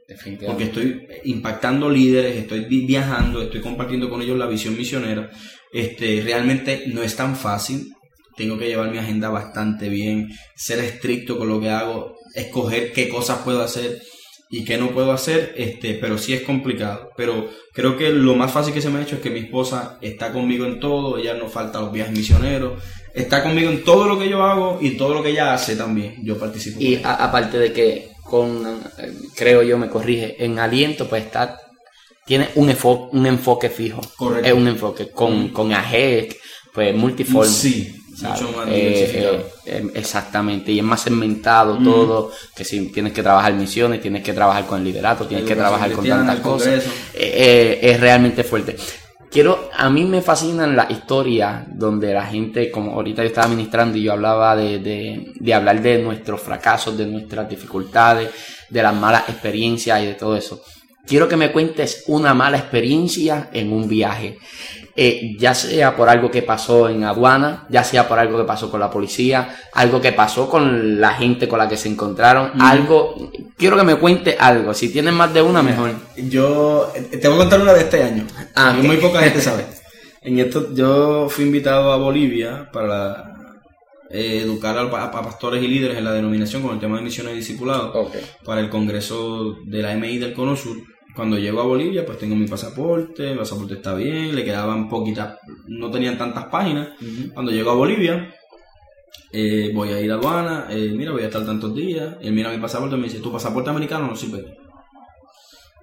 Porque 0.46 0.64
estoy 0.64 1.06
impactando 1.24 1.88
líderes, 1.90 2.36
estoy 2.36 2.64
vi- 2.66 2.86
viajando, 2.86 3.42
estoy 3.42 3.60
compartiendo 3.60 4.08
con 4.08 4.22
ellos 4.22 4.38
la 4.38 4.46
visión 4.46 4.76
misionera. 4.76 5.30
Este, 5.72 6.20
realmente 6.24 6.84
no 6.88 7.02
es 7.02 7.16
tan 7.16 7.36
fácil. 7.36 7.92
Tengo 8.36 8.58
que 8.58 8.66
llevar 8.66 8.90
mi 8.90 8.98
agenda 8.98 9.28
bastante 9.28 9.88
bien, 9.88 10.28
ser 10.56 10.80
estricto 10.80 11.38
con 11.38 11.48
lo 11.48 11.60
que 11.60 11.70
hago, 11.70 12.16
escoger 12.34 12.92
qué 12.92 13.08
cosas 13.08 13.38
puedo 13.44 13.62
hacer 13.62 14.02
y 14.50 14.64
qué 14.64 14.76
no 14.76 14.90
puedo 14.90 15.12
hacer, 15.12 15.54
este, 15.56 15.94
pero 15.94 16.18
sí 16.18 16.32
es 16.32 16.42
complicado. 16.42 17.10
Pero 17.16 17.48
creo 17.72 17.96
que 17.96 18.10
lo 18.10 18.34
más 18.34 18.52
fácil 18.52 18.74
que 18.74 18.80
se 18.80 18.90
me 18.90 18.98
ha 18.98 19.02
hecho 19.02 19.16
es 19.16 19.20
que 19.22 19.30
mi 19.30 19.40
esposa 19.40 19.98
está 20.00 20.32
conmigo 20.32 20.64
en 20.66 20.80
todo, 20.80 21.16
ella 21.18 21.34
no 21.34 21.48
falta 21.48 21.80
los 21.80 21.92
viajes 21.92 22.16
misioneros, 22.16 22.82
está 23.14 23.42
conmigo 23.42 23.70
en 23.70 23.82
todo 23.84 24.06
lo 24.08 24.18
que 24.18 24.28
yo 24.28 24.42
hago 24.42 24.78
y 24.80 24.96
todo 24.96 25.14
lo 25.14 25.22
que 25.22 25.30
ella 25.30 25.54
hace 25.54 25.76
también. 25.76 26.16
Yo 26.24 26.36
participo. 26.38 26.80
Y 26.80 27.00
aparte 27.04 27.58
de 27.58 27.72
que 27.72 28.08
con, 28.24 28.82
eh, 28.98 29.12
creo 29.34 29.62
yo, 29.62 29.78
me 29.78 29.88
corrige, 29.88 30.42
en 30.44 30.58
aliento 30.58 31.08
pues 31.08 31.24
está, 31.24 31.58
tiene 32.26 32.48
un, 32.56 32.68
enfo- 32.70 33.08
un 33.12 33.26
enfoque 33.26 33.68
fijo. 33.70 34.00
Correcto. 34.16 34.48
Es 34.48 34.54
un 34.54 34.66
enfoque. 34.68 35.10
Con, 35.10 35.48
con 35.48 35.72
AGEC, 35.72 36.36
pues 36.72 36.94
multiforme. 36.94 37.50
Sí, 37.52 37.94
¿sabes? 38.16 38.40
mucho 38.42 38.56
más 38.56 38.68
Eh, 38.68 39.10
eh, 39.14 39.44
eh, 39.66 39.86
exactamente, 39.94 40.72
y 40.72 40.78
es 40.78 40.84
más 40.84 41.02
segmentado 41.02 41.78
todo, 41.78 42.30
que 42.56 42.64
si 42.64 42.88
tienes 42.92 43.12
que 43.12 43.22
trabajar 43.22 43.52
misiones, 43.54 44.00
tienes 44.00 44.22
que 44.22 44.32
trabajar 44.32 44.66
con 44.66 44.78
el 44.78 44.84
liderato, 44.84 45.26
tienes 45.26 45.46
que 45.46 45.54
trabajar 45.56 45.90
con 45.92 46.06
tantas 46.08 46.40
cosas, 46.40 46.84
eh, 47.14 47.78
es 47.82 48.00
realmente 48.00 48.42
fuerte. 48.44 48.76
Quiero, 49.34 49.68
a 49.76 49.90
mí 49.90 50.04
me 50.04 50.22
fascinan 50.22 50.76
las 50.76 50.88
historias 50.92 51.64
donde 51.66 52.14
la 52.14 52.24
gente, 52.24 52.70
como 52.70 52.92
ahorita 52.92 53.20
yo 53.20 53.26
estaba 53.26 53.48
ministrando 53.48 53.98
y 53.98 54.04
yo 54.04 54.12
hablaba 54.12 54.54
de, 54.54 54.78
de, 54.78 55.54
hablar 55.54 55.82
de 55.82 55.98
nuestros 55.98 56.40
fracasos, 56.40 56.96
de 56.96 57.04
nuestras 57.06 57.48
dificultades, 57.48 58.30
de 58.70 58.80
las 58.80 58.94
malas 58.94 59.28
experiencias 59.28 60.00
y 60.00 60.06
de 60.06 60.14
todo 60.14 60.36
eso. 60.36 60.62
Quiero 61.04 61.26
que 61.26 61.36
me 61.36 61.50
cuentes 61.50 62.04
una 62.06 62.32
mala 62.32 62.58
experiencia 62.58 63.50
en 63.52 63.72
un 63.72 63.88
viaje. 63.88 64.38
Eh, 64.96 65.34
ya 65.38 65.54
sea 65.54 65.96
por 65.96 66.08
algo 66.08 66.30
que 66.30 66.42
pasó 66.42 66.88
en 66.88 67.02
aduana, 67.02 67.66
ya 67.68 67.82
sea 67.82 68.06
por 68.06 68.16
algo 68.16 68.38
que 68.38 68.44
pasó 68.44 68.70
con 68.70 68.78
la 68.78 68.90
policía, 68.90 69.56
algo 69.72 70.00
que 70.00 70.12
pasó 70.12 70.48
con 70.48 71.00
la 71.00 71.14
gente 71.14 71.48
con 71.48 71.58
la 71.58 71.68
que 71.68 71.76
se 71.76 71.88
encontraron, 71.88 72.52
algo, 72.60 73.32
quiero 73.56 73.76
que 73.76 73.82
me 73.82 73.96
cuente 73.96 74.36
algo, 74.38 74.72
si 74.72 74.90
tienes 74.90 75.12
más 75.12 75.34
de 75.34 75.42
una 75.42 75.64
mejor. 75.64 75.90
Yo 76.16 76.92
eh, 76.94 77.18
te 77.18 77.26
voy 77.26 77.38
a 77.38 77.40
contar 77.40 77.60
una 77.60 77.72
de 77.72 77.80
este 77.80 78.04
año. 78.04 78.24
Ah, 78.54 78.72
que 78.80 78.86
muy 78.86 78.98
poca 78.98 79.20
gente 79.20 79.40
sabe. 79.40 79.64
En 80.26 80.38
esto, 80.38 80.72
yo 80.74 81.28
fui 81.28 81.44
invitado 81.44 81.92
a 81.92 81.98
Bolivia 81.98 82.70
para 82.72 83.34
eh, 84.08 84.40
educar 84.42 84.78
a, 84.78 84.82
a 84.82 85.10
pastores 85.10 85.62
y 85.62 85.68
líderes 85.68 85.98
en 85.98 86.04
la 86.04 86.12
denominación 86.12 86.62
con 86.62 86.72
el 86.72 86.80
tema 86.80 86.96
de 86.96 87.02
misiones 87.02 87.34
y 87.34 87.36
discipulados 87.36 88.10
para 88.42 88.62
el 88.62 88.70
congreso 88.70 89.56
de 89.66 89.82
la 89.82 89.94
MI 89.96 90.16
del 90.16 90.32
Cono 90.32 90.56
Sur. 90.56 90.78
Cuando 91.14 91.38
llego 91.38 91.60
a 91.60 91.64
Bolivia, 91.64 92.04
pues 92.04 92.18
tengo 92.18 92.34
mi 92.34 92.46
pasaporte, 92.46 93.30
mi 93.30 93.38
pasaporte 93.38 93.74
está 93.74 93.94
bien, 93.94 94.34
le 94.34 94.44
quedaban 94.44 94.88
poquitas, 94.88 95.38
no 95.68 95.90
tenían 95.90 96.18
tantas 96.18 96.46
páginas. 96.46 96.88
Cuando 97.32 97.52
llego 97.52 97.70
a 97.70 97.74
Bolivia, 97.74 98.34
eh, 99.32 99.70
voy 99.72 99.90
a 99.90 100.00
ir 100.00 100.10
a 100.10 100.14
aduana, 100.14 100.66
eh, 100.70 100.92
mira, 100.94 101.12
voy 101.12 101.22
a 101.22 101.26
estar 101.26 101.44
tantos 101.46 101.74
días. 101.74 102.16
Él 102.20 102.32
mira 102.32 102.50
mi 102.50 102.58
pasaporte 102.58 102.96
y 102.96 102.98
me 102.98 103.04
dice, 103.04 103.20
tu 103.20 103.30
pasaporte 103.30 103.70
americano 103.70 104.08
no 104.08 104.16
sirve. 104.16 104.40
aquí". 104.40 104.50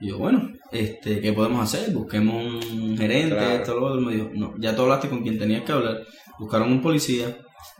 Y 0.01 0.07
yo, 0.09 0.17
bueno, 0.17 0.51
este, 0.71 1.21
¿qué 1.21 1.31
podemos 1.31 1.61
hacer? 1.63 1.91
Busquemos 1.93 2.65
un 2.65 2.97
gerente, 2.97 3.35
Claro. 3.35 3.51
esto, 3.55 3.75
lo 3.79 3.85
otro. 3.85 4.01
Me 4.01 4.13
dijo, 4.15 4.29
no, 4.33 4.53
ya 4.59 4.75
tú 4.75 4.81
hablaste 4.81 5.07
con 5.09 5.21
quien 5.21 5.37
tenías 5.39 5.61
que 5.63 5.71
hablar. 5.71 6.01
Buscaron 6.39 6.71
un 6.71 6.81
policía, 6.81 7.37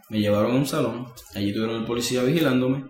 me 0.09 0.19
llevaron 0.19 0.51
a 0.51 0.55
un 0.55 0.65
salón, 0.65 1.07
allí 1.35 1.51
tuvieron 1.51 1.77
el 1.81 1.85
policía 1.85 2.23
vigilándome. 2.23 2.85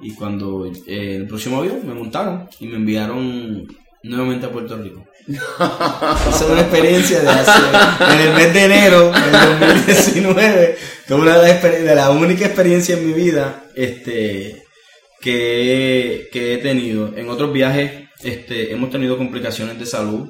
Y 0.00 0.14
cuando 0.14 0.66
eh, 0.86 1.16
el 1.16 1.26
próximo 1.26 1.58
avión 1.58 1.86
me 1.86 1.94
montaron 1.94 2.48
y 2.60 2.66
me 2.66 2.76
enviaron 2.76 3.66
nuevamente 4.08 4.46
a 4.46 4.50
Puerto 4.50 4.76
Rico. 4.76 5.04
Esa 5.28 6.44
es 6.44 6.50
una 6.50 6.60
experiencia 6.60 7.20
de 7.20 7.28
hace, 7.28 8.14
en 8.14 8.20
el 8.20 8.34
mes 8.34 8.54
de 8.54 8.64
enero 8.64 9.10
del 9.10 9.32
2019. 9.86 10.78
Fue 11.06 11.16
una 11.16 11.38
de 11.38 11.48
las, 11.48 11.62
de 11.62 11.94
la 11.94 12.10
única 12.10 12.46
experiencia 12.46 12.96
en 12.96 13.06
mi 13.06 13.12
vida 13.12 13.64
este, 13.74 14.62
que, 15.20 16.28
que 16.32 16.54
he 16.54 16.58
tenido. 16.58 17.12
En 17.16 17.28
otros 17.28 17.52
viajes 17.52 18.08
este, 18.22 18.72
hemos 18.72 18.90
tenido 18.90 19.16
complicaciones 19.18 19.78
de 19.78 19.86
salud 19.86 20.28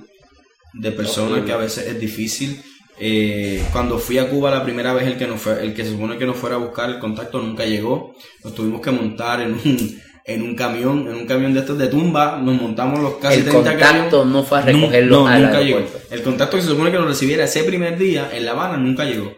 de 0.72 0.92
personas 0.92 1.44
que 1.44 1.52
a 1.52 1.56
veces 1.56 1.86
es 1.86 2.00
difícil. 2.00 2.62
Eh, 2.98 3.62
cuando 3.72 3.98
fui 3.98 4.16
a 4.16 4.28
Cuba 4.28 4.50
la 4.50 4.64
primera 4.64 4.94
vez, 4.94 5.06
el 5.06 5.18
que, 5.18 5.26
nos 5.26 5.40
fue, 5.40 5.62
el 5.62 5.74
que 5.74 5.84
se 5.84 5.90
supone 5.90 6.16
que 6.16 6.24
nos 6.24 6.36
fuera 6.36 6.56
a 6.56 6.58
buscar 6.58 6.88
el 6.88 6.98
contacto 6.98 7.40
nunca 7.40 7.64
llegó. 7.64 8.14
Nos 8.42 8.54
tuvimos 8.54 8.80
que 8.80 8.90
montar 8.90 9.42
en 9.42 9.52
un, 9.52 10.02
en 10.26 10.42
un 10.42 10.54
camión, 10.54 11.06
en 11.08 11.14
un 11.14 11.26
camión 11.26 11.54
de 11.54 11.60
estos 11.60 11.78
de 11.78 11.86
tumba. 11.88 12.40
Nos 12.42 12.60
montamos 12.60 13.00
los 13.00 13.14
casi 13.16 13.40
el 13.40 13.48
contacto 13.48 14.24
no 14.24 14.42
fue 14.42 14.58
a 14.58 14.62
recogerlo 14.62 15.28
no, 15.28 15.38
nunca 15.38 15.60
llegó. 15.60 15.80
El 16.10 16.22
contacto 16.22 16.56
que 16.56 16.62
se 16.62 16.68
supone 16.68 16.90
que 16.90 16.98
nos 16.98 17.06
recibiera 17.06 17.44
ese 17.44 17.64
primer 17.64 17.96
día 17.96 18.30
en 18.32 18.44
La 18.44 18.52
Habana 18.52 18.76
nunca 18.76 19.04
llegó. 19.04 19.32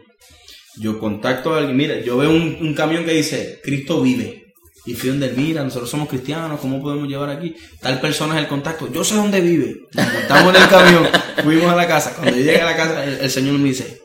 Yo 0.76 0.98
contacto 0.98 1.54
a 1.54 1.58
alguien, 1.58 1.76
mira, 1.76 2.00
yo 2.00 2.16
veo 2.16 2.30
un, 2.30 2.58
un 2.60 2.74
camión 2.74 3.04
que 3.04 3.12
dice 3.12 3.60
Cristo 3.62 4.00
vive. 4.00 4.48
Y 4.88 4.94
fui 4.94 5.10
donde 5.10 5.28
mira, 5.32 5.62
nosotros 5.62 5.90
somos 5.90 6.08
cristianos, 6.08 6.60
¿cómo 6.60 6.80
podemos 6.80 7.06
llevar 7.06 7.28
aquí? 7.28 7.54
Tal 7.78 8.00
persona 8.00 8.36
es 8.36 8.40
el 8.40 8.48
contacto, 8.48 8.90
yo 8.90 9.04
sé 9.04 9.16
dónde 9.16 9.42
vive. 9.42 9.82
Estamos 9.92 10.56
en 10.56 10.62
el 10.62 10.68
camión, 10.70 11.08
fuimos 11.44 11.70
a 11.70 11.76
la 11.76 11.86
casa. 11.86 12.14
Cuando 12.14 12.34
yo 12.34 12.42
llegué 12.42 12.62
a 12.62 12.64
la 12.64 12.74
casa, 12.74 13.04
el, 13.04 13.30
Señor 13.30 13.58
me 13.58 13.68
dice, 13.68 14.00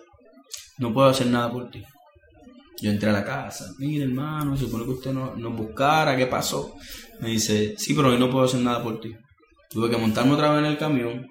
no 0.79 0.93
puedo 0.93 1.07
hacer 1.07 1.27
nada 1.27 1.49
por 1.49 1.71
ti. 1.71 1.81
Yo 2.83 2.91
entré 2.91 3.09
a 3.09 3.13
la 3.13 3.23
casa, 3.23 3.73
mire 3.79 4.03
hermano, 4.03 4.57
supone 4.57 4.83
que 4.83 4.89
usted 4.89 5.13
nos, 5.13 5.37
nos 5.37 5.55
buscara, 5.55 6.17
¿qué 6.17 6.27
pasó? 6.27 6.75
Me 7.21 7.29
dice, 7.29 7.75
sí, 7.77 7.93
pero 7.93 8.09
hoy 8.09 8.19
no 8.19 8.29
puedo 8.29 8.43
hacer 8.43 8.59
nada 8.59 8.83
por 8.83 8.99
ti. 8.99 9.15
Tuve 9.69 9.89
que 9.89 9.95
montarme 9.95 10.33
otra 10.33 10.51
vez 10.51 10.59
en 10.59 10.65
el 10.65 10.77
camión, 10.77 11.25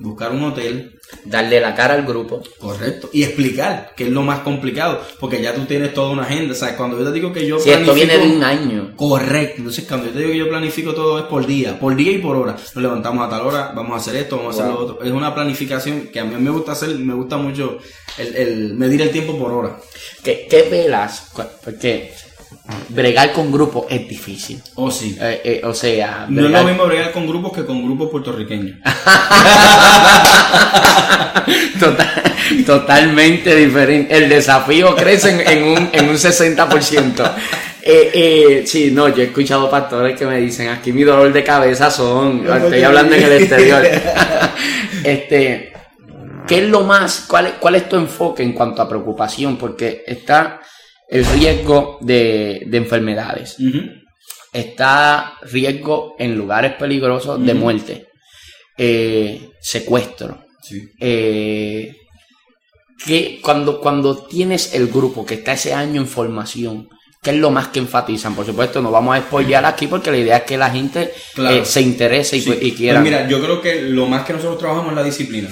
buscar 0.00 0.32
un 0.32 0.42
hotel. 0.42 0.96
Darle 1.24 1.60
la 1.60 1.74
cara 1.74 1.94
al 1.94 2.06
grupo. 2.06 2.40
Correcto. 2.58 3.10
Y 3.12 3.24
explicar, 3.24 3.94
que 3.96 4.04
es 4.04 4.10
lo 4.10 4.22
más 4.22 4.40
complicado, 4.40 5.00
porque 5.18 5.42
ya 5.42 5.52
tú 5.52 5.64
tienes 5.64 5.92
toda 5.92 6.10
una 6.10 6.22
agenda. 6.22 6.52
O 6.52 6.56
sea, 6.56 6.76
cuando 6.76 6.98
yo 6.98 7.04
te 7.04 7.12
digo 7.12 7.32
que 7.32 7.46
yo... 7.46 7.58
Si 7.58 7.70
esto 7.70 7.94
viene 7.94 8.16
de 8.16 8.28
un 8.28 8.44
año. 8.44 8.92
Correcto. 8.96 9.56
Entonces, 9.58 9.86
cuando 9.88 10.06
yo 10.06 10.12
te 10.12 10.18
digo 10.20 10.30
que 10.30 10.38
yo 10.38 10.48
planifico 10.48 10.94
todo 10.94 11.18
es 11.18 11.24
por 11.24 11.46
día, 11.46 11.78
por 11.78 11.96
día 11.96 12.12
y 12.12 12.18
por 12.18 12.36
hora. 12.36 12.52
Nos 12.52 12.76
levantamos 12.76 13.26
a 13.26 13.30
tal 13.30 13.42
hora, 13.42 13.72
vamos 13.74 13.92
a 13.92 13.96
hacer 13.96 14.16
esto, 14.16 14.36
vamos 14.36 14.56
a 14.56 14.62
hacer 14.62 14.72
lo 14.72 14.80
otro. 14.80 15.02
Es 15.02 15.10
una 15.10 15.34
planificación 15.34 16.08
que 16.12 16.20
a 16.20 16.24
mí 16.24 16.36
me 16.36 16.50
gusta 16.50 16.72
hacer, 16.72 16.90
me 16.90 17.14
gusta 17.14 17.36
mucho 17.36 17.78
el, 18.16 18.36
el 18.36 18.74
medir 18.74 19.02
el 19.02 19.10
tiempo 19.10 19.36
por 19.36 19.52
hora. 19.52 19.76
¿Qué, 20.22 20.46
qué 20.48 20.68
velas? 20.70 21.32
Porque 21.64 22.12
bregar 22.88 23.32
con 23.32 23.52
grupos 23.52 23.86
es 23.88 24.08
difícil. 24.08 24.60
Oh, 24.74 24.90
sí. 24.90 25.16
Eh, 25.20 25.40
eh, 25.44 25.60
o 25.64 25.74
sea, 25.74 26.26
no 26.28 26.46
es 26.46 26.50
lo 26.50 26.64
mismo 26.64 26.86
bregar 26.86 27.12
con 27.12 27.26
grupos 27.26 27.52
que 27.52 27.64
con 27.64 27.84
grupos 27.84 28.10
puertorriqueños. 28.10 28.78
totalmente 32.66 33.56
diferente. 33.56 34.16
El 34.16 34.28
desafío 34.28 34.94
crece 34.94 35.42
en, 35.46 35.64
un, 35.64 35.88
en 35.92 36.08
un 36.08 36.16
60%. 36.16 37.32
Eh, 37.82 38.10
eh, 38.12 38.66
sí, 38.66 38.90
no, 38.92 39.08
yo 39.08 39.22
he 39.22 39.26
escuchado 39.26 39.70
pastores 39.70 40.18
que 40.18 40.26
me 40.26 40.38
dicen, 40.38 40.68
aquí 40.68 40.92
mi 40.92 41.02
dolor 41.02 41.32
de 41.32 41.42
cabeza 41.42 41.90
son, 41.90 42.46
estoy 42.46 42.82
hablando 42.82 43.14
en 43.14 43.22
el 43.22 43.32
exterior. 43.32 43.82
este, 45.04 45.72
¿qué 46.46 46.58
es 46.58 46.68
lo 46.68 46.82
más, 46.82 47.24
cuál, 47.26 47.46
es, 47.46 47.52
cuál 47.54 47.76
es 47.76 47.88
tu 47.88 47.96
enfoque 47.96 48.42
en 48.42 48.52
cuanto 48.52 48.82
a 48.82 48.88
preocupación? 48.88 49.56
Porque 49.56 50.04
está 50.06 50.59
el 51.10 51.26
riesgo 51.26 51.98
de, 52.00 52.68
enfermedades. 52.72 53.56
Está 54.52 55.34
riesgo 55.42 56.14
en 56.18 56.36
lugares 56.36 56.74
peligrosos 56.74 57.44
de 57.44 57.54
muerte. 57.54 58.06
Eh, 58.78 59.50
secuestro. 59.60 60.44
Eh, 61.00 61.96
que 63.04 63.40
cuando, 63.42 63.80
cuando 63.80 64.24
tienes 64.24 64.74
el 64.74 64.86
grupo 64.86 65.26
que 65.26 65.34
está 65.34 65.52
ese 65.52 65.74
año 65.74 66.00
en 66.00 66.06
formación, 66.06 66.88
¿qué 67.22 67.30
es 67.30 67.36
lo 67.36 67.50
más 67.50 67.68
que 67.68 67.80
enfatizan? 67.80 68.36
Por 68.36 68.46
supuesto, 68.46 68.80
no 68.80 68.90
vamos 68.90 69.16
a 69.16 69.20
spoilear 69.20 69.64
aquí 69.64 69.86
porque 69.86 70.10
la 70.10 70.18
idea 70.18 70.36
es 70.38 70.42
que 70.44 70.56
la 70.56 70.70
gente 70.70 71.12
eh, 71.38 71.62
se 71.64 71.80
interese 71.80 72.36
y, 72.36 72.42
pues, 72.42 72.58
quiera. 72.74 73.00
Pues 73.00 73.10
mira, 73.10 73.28
yo 73.28 73.40
creo 73.42 73.60
que 73.60 73.82
lo 73.82 74.06
más 74.06 74.24
que 74.24 74.34
nosotros 74.34 74.58
trabajamos 74.58 74.92
es 74.92 74.96
la 74.96 75.04
disciplina. 75.04 75.50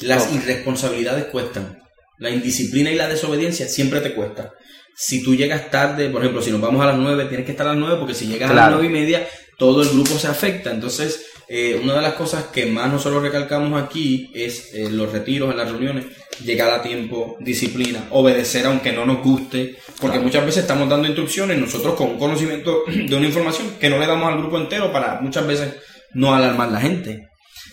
Las 0.00 0.32
irresponsabilidades 0.34 1.26
cuestan. 1.26 1.78
La 2.18 2.30
indisciplina 2.30 2.90
y 2.90 2.96
la 2.96 3.08
desobediencia 3.08 3.68
siempre 3.68 4.00
te 4.00 4.14
cuesta 4.14 4.52
si 5.00 5.22
tú 5.22 5.36
llegas 5.36 5.70
tarde, 5.70 6.10
por 6.10 6.20
ejemplo, 6.20 6.42
si 6.42 6.50
nos 6.50 6.60
vamos 6.60 6.82
a 6.82 6.86
las 6.86 6.96
9, 6.96 7.26
tienes 7.26 7.46
que 7.46 7.52
estar 7.52 7.68
a 7.68 7.70
las 7.70 7.78
9 7.78 7.96
porque 8.00 8.14
si 8.14 8.26
llegas 8.26 8.50
a 8.50 8.54
las 8.54 8.72
9 8.72 8.86
y 8.86 8.88
media, 8.88 9.28
todo 9.56 9.82
el 9.82 9.90
grupo 9.90 10.18
se 10.18 10.26
afecta. 10.26 10.72
Entonces, 10.72 11.24
eh, 11.46 11.80
una 11.80 11.94
de 11.94 12.02
las 12.02 12.14
cosas 12.14 12.46
que 12.46 12.66
más 12.66 12.90
nosotros 12.92 13.22
recalcamos 13.22 13.80
aquí 13.80 14.28
es 14.34 14.74
eh, 14.74 14.90
los 14.90 15.12
retiros 15.12 15.52
en 15.52 15.56
las 15.56 15.70
reuniones, 15.70 16.06
llegar 16.44 16.70
a 16.70 16.82
tiempo, 16.82 17.36
disciplina, 17.38 18.08
obedecer 18.10 18.66
aunque 18.66 18.92
no 18.92 19.06
nos 19.06 19.22
guste, 19.22 19.76
porque 20.00 20.18
muchas 20.18 20.44
veces 20.44 20.62
estamos 20.62 20.88
dando 20.88 21.06
instrucciones 21.06 21.58
nosotros 21.58 21.94
con 21.94 22.18
conocimiento 22.18 22.82
de 22.88 23.14
una 23.14 23.26
información 23.26 23.76
que 23.78 23.88
no 23.88 24.00
le 24.00 24.06
damos 24.06 24.32
al 24.32 24.38
grupo 24.38 24.58
entero 24.58 24.92
para 24.92 25.20
muchas 25.20 25.46
veces 25.46 25.76
no 26.12 26.34
alarmar 26.34 26.70
a 26.70 26.72
la 26.72 26.80
gente. 26.80 27.27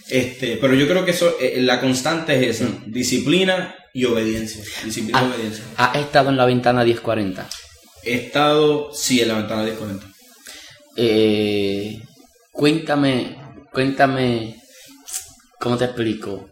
Este, 0.09 0.57
pero 0.57 0.75
yo 0.75 0.87
creo 0.87 1.03
que 1.03 1.11
eso, 1.11 1.35
eh, 1.39 1.55
la 1.61 1.79
constante 1.79 2.35
es 2.35 2.61
esa, 2.61 2.69
mm. 2.69 2.91
disciplina 2.91 3.75
y 3.93 4.05
obediencia. 4.05 4.63
Disciplina 4.83 5.21
y 5.21 5.25
obediencia. 5.31 5.63
¿Has 5.77 5.95
estado 5.97 6.29
en 6.29 6.37
la 6.37 6.45
ventana 6.45 6.83
1040? 6.83 7.47
He 8.03 8.13
estado, 8.13 8.91
sí, 8.93 9.21
en 9.21 9.29
la 9.29 9.35
ventana 9.35 9.63
1040. 9.63 10.05
Eh, 10.97 12.01
cuéntame, 12.51 13.35
cuéntame, 13.73 14.61
¿cómo 15.59 15.77
te 15.77 15.85
explico? 15.85 16.49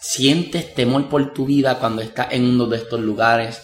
¿Sientes 0.00 0.74
temor 0.74 1.08
por 1.08 1.32
tu 1.32 1.46
vida 1.46 1.78
cuando 1.78 2.02
estás 2.02 2.28
en 2.30 2.44
uno 2.44 2.66
de 2.66 2.76
estos 2.76 3.00
lugares? 3.00 3.62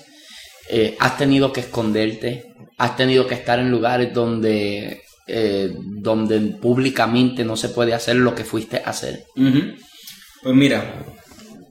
Eh, 0.68 0.96
¿Has 0.98 1.16
tenido 1.16 1.52
que 1.52 1.60
esconderte? 1.60 2.54
¿Has 2.76 2.96
tenido 2.96 3.26
que 3.26 3.34
estar 3.34 3.58
en 3.58 3.70
lugares 3.70 4.12
donde 4.12 5.05
eh, 5.28 5.74
donde 5.76 6.38
públicamente 6.38 7.44
no 7.44 7.56
se 7.56 7.70
puede 7.70 7.94
hacer 7.94 8.14
lo 8.14 8.34
que 8.36 8.44
fuiste 8.44 8.76
a 8.76 8.90
hacer? 8.90 9.24
Pues 9.34 10.54
mira, 10.54 11.04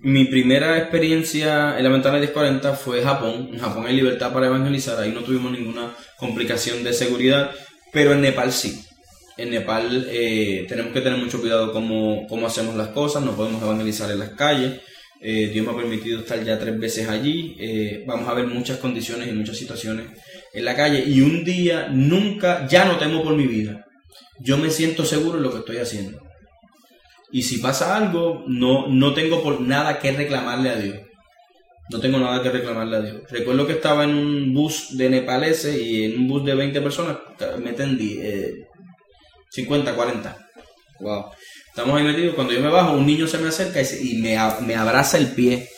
mi 0.01 0.25
primera 0.25 0.77
experiencia 0.77 1.77
en 1.77 1.83
la 1.85 1.89
ventana 1.89 2.17
1040 2.17 2.73
fue 2.73 3.01
Japón. 3.01 3.51
En 3.53 3.59
Japón 3.59 3.85
hay 3.87 3.95
libertad 3.95 4.33
para 4.33 4.47
evangelizar, 4.47 4.99
ahí 4.99 5.11
no 5.11 5.21
tuvimos 5.21 5.53
ninguna 5.53 5.95
complicación 6.17 6.83
de 6.83 6.91
seguridad, 6.91 7.51
pero 7.93 8.11
en 8.11 8.21
Nepal 8.21 8.51
sí. 8.51 8.83
En 9.37 9.51
Nepal 9.51 10.05
eh, 10.09 10.65
tenemos 10.67 10.91
que 10.91 10.99
tener 10.99 11.17
mucho 11.17 11.39
cuidado 11.39 11.71
cómo, 11.71 12.27
cómo 12.27 12.47
hacemos 12.47 12.75
las 12.75 12.89
cosas, 12.89 13.23
no 13.23 13.37
podemos 13.37 13.63
evangelizar 13.63 14.11
en 14.11 14.19
las 14.19 14.31
calles. 14.31 14.81
Eh, 15.21 15.49
Dios 15.51 15.65
me 15.65 15.71
ha 15.71 15.77
permitido 15.77 16.19
estar 16.19 16.43
ya 16.43 16.59
tres 16.59 16.77
veces 16.77 17.07
allí. 17.07 17.55
vamos 18.05 18.27
a 18.27 18.33
ver 18.33 18.47
muchas 18.47 18.79
condiciones 18.79 19.29
y 19.29 19.31
muchas 19.31 19.57
situaciones 19.57 20.07
en 20.55 20.65
la 20.65 20.75
calle 20.75 21.03
y 21.05 21.21
un 21.21 21.43
día 21.43 21.89
nunca, 21.91 22.65
ya 22.67 22.85
no 22.85 22.97
temo 22.97 23.23
por 23.23 23.35
mi 23.35 23.45
vida. 23.45 23.85
Yo 24.39 24.57
me 24.57 24.69
siento 24.69 25.03
seguro 25.03 25.37
en 25.37 25.43
lo 25.43 25.51
que 25.51 25.59
estoy 25.59 25.77
haciendo. 25.77 26.19
Y 27.31 27.43
si 27.43 27.57
pasa 27.57 27.97
algo, 27.97 28.45
no, 28.47 28.87
no 28.87 29.13
tengo 29.13 29.43
por 29.43 29.59
nada 29.59 29.99
que 29.99 30.13
reclamarle 30.13 30.69
a 30.69 30.75
Dios. 30.77 30.99
No 31.89 31.99
tengo 31.99 32.17
nada 32.17 32.41
que 32.41 32.49
reclamarle 32.49 32.97
a 32.97 33.01
Dios. 33.01 33.17
Recuerdo 33.29 33.67
que 33.67 33.73
estaba 33.73 34.05
en 34.05 34.11
un 34.11 34.53
bus 34.53 34.97
de 34.97 35.09
nepaleses 35.09 35.77
y 35.77 36.05
en 36.05 36.21
un 36.21 36.27
bus 36.27 36.45
de 36.45 36.55
20 36.55 36.81
personas 36.81 37.17
meten 37.61 37.99
50, 39.49 39.93
40. 39.93 40.47
Wow. 41.01 41.25
Estamos 41.67 41.97
ahí 41.97 42.05
metidos. 42.05 42.35
Cuando 42.35 42.53
yo 42.53 42.61
me 42.61 42.69
bajo, 42.69 42.93
un 42.93 43.05
niño 43.05 43.27
se 43.27 43.37
me 43.37 43.49
acerca 43.49 43.81
y, 43.81 44.17
me, 44.19 44.37
me 44.65 44.75
abraza 44.75 45.17
el 45.17 45.27
pie. 45.33 45.69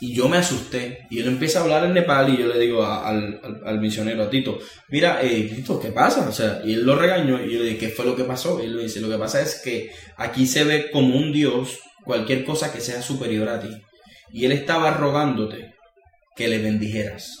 Y 0.00 0.14
yo 0.14 0.28
me 0.28 0.38
asusté. 0.38 1.06
Y 1.10 1.20
él 1.20 1.28
empieza 1.28 1.60
a 1.60 1.62
hablar 1.62 1.84
en 1.84 1.94
Nepal 1.94 2.32
y 2.32 2.38
yo 2.38 2.46
le 2.46 2.58
digo 2.58 2.84
al, 2.84 3.40
al, 3.64 3.80
misionero, 3.80 4.24
a 4.24 4.30
Tito, 4.30 4.58
mira, 4.88 5.20
eh, 5.22 5.50
Tito, 5.54 5.78
¿qué 5.80 5.92
pasa? 5.92 6.28
O 6.28 6.32
sea, 6.32 6.60
y 6.64 6.74
él 6.74 6.84
lo 6.84 6.96
regañó 6.96 7.40
y 7.40 7.54
le 7.56 7.64
dije, 7.64 7.78
¿qué 7.78 7.88
fue 7.88 8.04
lo 8.04 8.16
que 8.16 8.24
pasó? 8.24 8.60
Y 8.60 8.66
él 8.66 8.76
le 8.76 8.82
dice, 8.84 9.00
lo 9.00 9.08
que 9.08 9.18
pasa 9.18 9.40
es 9.40 9.60
que 9.62 9.92
aquí 10.16 10.46
se 10.46 10.64
ve 10.64 10.90
como 10.90 11.16
un 11.16 11.32
Dios 11.32 11.78
cualquier 12.04 12.44
cosa 12.44 12.72
que 12.72 12.80
sea 12.80 13.02
superior 13.02 13.48
a 13.48 13.60
ti. 13.60 13.70
Y 14.32 14.44
él 14.44 14.52
estaba 14.52 14.90
rogándote 14.90 15.74
que 16.36 16.48
le 16.48 16.58
bendijeras. 16.58 17.40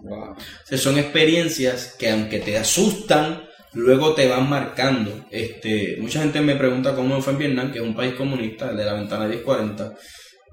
Wow. 0.00 0.30
O 0.30 0.36
sea, 0.64 0.78
son 0.78 0.98
experiencias 0.98 1.94
que 1.98 2.10
aunque 2.10 2.38
te 2.38 2.56
asustan, 2.56 3.42
luego 3.72 4.14
te 4.14 4.28
van 4.28 4.48
marcando. 4.48 5.26
Este, 5.30 5.98
mucha 6.00 6.20
gente 6.20 6.40
me 6.40 6.56
pregunta 6.56 6.94
cómo 6.94 7.20
fue 7.20 7.34
en 7.34 7.38
Vietnam, 7.38 7.72
que 7.72 7.78
es 7.78 7.84
un 7.84 7.94
país 7.94 8.14
comunista, 8.14 8.70
el 8.70 8.76
de 8.76 8.84
la 8.84 8.94
ventana 8.94 9.26
1040. 9.26 9.94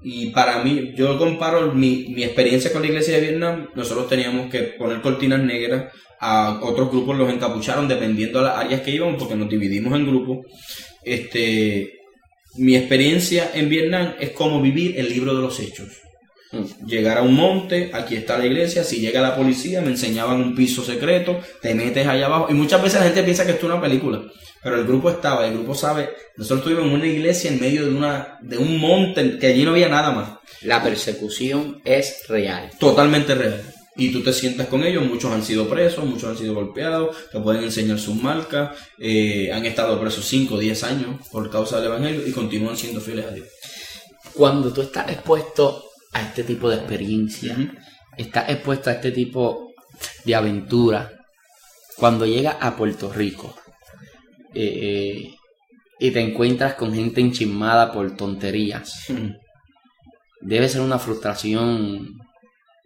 Y 0.02 0.30
para 0.30 0.62
mí, 0.62 0.92
yo 0.96 1.18
comparo 1.18 1.72
mi, 1.72 2.06
mi 2.14 2.22
experiencia 2.22 2.72
con 2.72 2.82
la 2.82 2.88
iglesia 2.88 3.14
de 3.14 3.20
Vietnam, 3.20 3.68
nosotros 3.74 4.08
teníamos 4.08 4.50
que 4.50 4.62
poner 4.62 5.00
cortinas 5.00 5.40
negras, 5.40 5.92
a 6.20 6.60
otros 6.62 6.90
grupos 6.90 7.16
los 7.16 7.32
encapucharon 7.32 7.86
dependiendo 7.86 8.40
de 8.40 8.46
las 8.46 8.58
áreas 8.58 8.80
que 8.80 8.90
íbamos, 8.90 9.16
porque 9.18 9.36
nos 9.36 9.48
dividimos 9.48 9.94
en 9.94 10.06
grupos. 10.06 10.46
Este, 11.04 11.92
mi 12.56 12.76
experiencia 12.76 13.50
en 13.54 13.68
Vietnam 13.68 14.14
es 14.18 14.30
como 14.30 14.60
vivir 14.60 14.98
el 14.98 15.08
libro 15.08 15.34
de 15.34 15.42
los 15.42 15.58
hechos. 15.60 15.88
Llegar 16.86 17.18
a 17.18 17.22
un 17.22 17.34
monte, 17.34 17.90
aquí 17.92 18.16
está 18.16 18.38
la 18.38 18.46
iglesia, 18.46 18.82
si 18.82 19.00
llega 19.00 19.20
la 19.20 19.36
policía, 19.36 19.82
me 19.82 19.88
enseñaban 19.88 20.40
un 20.40 20.54
piso 20.54 20.82
secreto, 20.82 21.40
te 21.60 21.74
metes 21.74 22.06
allá 22.06 22.26
abajo. 22.26 22.46
Y 22.48 22.54
muchas 22.54 22.82
veces 22.82 23.00
la 23.00 23.06
gente 23.06 23.22
piensa 23.22 23.44
que 23.44 23.52
esto 23.52 23.66
es 23.66 23.72
una 23.72 23.82
película. 23.82 24.22
Pero 24.62 24.76
el 24.76 24.86
grupo 24.86 25.10
estaba, 25.10 25.46
el 25.46 25.54
grupo 25.54 25.74
sabe, 25.74 26.10
nosotros 26.36 26.60
estuvimos 26.60 26.86
en 26.86 26.92
una 26.92 27.06
iglesia 27.06 27.50
en 27.50 27.60
medio 27.60 27.84
de, 27.84 27.94
una, 27.94 28.38
de 28.40 28.58
un 28.58 28.78
monte 28.78 29.38
que 29.38 29.48
allí 29.48 29.64
no 29.64 29.72
había 29.72 29.88
nada 29.88 30.10
más. 30.10 30.30
La 30.62 30.82
persecución 30.82 31.80
es 31.84 32.26
real. 32.28 32.70
Totalmente 32.78 33.34
real. 33.34 33.62
y 33.96 34.10
tú 34.12 34.22
te 34.22 34.32
sientas 34.32 34.68
con 34.68 34.84
ellos, 34.84 35.04
muchos 35.04 35.32
han 35.32 35.42
sido 35.42 35.68
presos, 35.68 36.04
muchos 36.04 36.30
han 36.30 36.38
sido 36.38 36.54
golpeados, 36.54 37.16
te 37.32 37.40
pueden 37.40 37.64
enseñar 37.64 37.98
sus 37.98 38.14
marcas, 38.14 38.76
eh, 38.96 39.50
han 39.52 39.66
estado 39.66 40.00
presos 40.00 40.24
5 40.24 40.54
o 40.54 40.58
10 40.58 40.84
años 40.84 41.28
por 41.32 41.50
causa 41.50 41.80
del 41.80 41.86
Evangelio 41.86 42.26
y 42.26 42.30
continúan 42.30 42.76
siendo 42.76 43.00
fieles 43.00 43.26
a 43.26 43.32
Dios. 43.32 43.48
Cuando 44.34 44.72
tú 44.72 44.82
estás 44.82 45.10
expuesto 45.10 45.87
a 46.12 46.22
este 46.22 46.44
tipo 46.44 46.68
de 46.68 46.76
experiencia, 46.76 47.56
estás 48.16 48.48
expuesto 48.48 48.90
a 48.90 48.94
este 48.94 49.12
tipo 49.12 49.72
de 50.24 50.34
aventura, 50.34 51.12
cuando 51.96 52.26
llegas 52.26 52.56
a 52.60 52.76
Puerto 52.76 53.12
Rico 53.12 53.54
eh, 54.54 55.34
y 55.98 56.10
te 56.10 56.20
encuentras 56.20 56.74
con 56.74 56.94
gente 56.94 57.20
enchismada 57.20 57.92
por 57.92 58.16
tonterías, 58.16 59.06
debe 60.40 60.68
ser 60.68 60.80
una 60.80 60.98
frustración 60.98 62.18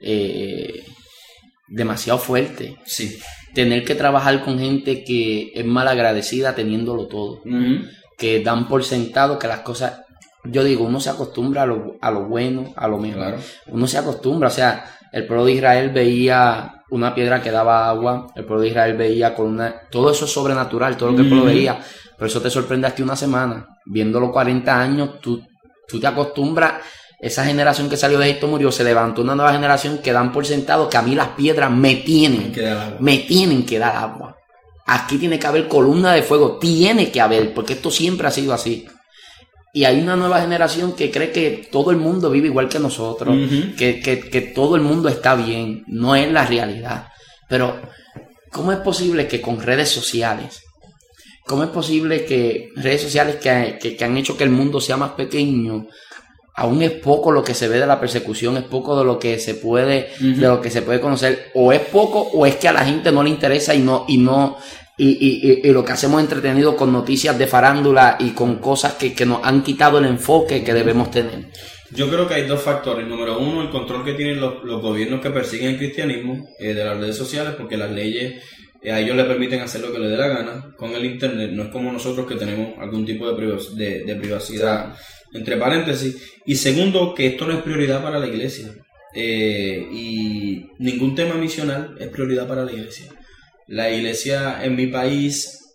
eh, 0.01 0.85
demasiado 1.69 2.19
fuerte. 2.19 2.77
Sí. 2.85 3.19
Tener 3.55 3.85
que 3.85 3.95
trabajar 3.95 4.43
con 4.45 4.59
gente 4.59 5.05
que 5.05 5.53
es 5.55 5.65
mal 5.65 5.89
agradecida 5.89 6.55
teniéndolo 6.55 7.07
todo. 7.07 7.43
Que 8.17 8.43
dan 8.43 8.69
por 8.69 8.85
sentado 8.85 9.39
que 9.39 9.49
las 9.49 9.61
cosas. 9.61 10.02
Yo 10.45 10.65
digo, 10.65 10.85
uno 10.85 11.01
se 11.01 11.11
acostumbra 11.11 11.63
a 11.63 11.67
lo, 11.67 11.97
a 12.01 12.11
lo 12.11 12.25
bueno, 12.25 12.73
a 12.77 12.89
lo 12.89 12.99
mejor. 12.99 13.37
Uno 13.69 13.87
se 13.87 13.99
acostumbra, 13.99 14.49
o 14.49 14.51
sea, 14.51 14.85
el 15.13 15.27
pueblo 15.27 15.45
de 15.45 15.53
Israel 15.53 15.91
veía 15.91 16.83
una 16.91 17.15
piedra 17.15 17.41
que 17.41 17.51
daba 17.51 17.89
agua, 17.89 18.29
el 18.35 18.45
pueblo 18.45 18.63
de 18.63 18.69
Israel 18.69 18.97
veía 18.97 19.35
con 19.35 19.47
una... 19.47 19.89
Todo 19.91 20.11
eso 20.11 20.25
es 20.25 20.33
sobrenatural, 20.33 20.97
todo 20.97 21.11
lo 21.11 21.17
que 21.17 21.23
el 21.23 21.29
pueblo 21.29 21.47
veía. 21.47 21.79
Pero 22.17 22.27
eso 22.27 22.41
te 22.41 22.51
sorprende 22.51 22.87
hasta 22.87 23.03
una 23.03 23.17
semana. 23.17 23.67
Viéndolo 23.87 24.31
40 24.31 24.81
años, 24.81 25.21
tú, 25.21 25.43
tú 25.89 26.01
te 26.01 26.07
acostumbras 26.07 26.75
esa 27.23 27.45
generación 27.45 27.89
que 27.89 27.97
salió 27.97 28.19
de 28.19 28.29
Egipto 28.29 28.49
murió, 28.49 28.73
se 28.73 28.83
levantó 28.83 29.23
una 29.23 29.37
nueva 29.37 29.53
generación 29.53 29.99
que 29.99 30.13
dan 30.13 30.33
por 30.33 30.45
sentado 30.45 30.91
que 30.91 30.97
a 30.97 31.03
mí 31.03 31.15
las 31.15 31.29
piedras 31.29 31.71
me 31.71 31.95
tienen, 31.95 32.51
que 32.51 32.77
me 32.99 33.19
tienen 33.19 33.65
que 33.65 33.79
dar 33.79 33.95
agua. 33.95 34.37
Aquí 34.87 35.19
tiene 35.19 35.39
que 35.39 35.47
haber 35.47 35.69
columna 35.69 36.13
de 36.15 36.25
fuego, 36.25 36.59
tiene 36.59 37.13
que 37.13 37.21
haber, 37.21 37.55
porque 37.55 37.75
esto 37.75 37.93
siempre 37.93 38.27
ha 38.27 38.33
sido 38.33 38.53
así. 38.53 38.89
Y 39.73 39.85
hay 39.85 40.01
una 40.01 40.17
nueva 40.17 40.41
generación 40.41 40.93
que 40.93 41.11
cree 41.11 41.33
que 41.33 41.69
todo 41.71 41.91
el 41.91 41.97
mundo 41.97 42.31
vive 42.31 42.49
igual 42.49 42.69
que 42.69 42.79
nosotros, 42.79 43.35
que, 43.77 44.01
que, 44.01 44.41
todo 44.55 44.77
el 44.77 44.83
mundo 44.83 45.09
está 45.09 45.35
bien. 45.35 45.85
No 45.87 46.15
es 46.15 46.31
la 46.31 46.45
realidad. 46.45 47.09
Pero, 47.49 47.81
¿cómo 48.51 48.73
es 48.73 48.79
posible 48.79 49.27
que 49.27 49.41
con 49.41 49.61
redes 49.61 49.89
sociales, 49.89 50.63
cómo 51.47 51.65
es 51.65 51.71
posible 51.71 52.27
que 52.27 52.71
redes 52.77 53.01
sociales 53.01 53.37
que, 53.37 53.97
que 53.97 54.05
han 54.05 54.17
hecho 54.19 54.37
que 54.37 54.45
el 54.45 54.51
mundo 54.51 54.79
sea 54.79 54.99
más 54.99 55.13
pequeño, 55.13 55.87
aún 56.55 56.83
es 56.83 56.91
poco 56.91 57.33
lo 57.33 57.43
que 57.43 57.55
se 57.55 57.69
ve 57.69 57.79
de 57.79 57.87
la 57.87 58.01
persecución, 58.01 58.57
es 58.57 58.65
poco 58.65 58.99
de 58.99 59.05
lo 59.05 59.19
que 59.19 59.39
se 59.39 59.55
puede, 59.55 60.11
de 60.21 60.47
lo 60.47 60.61
que 60.61 60.71
se 60.71 60.83
puede 60.83 61.01
conocer, 61.01 61.51
o 61.55 61.73
es 61.73 61.81
poco, 61.81 62.21
o 62.21 62.45
es 62.45 62.57
que 62.57 62.69
a 62.69 62.73
la 62.73 62.85
gente 62.85 63.11
no 63.11 63.23
le 63.23 63.31
interesa 63.31 63.75
y 63.75 63.81
no, 63.81 64.05
y 64.07 64.19
no, 64.19 64.59
y, 65.05 65.19
y, 65.19 65.69
y, 65.69 65.73
lo 65.73 65.85
que 65.85 65.91
hacemos 65.91 66.21
entretenido 66.21 66.77
con 66.77 66.93
noticias 66.93 67.37
de 67.37 67.49
farándula 67.49 68.17
y 68.21 68.31
con 68.31 68.61
cosas 68.61 68.93
que, 68.93 69.13
que, 69.13 69.27
nos 69.27 69.41
han 69.43 69.65
quitado 69.65 69.99
el 69.99 70.05
enfoque 70.05 70.63
que 70.63 70.73
debemos 70.73 71.11
tener. 71.11 71.47
Yo 71.91 72.09
creo 72.09 72.29
que 72.29 72.35
hay 72.35 72.47
dos 72.47 72.63
factores. 72.63 73.05
Número 73.09 73.41
uno, 73.41 73.63
el 73.63 73.71
control 73.71 74.05
que 74.05 74.13
tienen 74.15 74.41
los, 74.41 74.63
los 74.63 74.81
gobiernos 74.81 75.21
que 75.21 75.31
persiguen 75.31 75.71
el 75.71 75.79
cristianismo 75.79 76.47
eh, 76.57 76.73
de 76.73 76.85
las 76.85 76.97
redes 76.99 77.17
sociales, 77.17 77.55
porque 77.59 77.77
las 77.77 77.91
leyes 77.91 78.45
eh, 78.81 78.93
a 78.93 79.01
ellos 79.01 79.17
les 79.17 79.27
permiten 79.27 79.61
hacer 79.61 79.81
lo 79.81 79.93
que 79.93 79.99
les 79.99 80.11
dé 80.11 80.17
la 80.17 80.29
gana 80.29 80.73
con 80.77 80.93
el 80.93 81.05
Internet. 81.05 81.51
No 81.51 81.65
es 81.65 81.71
como 81.71 81.91
nosotros 81.91 82.25
que 82.25 82.37
tenemos 82.37 82.79
algún 82.79 83.05
tipo 83.05 83.29
de, 83.29 83.59
de, 83.75 84.05
de 84.05 84.15
privacidad 84.15 84.95
entre 85.35 85.57
paréntesis. 85.57 86.33
Y 86.47 86.55
segundo, 86.55 87.13
que 87.13 87.27
esto 87.27 87.45
no 87.45 87.55
es 87.55 87.63
prioridad 87.63 88.05
para 88.05 88.21
la 88.21 88.29
iglesia. 88.29 88.73
Eh, 89.17 89.85
y 89.93 90.65
ningún 90.79 91.17
tema 91.17 91.35
misional 91.35 91.97
es 91.99 92.07
prioridad 92.07 92.47
para 92.47 92.65
la 92.65 92.71
iglesia. 92.71 93.07
La 93.73 93.91
iglesia 93.91 94.63
en 94.63 94.77
mi 94.77 94.89
país 94.89 95.73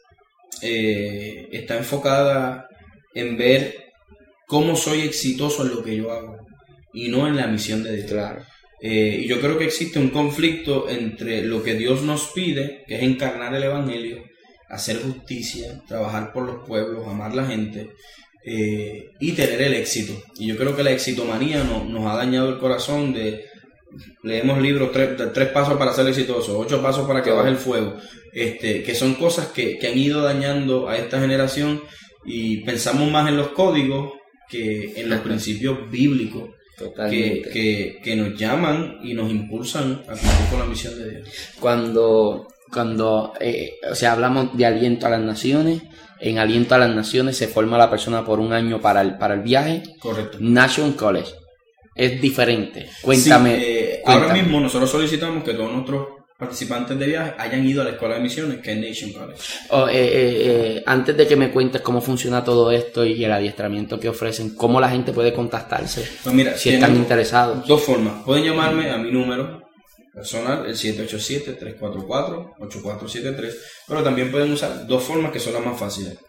eh, 0.61 1.47
está 1.51 1.77
enfocada 1.77 2.69
en 3.15 3.37
ver 3.37 3.91
cómo 4.45 4.75
soy 4.75 5.01
exitoso 5.01 5.63
en 5.63 5.71
lo 5.71 5.83
que 5.83 5.95
yo 5.95 6.11
hago 6.11 6.37
y 6.93 7.07
no 7.07 7.27
en 7.27 7.35
la 7.35 7.47
misión 7.47 7.81
de 7.81 7.95
Dios. 7.95 8.45
Eh, 8.83 9.21
y 9.23 9.27
yo 9.27 9.41
creo 9.41 9.57
que 9.57 9.65
existe 9.65 9.97
un 9.97 10.11
conflicto 10.11 10.87
entre 10.87 11.41
lo 11.41 11.63
que 11.63 11.73
Dios 11.73 12.03
nos 12.03 12.27
pide, 12.35 12.83
que 12.87 12.97
es 12.97 13.01
encarnar 13.01 13.55
el 13.55 13.63
Evangelio, 13.63 14.23
hacer 14.69 15.01
justicia, 15.01 15.81
trabajar 15.87 16.33
por 16.33 16.43
los 16.43 16.67
pueblos, 16.67 17.07
amar 17.07 17.33
la 17.33 17.47
gente, 17.47 17.89
eh, 18.45 19.09
y 19.19 19.31
tener 19.31 19.59
el 19.59 19.73
éxito. 19.73 20.13
Y 20.37 20.45
yo 20.45 20.55
creo 20.55 20.75
que 20.75 20.83
la 20.83 20.91
exitomanía 20.91 21.63
no, 21.63 21.83
nos 21.83 22.05
ha 22.05 22.15
dañado 22.15 22.49
el 22.49 22.59
corazón 22.59 23.11
de 23.11 23.43
leemos 24.23 24.61
libros 24.61 24.91
tres, 24.91 25.17
tres 25.33 25.49
pasos 25.49 25.77
para 25.77 25.93
ser 25.93 26.07
exitoso, 26.07 26.57
ocho 26.57 26.81
pasos 26.81 27.07
para 27.07 27.23
que 27.23 27.31
baje 27.31 27.49
el 27.49 27.57
fuego, 27.57 27.95
este, 28.33 28.83
que 28.83 28.95
son 28.95 29.15
cosas 29.15 29.47
que, 29.47 29.77
que 29.77 29.87
han 29.87 29.97
ido 29.97 30.21
dañando 30.21 30.89
a 30.89 30.97
esta 30.97 31.19
generación 31.19 31.81
y 32.25 32.57
pensamos 32.63 33.09
más 33.11 33.29
en 33.29 33.37
los 33.37 33.49
códigos 33.49 34.13
que 34.49 34.93
en 34.99 35.09
los 35.09 35.19
principios 35.21 35.89
bíblicos 35.89 36.51
que, 37.09 37.41
que, 37.51 37.99
que, 38.03 38.15
nos 38.15 38.37
llaman 38.37 38.99
y 39.01 39.15
nos 39.15 39.31
impulsan 39.31 40.03
a 40.07 40.11
cumplir 40.11 40.49
con 40.51 40.59
la 40.59 40.65
misión 40.65 40.95
de 40.99 41.09
Dios. 41.09 41.29
Cuando, 41.59 42.47
cuando 42.71 43.33
eh, 43.39 43.79
o 43.89 43.95
sea, 43.95 44.11
hablamos 44.11 44.55
de 44.55 44.65
aliento 44.67 45.07
a 45.07 45.09
las 45.09 45.21
naciones, 45.21 45.81
en 46.19 46.39
Aliento 46.39 46.75
a 46.75 46.79
las 46.79 46.95
Naciones 46.95 47.37
se 47.37 47.47
forma 47.47 47.77
la 47.77 47.89
persona 47.89 48.25
por 48.25 48.39
un 48.39 48.53
año 48.53 48.81
para 48.81 49.01
el, 49.01 49.17
para 49.17 49.35
el 49.35 49.41
viaje. 49.41 49.83
Correcto. 49.99 50.37
Nation 50.41 50.93
College. 50.93 51.31
Es 51.97 52.21
diferente. 52.21 52.89
Cuéntame, 53.01 53.55
eh, 53.55 54.01
Ahora 54.05 54.33
mismo 54.33 54.59
nosotros 54.59 54.89
solicitamos 54.89 55.43
que 55.43 55.53
todos 55.53 55.71
nuestros 55.73 56.07
participantes 56.37 56.97
de 56.99 57.07
viaje 57.07 57.33
hayan 57.39 57.67
ido 57.67 57.81
a 57.81 57.85
la 57.85 57.89
escuela 57.91 58.15
de 58.15 58.21
misiones 58.21 58.59
que 58.59 58.71
es 58.71 58.77
Nation 58.77 59.11
College. 59.11 59.41
Oh, 59.69 59.87
eh, 59.87 59.93
eh, 59.95 60.83
antes 60.85 61.17
de 61.17 61.27
que 61.27 61.35
me 61.35 61.51
cuentes 61.51 61.81
cómo 61.81 61.99
funciona 61.99 62.43
todo 62.43 62.69
esto 62.71 63.03
y 63.03 63.25
el 63.25 63.31
adiestramiento 63.31 63.99
que 63.99 64.09
ofrecen, 64.09 64.53
¿cómo 64.55 64.79
la 64.79 64.89
gente 64.89 65.13
puede 65.13 65.33
contactarse? 65.33 66.07
Pues 66.23 66.35
mira, 66.35 66.55
si 66.55 66.69
están 66.69 66.95
interesados. 66.95 67.67
Dos 67.67 67.81
formas. 67.81 68.23
Pueden 68.23 68.45
llamarme 68.45 68.91
a 68.91 68.97
mi 68.97 69.11
número 69.11 69.63
personal, 70.13 70.67
el 70.67 70.75
787-344-8473, 70.75 73.55
pero 73.87 74.03
también 74.03 74.29
pueden 74.31 74.51
usar 74.51 74.85
dos 74.85 75.01
formas 75.03 75.31
que 75.31 75.39
son 75.39 75.53
las 75.53 75.65
más 75.65 75.79
fáciles. 75.79 76.19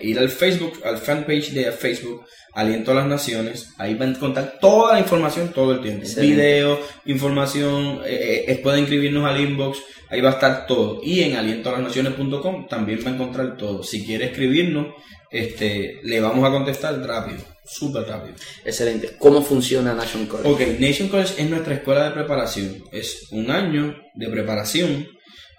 Ir 0.00 0.18
al 0.18 0.28
Facebook, 0.28 0.80
al 0.84 0.98
fanpage 0.98 1.52
de 1.52 1.70
Facebook, 1.72 2.24
Aliento 2.52 2.90
a 2.90 2.94
las 2.94 3.06
Naciones, 3.06 3.74
ahí 3.78 3.94
van 3.94 4.08
a 4.08 4.16
encontrar 4.16 4.58
toda 4.60 4.94
la 4.94 5.00
información 5.00 5.52
todo 5.52 5.72
el 5.72 5.82
tiempo. 5.82 6.06
Video, 6.20 6.80
información, 7.04 8.00
eh, 8.04 8.44
eh, 8.48 8.60
pueden 8.62 8.80
inscribirnos 8.80 9.24
al 9.24 9.40
inbox, 9.40 9.78
ahí 10.08 10.20
va 10.20 10.30
a 10.30 10.32
estar 10.32 10.66
todo. 10.66 11.00
Y 11.02 11.22
en 11.22 11.36
alientoalasnaciones.com 11.36 12.66
también 12.66 13.00
va 13.04 13.10
a 13.10 13.14
encontrar 13.14 13.56
todo. 13.56 13.82
Si 13.82 14.04
quiere 14.04 14.26
escribirnos, 14.26 14.88
este, 15.30 16.00
le 16.02 16.20
vamos 16.20 16.44
a 16.48 16.50
contestar 16.50 17.00
rápido. 17.06 17.38
Súper 17.64 18.02
rápido. 18.02 18.34
Excelente. 18.64 19.14
¿Cómo 19.16 19.42
funciona 19.42 19.94
Nation 19.94 20.26
College? 20.26 20.50
Ok, 20.50 20.80
Nation 20.80 21.08
College 21.08 21.34
es 21.38 21.48
nuestra 21.48 21.74
escuela 21.74 22.04
de 22.06 22.10
preparación. 22.10 22.82
Es 22.90 23.28
un 23.30 23.48
año 23.50 23.96
de 24.14 24.28
preparación. 24.28 25.06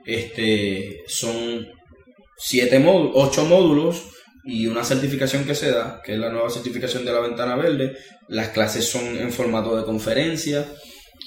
Este, 0.06 1.04
son 1.08 1.68
siete 2.42 2.80
módulos, 2.80 3.12
ocho 3.16 3.46
módulos 3.46 4.04
y 4.44 4.66
una 4.66 4.84
certificación 4.84 5.46
que 5.46 5.54
se 5.54 5.72
da, 5.72 6.02
que 6.04 6.14
es 6.14 6.20
la 6.20 6.30
nueva 6.30 6.50
certificación 6.50 7.06
de 7.06 7.14
la 7.14 7.20
ventana 7.20 7.56
verde. 7.56 7.96
Las 8.28 8.50
clases 8.50 8.89
son 8.89 9.18
en 9.18 9.32
formato 9.32 9.78
de 9.78 9.84
conferencia. 9.84 10.66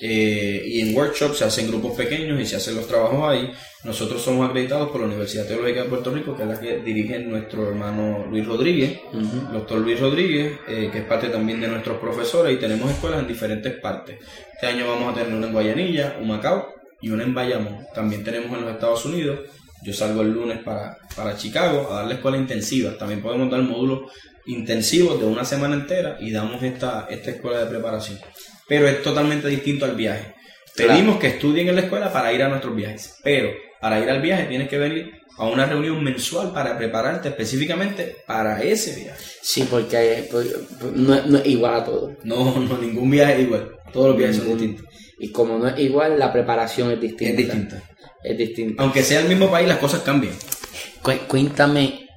Eh, 0.01 0.61
y 0.67 0.81
en 0.81 0.95
workshops 0.95 1.39
se 1.39 1.45
hacen 1.45 1.69
grupos 1.69 1.97
pequeños 1.97 2.41
y 2.41 2.45
se 2.45 2.57
hacen 2.57 2.75
los 2.75 2.89
trabajos 2.89 3.31
ahí. 3.31 3.53
Nosotros 3.85 4.21
somos 4.21 4.49
acreditados 4.49 4.91
por 4.91 5.01
la 5.01 5.07
Universidad 5.07 5.47
Teológica 5.47 5.85
de 5.85 5.89
Puerto 5.89 6.11
Rico, 6.12 6.37
que 6.37 6.43
es 6.43 6.49
la 6.49 6.61
que 6.61 6.79
dirige 6.79 7.21
nuestro 7.21 7.69
hermano 7.69 8.27
Luis 8.29 8.45
Rodríguez, 8.45 8.99
doctor 9.53 9.79
Luis 9.79 10.01
Rodríguez, 10.01 10.59
eh, 10.67 10.89
que 10.91 10.99
es 10.99 11.05
parte 11.05 11.29
también 11.29 11.61
de 11.61 11.69
nuestros 11.69 11.99
profesores 11.99 12.57
y 12.57 12.59
tenemos 12.59 12.91
escuelas 12.91 13.21
en 13.21 13.29
diferentes 13.29 13.73
partes. 13.75 14.19
Este 14.53 14.67
año 14.67 14.89
vamos 14.89 15.12
a 15.12 15.21
tener 15.21 15.33
una 15.33 15.47
en 15.47 15.53
Guayanilla, 15.53 16.17
un 16.21 16.29
Macao 16.29 16.75
y 17.01 17.11
una 17.11 17.23
en 17.23 17.33
Bayamón. 17.33 17.87
También 17.95 18.25
tenemos 18.25 18.59
en 18.59 18.65
los 18.65 18.75
Estados 18.75 19.05
Unidos. 19.05 19.41
Yo 19.85 19.93
salgo 19.93 20.22
el 20.22 20.32
lunes 20.32 20.59
para, 20.64 20.97
para 21.14 21.37
Chicago 21.37 21.89
a 21.91 21.97
dar 21.97 22.07
la 22.07 22.14
escuela 22.14 22.37
intensiva. 22.37 22.97
También 22.99 23.22
podemos 23.22 23.51
dar 23.51 23.62
módulos 23.62 24.11
intensivos 24.47 25.20
de 25.20 25.26
una 25.26 25.45
semana 25.45 25.74
entera 25.74 26.16
y 26.20 26.30
damos 26.32 26.62
esta, 26.62 27.07
esta 27.11 27.30
escuela 27.30 27.61
de 27.61 27.66
preparación 27.66 28.18
pero 28.66 28.89
es 28.89 29.03
totalmente 29.03 29.49
distinto 29.49 29.85
al 29.85 29.95
viaje. 29.95 30.35
Pedimos 30.76 31.18
que 31.18 31.28
estudien 31.28 31.68
en 31.68 31.76
la 31.76 31.82
escuela 31.82 32.12
para 32.12 32.32
ir 32.32 32.43
a 32.43 32.49
nuestros 32.49 32.74
viajes, 32.74 33.16
pero 33.22 33.51
para 33.80 34.01
ir 34.01 34.11
al 34.11 34.20
viaje 34.20 34.45
tienes 34.45 34.68
que 34.68 34.78
venir 34.78 35.12
a 35.37 35.47
una 35.47 35.66
reunión 35.66 36.03
mensual 36.03 36.53
para 36.53 36.76
prepararte 36.76 37.28
específicamente 37.28 38.16
para 38.26 38.61
ese 38.62 38.97
viaje. 38.97 39.24
Sí, 39.43 39.66
porque 39.70 40.26
pues, 40.30 40.57
no, 40.95 41.14
es 41.14 41.47
igual 41.47 41.74
a 41.74 41.85
todo. 41.85 42.16
No, 42.24 42.59
no, 42.59 42.78
ningún 42.78 43.11
viaje 43.11 43.35
es 43.35 43.41
igual. 43.41 43.76
Todos 43.93 44.09
los 44.09 44.16
viajes 44.16 44.37
son 44.37 44.49
distintos. 44.49 44.87
Y 45.18 45.30
como 45.30 45.59
no 45.59 45.68
es 45.68 45.78
igual, 45.78 46.18
la 46.18 46.32
preparación 46.32 46.91
es 46.91 47.01
distinta. 47.01 47.30
Es 47.30 47.37
distinta. 47.37 47.82
Es 48.25 48.39
distinta. 48.39 48.83
Aunque 48.83 49.03
sea 49.03 49.20
el 49.20 49.29
mismo 49.29 49.51
país, 49.51 49.68
las 49.68 49.79
cosas 49.79 50.01
cambian. 50.01 50.35
cuéntame, 51.29 52.09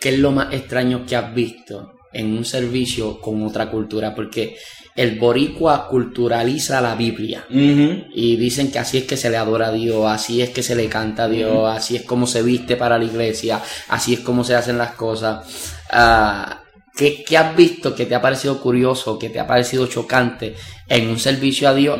¿qué 0.00 0.08
es 0.08 0.18
lo 0.18 0.32
más 0.32 0.52
extraño 0.52 1.04
que 1.06 1.14
has 1.14 1.34
visto 1.34 1.94
en 2.14 2.32
un 2.32 2.44
servicio 2.44 3.20
con 3.20 3.44
otra 3.44 3.70
cultura, 3.70 4.14
porque 4.14 4.56
el 4.96 5.18
boricua 5.18 5.88
culturaliza 5.88 6.80
la 6.80 6.94
Biblia 6.94 7.44
y 7.50 8.36
dicen 8.36 8.70
que 8.70 8.78
así 8.78 8.98
es 8.98 9.04
que 9.04 9.16
se 9.16 9.28
le 9.28 9.36
adora 9.36 9.68
a 9.68 9.72
Dios, 9.72 10.06
así 10.06 10.40
es 10.40 10.50
que 10.50 10.62
se 10.62 10.76
le 10.76 10.88
canta 10.88 11.24
a 11.24 11.28
Dios, 11.28 11.68
así 11.68 11.96
es 11.96 12.02
como 12.02 12.26
se 12.26 12.42
viste 12.42 12.76
para 12.76 12.96
la 12.96 13.04
iglesia, 13.04 13.60
así 13.88 14.14
es 14.14 14.20
como 14.20 14.44
se 14.44 14.54
hacen 14.54 14.78
las 14.78 14.92
cosas. 14.92 15.44
Ah, 15.90 16.63
¿qué, 16.96 17.36
has 17.36 17.56
visto 17.56 17.94
que 17.94 18.06
te 18.06 18.14
ha 18.14 18.22
parecido 18.22 18.60
curioso, 18.60 19.18
que 19.18 19.28
te 19.28 19.40
ha 19.40 19.46
parecido 19.46 19.86
chocante 19.86 20.54
en 20.88 21.08
un 21.08 21.18
servicio 21.18 21.68
a 21.68 21.74
Dios 21.74 21.98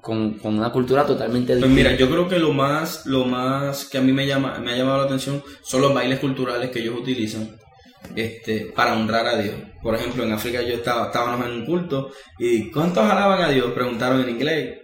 con, 0.00 0.38
una 0.42 0.70
cultura 0.70 1.06
totalmente 1.06 1.54
diferente? 1.54 1.82
Pues 1.82 1.90
mira, 1.90 1.96
yo 1.96 2.10
creo 2.10 2.28
que 2.28 2.38
lo 2.38 2.52
más, 2.52 3.06
lo 3.06 3.24
más 3.24 3.86
que 3.86 3.98
a 3.98 4.00
mí 4.00 4.12
me, 4.12 4.26
llama, 4.26 4.58
me 4.58 4.72
ha 4.72 4.76
llamado 4.76 4.98
la 4.98 5.04
atención 5.04 5.42
son 5.62 5.80
los 5.80 5.94
bailes 5.94 6.18
culturales 6.18 6.70
que 6.70 6.80
ellos 6.80 6.96
utilizan 6.98 7.56
este, 8.14 8.72
para 8.74 8.94
honrar 8.94 9.26
a 9.26 9.38
Dios. 9.38 9.54
Por 9.82 9.94
ejemplo, 9.94 10.24
en 10.24 10.32
África 10.32 10.62
yo 10.62 10.74
estaba, 10.74 11.06
estábamos 11.06 11.46
en 11.46 11.52
un 11.52 11.66
culto 11.66 12.10
y 12.38 12.70
¿cuántos 12.70 13.04
alaban 13.04 13.42
a 13.42 13.48
Dios? 13.48 13.72
Preguntaron 13.72 14.20
en 14.22 14.30
inglés. 14.30 14.78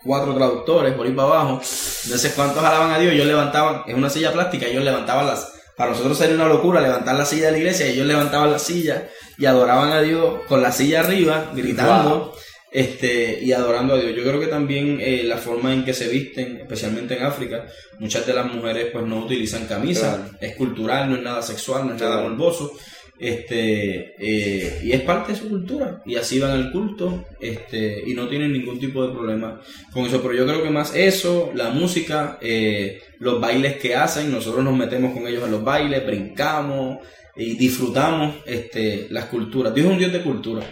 Cuatro 0.00 0.32
traductores 0.32 0.94
por 0.94 1.06
ahí 1.06 1.12
para 1.12 1.28
abajo. 1.28 1.52
Entonces, 1.54 2.32
¿cuántos 2.34 2.62
alaban 2.62 2.92
a 2.92 2.98
Dios? 2.98 3.12
Ellos 3.12 3.26
levantaban, 3.26 3.82
es 3.86 3.94
una 3.94 4.08
silla 4.08 4.32
plástica, 4.32 4.66
ellos 4.66 4.84
levantaban 4.84 5.26
las... 5.26 5.57
Para 5.78 5.92
nosotros 5.92 6.18
sería 6.18 6.34
una 6.34 6.48
locura 6.48 6.80
levantar 6.80 7.14
la 7.14 7.24
silla 7.24 7.46
de 7.46 7.52
la 7.52 7.58
iglesia, 7.58 7.86
ellos 7.86 8.04
levantaban 8.04 8.50
la 8.50 8.58
silla 8.58 9.08
y 9.38 9.46
adoraban 9.46 9.92
a 9.92 10.02
Dios 10.02 10.40
con 10.48 10.60
la 10.60 10.72
silla 10.72 11.00
arriba, 11.00 11.52
gritando 11.54 12.34
este, 12.72 13.38
y 13.40 13.52
adorando 13.52 13.94
a 13.94 13.98
Dios. 13.98 14.12
Yo 14.16 14.24
creo 14.24 14.40
que 14.40 14.48
también 14.48 14.98
eh, 15.00 15.22
la 15.22 15.36
forma 15.36 15.72
en 15.72 15.84
que 15.84 15.94
se 15.94 16.08
visten, 16.08 16.56
especialmente 16.56 17.16
en 17.16 17.22
África, 17.22 17.64
muchas 18.00 18.26
de 18.26 18.34
las 18.34 18.52
mujeres 18.52 18.88
pues 18.92 19.06
no 19.06 19.20
utilizan 19.20 19.66
camisa, 19.66 20.28
es 20.40 20.56
cultural, 20.56 21.08
no 21.08 21.14
es 21.14 21.22
nada 21.22 21.42
sexual, 21.42 21.86
no 21.86 21.94
es 21.94 22.00
nada 22.00 22.22
morboso, 22.22 22.72
este, 23.18 24.14
eh, 24.18 24.80
y 24.84 24.92
es 24.92 25.00
parte 25.02 25.32
de 25.32 25.38
su 25.38 25.48
cultura, 25.48 26.02
y 26.06 26.16
así 26.16 26.38
van 26.38 26.52
al 26.52 26.70
culto, 26.70 27.24
este, 27.40 28.02
y 28.06 28.14
no 28.14 28.28
tienen 28.28 28.52
ningún 28.52 28.78
tipo 28.78 29.06
de 29.06 29.12
problema 29.12 29.60
con 29.92 30.06
eso, 30.06 30.22
pero 30.22 30.34
yo 30.34 30.46
creo 30.46 30.62
que 30.62 30.70
más 30.70 30.94
eso, 30.94 31.50
la 31.54 31.70
música, 31.70 32.38
eh, 32.40 33.00
los 33.18 33.40
bailes 33.40 33.76
que 33.76 33.94
hacen, 33.94 34.30
nosotros 34.30 34.64
nos 34.64 34.76
metemos 34.76 35.12
con 35.12 35.26
ellos 35.26 35.44
en 35.44 35.52
los 35.52 35.64
bailes, 35.64 36.06
brincamos, 36.06 36.98
y 37.38 37.54
disfrutamos 37.56 38.34
este, 38.46 39.06
las 39.10 39.26
culturas. 39.26 39.72
Dios 39.72 39.86
es 39.86 39.92
un 39.92 39.98
Dios 39.98 40.12
de 40.12 40.22
cultura. 40.22 40.66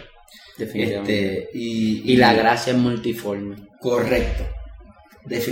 Este, 0.59 1.49
y, 1.53 2.15
la 2.17 2.33
gracia 2.33 2.73
es 2.73 2.79
multiforme. 2.79 3.55
Correcto. 3.79 4.43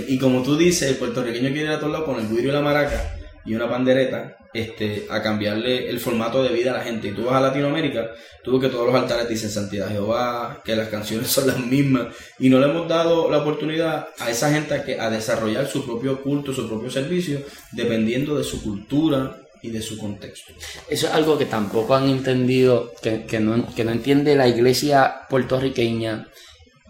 y 0.08 0.18
como 0.18 0.42
tú 0.42 0.56
dices, 0.56 0.90
el 0.90 0.96
puertorriqueño 0.96 1.48
quiere 1.50 1.64
ir 1.64 1.70
a 1.70 1.78
todos 1.78 1.92
lados 1.92 2.06
con 2.06 2.20
el 2.20 2.26
vidrio 2.26 2.50
y 2.50 2.52
la 2.52 2.60
maraca 2.60 3.16
y 3.44 3.54
una 3.54 3.68
pandereta 3.68 4.36
este, 4.56 5.06
a 5.10 5.22
cambiarle 5.22 5.88
el 5.88 6.00
formato 6.00 6.42
de 6.42 6.50
vida 6.50 6.72
a 6.72 6.78
la 6.78 6.84
gente. 6.84 7.08
Y 7.08 7.12
tú 7.12 7.24
vas 7.24 7.34
a 7.34 7.40
Latinoamérica, 7.40 8.10
tú 8.42 8.58
que 8.58 8.68
todos 8.68 8.86
los 8.86 8.94
altares 8.94 9.28
dicen 9.28 9.50
Santidad 9.50 9.88
Jehová, 9.88 10.62
que 10.64 10.74
las 10.76 10.88
canciones 10.88 11.28
son 11.32 11.46
las 11.46 11.58
mismas, 11.58 12.08
y 12.38 12.48
no 12.48 12.58
le 12.58 12.66
hemos 12.66 12.88
dado 12.88 13.30
la 13.30 13.38
oportunidad 13.38 14.08
a 14.18 14.30
esa 14.30 14.52
gente 14.52 14.74
a, 14.74 14.84
que, 14.84 15.00
a 15.00 15.10
desarrollar 15.10 15.66
su 15.66 15.84
propio 15.84 16.22
culto, 16.22 16.52
su 16.52 16.68
propio 16.68 16.90
servicio, 16.90 17.40
dependiendo 17.72 18.36
de 18.36 18.44
su 18.44 18.62
cultura, 18.62 19.36
y 19.62 19.70
de 19.70 19.82
su 19.82 19.98
contexto. 19.98 20.52
Eso 20.88 21.06
es 21.06 21.12
algo 21.12 21.36
que 21.38 21.46
tampoco 21.46 21.94
han 21.94 22.08
entendido, 22.08 22.92
que, 23.02 23.40
no, 23.40 23.74
que 23.74 23.84
no 23.84 23.90
entiende 23.90 24.36
la 24.36 24.46
iglesia 24.46 25.22
puertorriqueña 25.28 26.28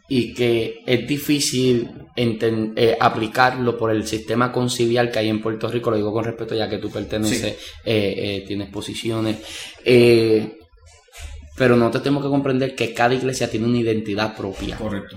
y 0.08 0.32
que 0.32 0.82
es 0.86 1.06
difícil 1.06 1.90
eh, 2.16 2.96
aplicarlo 2.98 3.76
por 3.76 3.90
el 3.90 4.06
sistema 4.06 4.52
conciliar 4.52 5.10
que 5.10 5.18
hay 5.18 5.28
en 5.28 5.42
Puerto 5.42 5.68
Rico, 5.68 5.90
lo 5.90 5.96
digo 5.96 6.12
con 6.12 6.24
respeto 6.24 6.54
ya 6.54 6.68
que 6.68 6.78
tú 6.78 6.90
perteneces, 6.90 7.56
eh, 7.84 8.14
eh, 8.16 8.44
tienes 8.46 8.70
posiciones, 8.70 9.36
pero 11.56 11.76
nosotros 11.76 12.02
tenemos 12.02 12.22
que 12.22 12.30
comprender 12.30 12.74
que 12.74 12.92
cada 12.94 13.14
iglesia 13.14 13.50
tiene 13.50 13.66
una 13.66 13.78
identidad 13.78 14.36
propia. 14.36 14.76
Correcto. 14.76 15.16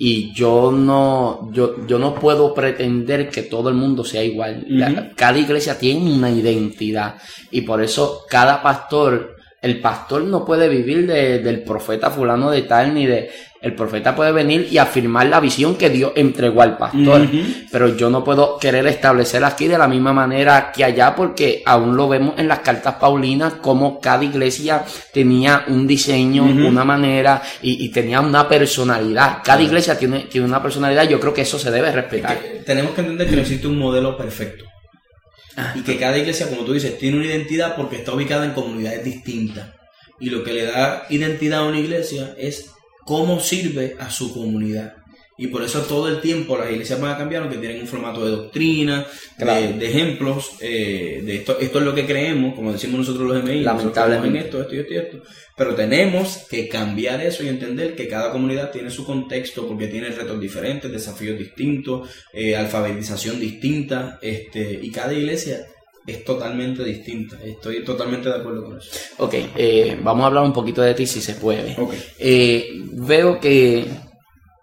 Y 0.00 0.32
yo 0.32 0.70
no, 0.70 1.50
yo, 1.52 1.84
yo 1.84 1.98
no 1.98 2.14
puedo 2.14 2.54
pretender 2.54 3.28
que 3.28 3.42
todo 3.42 3.68
el 3.68 3.74
mundo 3.74 4.04
sea 4.04 4.22
igual. 4.22 5.12
cada 5.16 5.38
iglesia 5.38 5.76
tiene 5.76 6.12
una 6.12 6.30
identidad. 6.30 7.16
Y 7.50 7.62
por 7.62 7.82
eso 7.82 8.24
cada 8.30 8.62
pastor, 8.62 9.37
el 9.60 9.80
pastor 9.80 10.22
no 10.22 10.44
puede 10.44 10.68
vivir 10.68 11.06
de, 11.06 11.40
del 11.40 11.62
profeta 11.62 12.10
fulano 12.10 12.50
de 12.50 12.62
tal 12.62 12.94
ni 12.94 13.06
de 13.06 13.30
el 13.60 13.74
profeta 13.74 14.14
puede 14.14 14.30
venir 14.30 14.68
y 14.70 14.78
afirmar 14.78 15.26
la 15.26 15.40
visión 15.40 15.74
que 15.74 15.90
Dios 15.90 16.12
entregó 16.14 16.62
al 16.62 16.76
pastor, 16.78 17.26
pero 17.72 17.96
yo 17.96 18.08
no 18.08 18.22
puedo 18.22 18.56
querer 18.56 18.86
establecer 18.86 19.42
aquí 19.42 19.66
de 19.66 19.76
la 19.76 19.88
misma 19.88 20.12
manera 20.12 20.70
que 20.70 20.84
allá 20.84 21.14
porque 21.16 21.62
aún 21.66 21.96
lo 21.96 22.08
vemos 22.08 22.34
en 22.38 22.46
las 22.46 22.60
cartas 22.60 22.94
paulinas 22.94 23.54
como 23.54 23.98
cada 24.00 24.22
iglesia 24.22 24.84
tenía 25.12 25.64
un 25.66 25.88
diseño, 25.88 26.44
una 26.44 26.84
manera 26.84 27.42
y, 27.60 27.88
tenía 27.88 28.20
una 28.20 28.48
personalidad. 28.48 29.38
Cada 29.42 29.62
iglesia 29.62 29.98
tiene, 29.98 30.20
tiene 30.30 30.46
una 30.46 30.62
personalidad, 30.62 31.08
yo 31.08 31.18
creo 31.18 31.34
que 31.34 31.42
eso 31.42 31.58
se 31.58 31.70
debe 31.72 31.90
respetar. 31.90 32.38
tenemos 32.64 32.92
que 32.92 33.00
entender 33.00 33.28
que 33.28 33.34
no 33.34 33.42
existe 33.42 33.66
un 33.66 33.78
modelo 33.78 34.16
perfecto. 34.16 34.67
Ah. 35.60 35.74
y 35.74 35.82
que 35.82 35.98
cada 35.98 36.16
iglesia, 36.16 36.48
como 36.48 36.64
tú 36.64 36.72
dices, 36.72 36.96
tiene 36.98 37.16
una 37.16 37.26
identidad 37.26 37.74
porque 37.74 37.96
está 37.96 38.12
ubicada 38.12 38.44
en 38.44 38.52
comunidades 38.52 39.04
distintas. 39.04 39.74
Y 40.20 40.30
lo 40.30 40.44
que 40.44 40.52
le 40.52 40.62
da 40.66 41.04
identidad 41.10 41.60
a 41.60 41.68
una 41.68 41.80
iglesia 41.80 42.32
es 42.38 42.70
cómo 43.04 43.40
sirve 43.40 43.96
a 43.98 44.08
su 44.08 44.32
comunidad. 44.32 44.97
Y 45.40 45.46
por 45.46 45.62
eso 45.62 45.82
todo 45.82 46.08
el 46.08 46.20
tiempo 46.20 46.58
las 46.58 46.70
iglesias 46.70 47.00
van 47.00 47.12
a 47.12 47.16
cambiar, 47.16 47.42
aunque 47.42 47.58
tienen 47.58 47.80
un 47.80 47.86
formato 47.86 48.24
de 48.24 48.32
doctrina, 48.32 49.06
de, 49.38 49.86
ejemplos, 49.86 50.56
eh, 50.60 51.22
de 51.24 51.36
esto, 51.36 51.58
esto 51.60 51.78
es 51.78 51.84
lo 51.84 51.94
que 51.94 52.04
creemos, 52.04 52.56
como 52.56 52.72
decimos 52.72 52.98
nosotros 52.98 53.28
los 53.28 53.44
MI, 53.44 53.60
lamentablemente 53.60 54.40
esto, 54.40 54.60
esto 54.60 54.74
y 54.74 54.78
esto 54.80 54.94
y 54.94 54.96
esto. 54.96 55.22
Pero 55.56 55.76
tenemos 55.76 56.46
que 56.50 56.68
cambiar 56.68 57.20
eso 57.20 57.44
y 57.44 57.48
entender 57.48 57.94
que 57.94 58.08
cada 58.08 58.32
comunidad 58.32 58.72
tiene 58.72 58.90
su 58.90 59.06
contexto, 59.06 59.68
porque 59.68 59.86
tiene 59.86 60.10
retos 60.10 60.40
diferentes, 60.40 60.90
desafíos 60.90 61.38
distintos, 61.38 62.10
eh, 62.32 62.56
alfabetización 62.56 63.38
distinta, 63.38 64.18
este, 64.20 64.80
y 64.82 64.90
cada 64.90 65.14
iglesia 65.14 65.64
es 66.04 66.24
totalmente 66.24 66.82
distinta. 66.82 67.38
Estoy 67.44 67.84
totalmente 67.84 68.28
de 68.28 68.36
acuerdo 68.36 68.64
con 68.64 68.78
eso. 68.78 68.90
Ok, 69.18 69.34
eh, 69.56 69.96
vamos 70.02 70.24
a 70.24 70.26
hablar 70.26 70.42
un 70.42 70.52
poquito 70.52 70.82
de 70.82 70.94
ti 70.94 71.06
si 71.06 71.20
se 71.20 71.34
puede. 71.34 71.76
Eh, 72.18 72.82
veo 72.92 73.38
que 73.38 73.86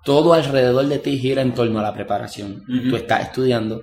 todo 0.05 0.33
alrededor 0.33 0.85
de 0.85 0.99
ti 0.99 1.17
gira 1.17 1.41
en 1.41 1.53
torno 1.53 1.79
a 1.79 1.83
la 1.83 1.93
preparación. 1.93 2.63
Tú 2.89 2.95
estás 2.95 3.23
estudiando, 3.23 3.81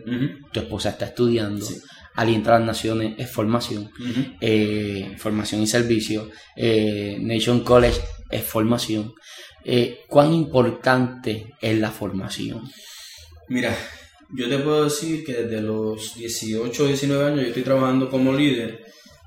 tu 0.53 0.61
esposa 0.61 0.91
está 0.91 1.07
estudiando. 1.07 1.67
Alienta 2.15 2.55
a 2.55 2.59
las 2.59 2.67
Naciones 2.67 3.15
es 3.19 3.31
formación, 3.31 3.91
eh, 4.41 5.15
formación 5.19 5.63
y 5.63 5.67
servicio. 5.67 6.31
Nation 6.57 7.61
College 7.61 8.01
es 8.31 8.45
formación. 8.45 9.13
¿Cuán 10.09 10.33
importante 10.33 11.55
es 11.61 11.79
la 11.79 11.91
formación? 11.91 12.63
Mira, 13.49 13.77
yo 14.35 14.49
te 14.49 14.59
puedo 14.59 14.85
decir 14.85 15.25
que 15.25 15.33
desde 15.35 15.61
los 15.61 16.15
18 16.15 16.85
o 16.85 16.87
19 16.87 17.25
años 17.25 17.41
yo 17.43 17.49
estoy 17.49 17.63
trabajando 17.63 18.09
como 18.09 18.33
líder 18.33 18.85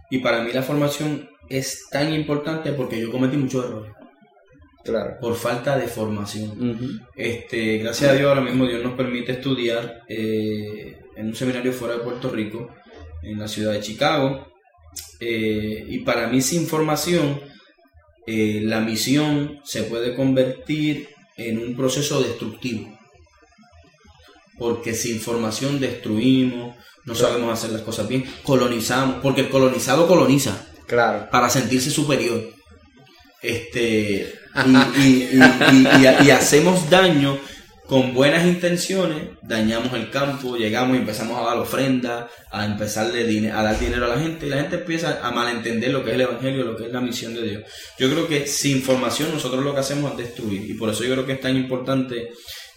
y 0.10 0.20
para 0.20 0.41
mí 0.43 0.52
la 0.52 0.64
formación 0.64 1.30
es 1.50 1.88
tan 1.91 2.14
importante 2.14 2.72
porque 2.72 3.00
yo 3.00 3.12
cometí 3.12 3.38
muchos 3.38 3.66
errores. 3.66 3.93
Claro. 4.86 5.18
Por 5.20 5.36
falta 5.36 5.78
de 5.78 5.88
formación. 5.88 7.02
este, 7.16 7.80
gracias 7.80 8.12
a 8.12 8.14
Dios, 8.14 8.30
ahora 8.30 8.42
mismo 8.42 8.66
Dios 8.68 8.84
nos 8.84 8.94
permite 8.94 9.34
estudiar 9.34 10.04
eh, 10.08 11.00
en 11.16 11.28
un 11.28 11.36
seminario 11.36 11.74
fuera 11.74 11.96
de 11.96 12.02
Puerto 12.02 12.30
Rico, 12.30 12.70
en 13.24 13.40
la 13.40 13.48
ciudad 13.48 13.74
de 13.74 13.82
Chicago. 13.82 14.48
Eh, 15.20 15.86
y 15.90 16.00
para 16.00 16.28
mí, 16.28 16.40
sin 16.40 16.68
formación, 16.68 17.42
eh, 18.28 18.62
la 18.64 18.80
misión 18.80 19.60
se 19.64 19.84
puede 19.84 20.16
convertir 20.16 21.10
en 21.36 21.58
un 21.58 21.76
proceso 21.76 22.22
destructivo 22.22 22.96
porque 24.58 24.94
sin 24.94 25.20
formación 25.20 25.80
destruimos, 25.80 26.76
no 27.06 27.16
sabemos 27.16 27.52
hacer 27.52 27.72
las 27.72 27.82
cosas 27.82 28.08
bien, 28.08 28.26
colonizamos, 28.44 29.18
porque 29.22 29.42
el 29.42 29.50
colonizado 29.50 30.08
coloniza. 30.08 30.68
Claro. 30.88 31.28
Para 31.32 31.50
sentirse 31.50 31.92
superior. 31.92 32.42
Este, 33.42 34.34
y, 34.97 36.30
hacemos 36.32 36.89
daño 36.89 37.38
con 37.88 38.16
buenas 38.16 38.45
intenciones, 38.45 39.24
dañamos 39.43 39.93
el 39.93 40.10
campo, 40.10 40.56
llegamos 40.56 40.95
y 40.95 41.01
empezamos 41.01 41.39
a 41.39 41.45
dar 41.45 41.58
ofrenda, 41.58 42.28
a 42.49 42.66
empezarle 42.66 43.51
a 43.51 43.62
dar 43.62 43.80
dinero 43.80 44.06
a 44.06 44.16
la 44.16 44.20
gente, 44.20 44.47
y 44.47 44.49
la 44.49 44.58
gente 44.58 44.78
empieza 44.78 45.20
a 45.22 45.30
malentender 45.32 45.91
lo 45.91 46.03
que 46.03 46.10
es 46.10 46.16
el 46.16 46.22
Evangelio, 46.22 46.64
lo 46.64 46.76
que 46.76 46.86
es 46.86 46.91
la 46.91 47.01
misión 47.01 47.36
de 47.36 47.43
Dios. 47.43 47.64
Yo 47.99 48.10
creo 48.10 48.28
que 48.28 48.47
sin 48.47 48.82
formación 48.82 49.32
nosotros 49.32 49.64
lo 49.64 49.74
que 49.74 49.82
hacemos 49.82 50.12
es 50.14 50.18
destruir, 50.18 50.70
y 50.70 50.74
por 50.74 50.89
eso 50.89 51.03
yo 51.03 51.12
creo 51.14 51.26
que 51.26 51.34
es 51.34 51.41
tan 51.41 51.56
importante 51.56 52.32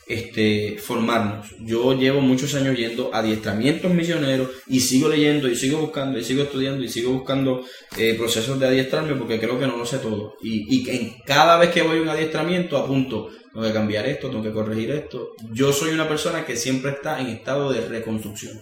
este, 0.08 0.78
formarnos. 0.78 1.54
Yo 1.60 1.92
llevo 1.92 2.20
muchos 2.20 2.54
años 2.54 2.76
yendo 2.76 3.14
a 3.14 3.18
adiestramientos 3.18 3.92
misioneros 3.92 4.48
y 4.66 4.80
sigo 4.80 5.08
leyendo 5.08 5.48
y 5.48 5.54
sigo 5.54 5.78
buscando 5.78 6.18
y 6.18 6.24
sigo 6.24 6.42
estudiando 6.42 6.82
y 6.82 6.88
sigo 6.88 7.12
buscando 7.12 7.64
eh, 7.96 8.14
procesos 8.14 8.58
de 8.58 8.66
adiestrarme 8.66 9.14
porque 9.14 9.38
creo 9.38 9.58
que 9.58 9.66
no 9.66 9.76
lo 9.76 9.86
sé 9.86 9.98
todo. 9.98 10.36
Y, 10.42 10.74
y 10.74 10.90
en 10.90 11.14
cada 11.24 11.58
vez 11.58 11.70
que 11.70 11.82
voy 11.82 11.98
a 11.98 12.02
un 12.02 12.08
adiestramiento 12.08 12.78
apunto, 12.78 13.28
tengo 13.52 13.66
que 13.66 13.72
cambiar 13.72 14.06
esto, 14.06 14.30
tengo 14.30 14.42
que 14.42 14.52
corregir 14.52 14.90
esto. 14.90 15.34
Yo 15.52 15.72
soy 15.72 15.90
una 15.90 16.08
persona 16.08 16.44
que 16.44 16.56
siempre 16.56 16.92
está 16.92 17.20
en 17.20 17.26
estado 17.28 17.70
de 17.70 17.86
reconstrucción. 17.86 18.58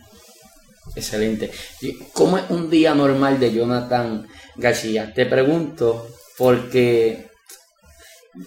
Excelente. 0.95 1.51
¿Cómo 2.13 2.39
es 2.39 2.45
un 2.51 2.71
día 2.71 2.95
normal 2.95 3.39
de 3.39 3.53
Jonathan 3.53 4.27
García? 4.57 5.13
Te 5.13 5.27
pregunto 5.27 6.09
porque 6.39 7.26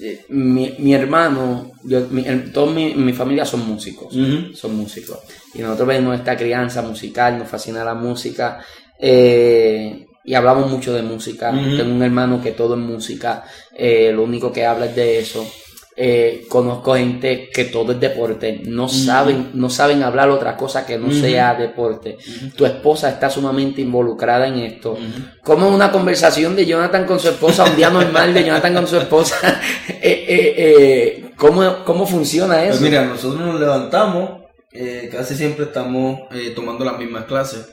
eh, 0.01 0.25
mi, 0.29 0.93
hermano, 0.93 1.71
yo, 1.83 2.07
mi, 2.09 2.23
toda 2.53 2.71
mi, 2.71 3.13
familia 3.13 3.45
son 3.45 3.67
músicos, 3.67 4.13
son 4.53 4.75
músicos. 4.75 5.19
Y 5.53 5.59
nosotros 5.59 5.87
vemos 5.87 6.17
esta 6.17 6.37
crianza 6.37 6.81
musical, 6.81 7.37
nos 7.37 7.47
fascina 7.47 7.83
la 7.83 7.95
música. 7.95 8.59
Eh, 8.99 10.05
y 10.23 10.33
hablamos 10.35 10.69
mucho 10.69 10.93
de 10.93 11.01
música. 11.01 11.51
Tengo 11.51 11.93
un 11.93 12.03
hermano 12.03 12.41
que 12.41 12.51
todo 12.51 12.75
es 12.75 12.81
música, 12.81 13.43
eh, 13.75 14.11
lo 14.13 14.23
único 14.23 14.51
que 14.51 14.65
habla 14.65 14.85
es 14.85 14.95
de 14.95 15.19
eso. 15.19 15.49
Eh, 16.01 16.45
conozco 16.47 16.95
gente 16.95 17.49
que 17.53 17.65
todo 17.65 17.91
es 17.91 17.99
deporte, 17.99 18.61
no 18.63 18.87
saben, 18.87 19.49
no 19.53 19.69
saben 19.69 20.01
hablar 20.01 20.29
otra 20.29 20.55
cosa 20.55 20.85
que 20.85 20.97
no 20.97 21.11
sea 21.11 21.55
deporte. 21.55 22.17
Tu 22.55 22.65
esposa 22.65 23.09
está 23.09 23.29
sumamente 23.29 23.81
involucrada 23.81 24.47
en 24.47 24.59
esto. 24.59 24.97
¿Cómo 25.43 25.67
una 25.67 25.91
conversación 25.91 26.55
de 26.55 26.65
Jonathan 26.65 27.05
con 27.05 27.19
su 27.19 27.27
esposa, 27.27 27.65
un 27.65 27.75
día 27.75 27.89
normal 27.89 28.33
de 28.33 28.45
Jonathan 28.45 28.75
con 28.75 28.87
su 28.87 28.97
esposa? 28.97 29.35
Eh, 30.01 31.31
¿cómo, 31.35 31.83
¿cómo, 31.83 32.05
funciona 32.05 32.55
pues 32.55 32.69
eso? 32.69 32.79
Pues 32.79 32.89
mira, 32.89 33.03
nosotros 33.03 33.41
nos 33.41 33.59
levantamos, 33.59 34.43
casi 35.11 35.35
siempre 35.35 35.65
estamos 35.65 36.21
tomando 36.55 36.85
las 36.85 36.97
mismas 36.97 37.25
clases 37.25 37.67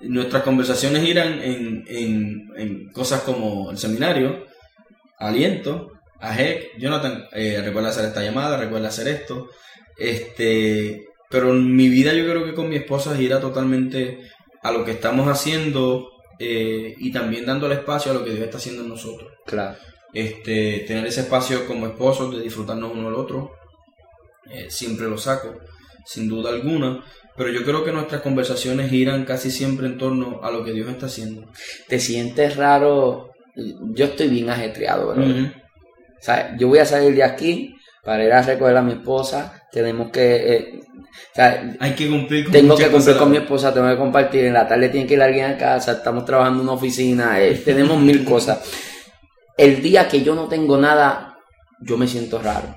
nuestras 0.00 0.42
conversaciones 0.42 1.02
giran 1.02 1.40
en, 1.42 1.84
en, 1.88 2.88
cosas 2.92 3.22
como 3.22 3.70
el 3.70 3.78
seminario, 3.78 4.44
aliento, 5.18 5.93
AJEC, 6.30 6.78
Jonathan, 6.78 7.26
eh, 7.32 7.60
recuerda 7.64 7.90
hacer 7.90 8.06
esta 8.06 8.22
llamada, 8.22 8.56
recuerda 8.56 8.88
hacer 8.88 9.08
esto. 9.08 9.50
Este, 9.96 11.06
pero 11.30 11.50
en 11.50 11.74
mi 11.74 11.88
vida 11.88 12.12
yo 12.12 12.24
creo 12.24 12.44
que 12.44 12.54
con 12.54 12.68
mi 12.68 12.76
esposa 12.76 13.16
gira 13.16 13.40
totalmente 13.40 14.30
a 14.62 14.72
lo 14.72 14.84
que 14.84 14.92
estamos 14.92 15.28
haciendo 15.28 16.08
eh, 16.38 16.94
y 16.98 17.12
también 17.12 17.46
dando 17.46 17.66
el 17.66 17.72
espacio 17.72 18.10
a 18.10 18.14
lo 18.14 18.24
que 18.24 18.30
Dios 18.30 18.44
está 18.44 18.58
haciendo 18.58 18.82
en 18.82 18.88
nosotros. 18.88 19.32
Claro. 19.46 19.76
Este, 20.12 20.84
tener 20.86 21.06
ese 21.06 21.22
espacio 21.22 21.66
como 21.66 21.86
esposos 21.86 22.34
de 22.34 22.42
disfrutarnos 22.42 22.92
uno 22.92 23.08
al 23.08 23.14
otro, 23.14 23.52
eh, 24.50 24.66
siempre 24.70 25.08
lo 25.08 25.18
saco, 25.18 25.54
sin 26.06 26.28
duda 26.28 26.50
alguna. 26.50 27.04
Pero 27.36 27.50
yo 27.50 27.64
creo 27.64 27.84
que 27.84 27.92
nuestras 27.92 28.22
conversaciones 28.22 28.90
giran 28.90 29.24
casi 29.24 29.50
siempre 29.50 29.86
en 29.88 29.98
torno 29.98 30.40
a 30.42 30.52
lo 30.52 30.64
que 30.64 30.72
Dios 30.72 30.88
está 30.88 31.06
haciendo. 31.06 31.50
¿Te 31.88 31.98
sientes 31.98 32.56
raro? 32.56 33.32
Yo 33.56 34.04
estoy 34.04 34.28
bien 34.28 34.50
ajetreado, 34.50 35.08
¿verdad? 35.08 35.52
O 36.24 36.26
sea, 36.26 36.56
yo 36.56 36.68
voy 36.68 36.78
a 36.78 36.86
salir 36.86 37.14
de 37.14 37.22
aquí 37.22 37.76
para 38.02 38.24
ir 38.24 38.32
a 38.32 38.40
recoger 38.40 38.74
a 38.78 38.80
mi 38.80 38.92
esposa. 38.92 39.62
Tenemos 39.70 40.10
que. 40.10 40.54
Eh, 40.54 40.80
o 40.80 41.34
sea, 41.34 41.76
Hay 41.80 41.92
que 41.92 42.08
cumplir 42.08 42.44
con 42.44 42.52
Tengo 42.52 42.76
que 42.76 42.88
cumplir 42.88 43.16
con 43.18 43.30
mi 43.30 43.36
esposa, 43.36 43.74
tengo 43.74 43.90
que 43.90 43.98
compartir. 43.98 44.46
En 44.46 44.54
la 44.54 44.66
tarde 44.66 44.88
tiene 44.88 45.06
que 45.06 45.14
ir 45.14 45.22
alguien 45.22 45.50
a 45.50 45.58
casa, 45.58 45.92
estamos 45.92 46.24
trabajando 46.24 46.62
en 46.62 46.68
una 46.68 46.76
oficina, 46.76 47.38
eh, 47.42 47.60
tenemos 47.62 48.00
mil 48.00 48.24
cosas. 48.32 48.58
El 49.54 49.82
día 49.82 50.08
que 50.08 50.22
yo 50.22 50.34
no 50.34 50.48
tengo 50.48 50.78
nada, 50.78 51.38
yo 51.82 51.98
me 51.98 52.08
siento 52.08 52.40
raro 52.40 52.74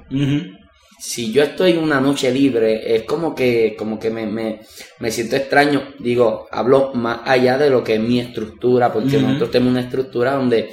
si 1.00 1.32
yo 1.32 1.44
estoy 1.44 1.78
una 1.78 2.02
noche 2.02 2.32
libre, 2.32 2.96
es 2.96 3.04
como 3.04 3.36
que, 3.36 3.76
como 3.78 4.00
que 4.00 4.10
me, 4.10 4.26
me, 4.26 4.62
me, 5.00 5.12
siento 5.12 5.36
extraño. 5.36 5.94
Digo, 6.00 6.48
hablo 6.52 6.92
más 6.96 7.20
allá 7.26 7.58
de 7.58 7.70
lo 7.70 7.84
que 7.84 7.96
es 7.96 8.00
mi 8.00 8.20
estructura, 8.20 8.92
porque 8.92 9.20
nosotros 9.20 9.52
tenemos 9.52 9.72
una 9.72 9.82
estructura 9.82 10.34
donde 10.34 10.70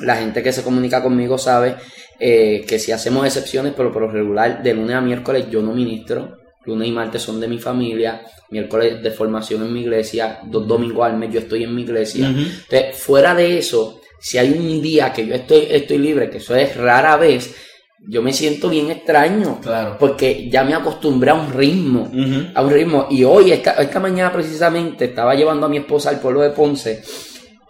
la 0.00 0.16
gente 0.16 0.42
que 0.42 0.52
se 0.52 0.62
comunica 0.62 1.02
conmigo 1.02 1.38
sabe 1.38 1.76
eh, 2.20 2.64
que 2.66 2.78
si 2.78 2.92
hacemos 2.92 3.26
excepciones, 3.26 3.72
pero 3.76 3.92
por 3.92 4.02
lo 4.02 4.10
regular, 4.10 4.62
de 4.62 4.74
lunes 4.74 4.96
a 4.96 5.00
miércoles 5.00 5.46
yo 5.50 5.62
no 5.62 5.72
ministro. 5.72 6.36
Lunes 6.64 6.88
y 6.88 6.92
martes 6.92 7.22
son 7.22 7.40
de 7.40 7.48
mi 7.48 7.58
familia, 7.58 8.20
miércoles 8.50 9.02
de 9.02 9.10
formación 9.10 9.62
en 9.62 9.72
mi 9.72 9.80
iglesia, 9.80 10.40
dos 10.44 10.66
domingos 10.66 11.06
al 11.06 11.16
mes 11.16 11.32
yo 11.32 11.40
estoy 11.40 11.64
en 11.64 11.74
mi 11.74 11.82
iglesia. 11.82 12.26
Entonces, 12.28 12.94
fuera 12.94 13.34
de 13.34 13.56
eso, 13.56 14.02
si 14.20 14.36
hay 14.36 14.50
un 14.50 14.82
día 14.82 15.10
que 15.12 15.26
yo 15.26 15.34
estoy, 15.34 15.66
estoy 15.70 15.96
libre, 15.96 16.28
que 16.28 16.38
eso 16.38 16.54
es 16.54 16.76
rara 16.76 17.16
vez, 17.16 17.54
yo 18.06 18.22
me 18.22 18.32
siento 18.32 18.68
bien 18.68 18.90
extraño. 18.90 19.60
Claro. 19.60 19.96
Porque 19.98 20.48
ya 20.50 20.62
me 20.62 20.74
acostumbré 20.74 21.30
a 21.30 21.34
un 21.34 21.52
ritmo. 21.52 22.10
A 22.54 22.62
un 22.62 22.70
ritmo. 22.70 23.06
Y 23.10 23.24
hoy, 23.24 23.52
esta, 23.52 23.72
esta 23.72 24.00
mañana 24.00 24.32
precisamente, 24.32 25.06
estaba 25.06 25.34
llevando 25.34 25.66
a 25.66 25.68
mi 25.68 25.78
esposa 25.78 26.10
al 26.10 26.20
pueblo 26.20 26.42
de 26.42 26.50
Ponce. 26.50 27.02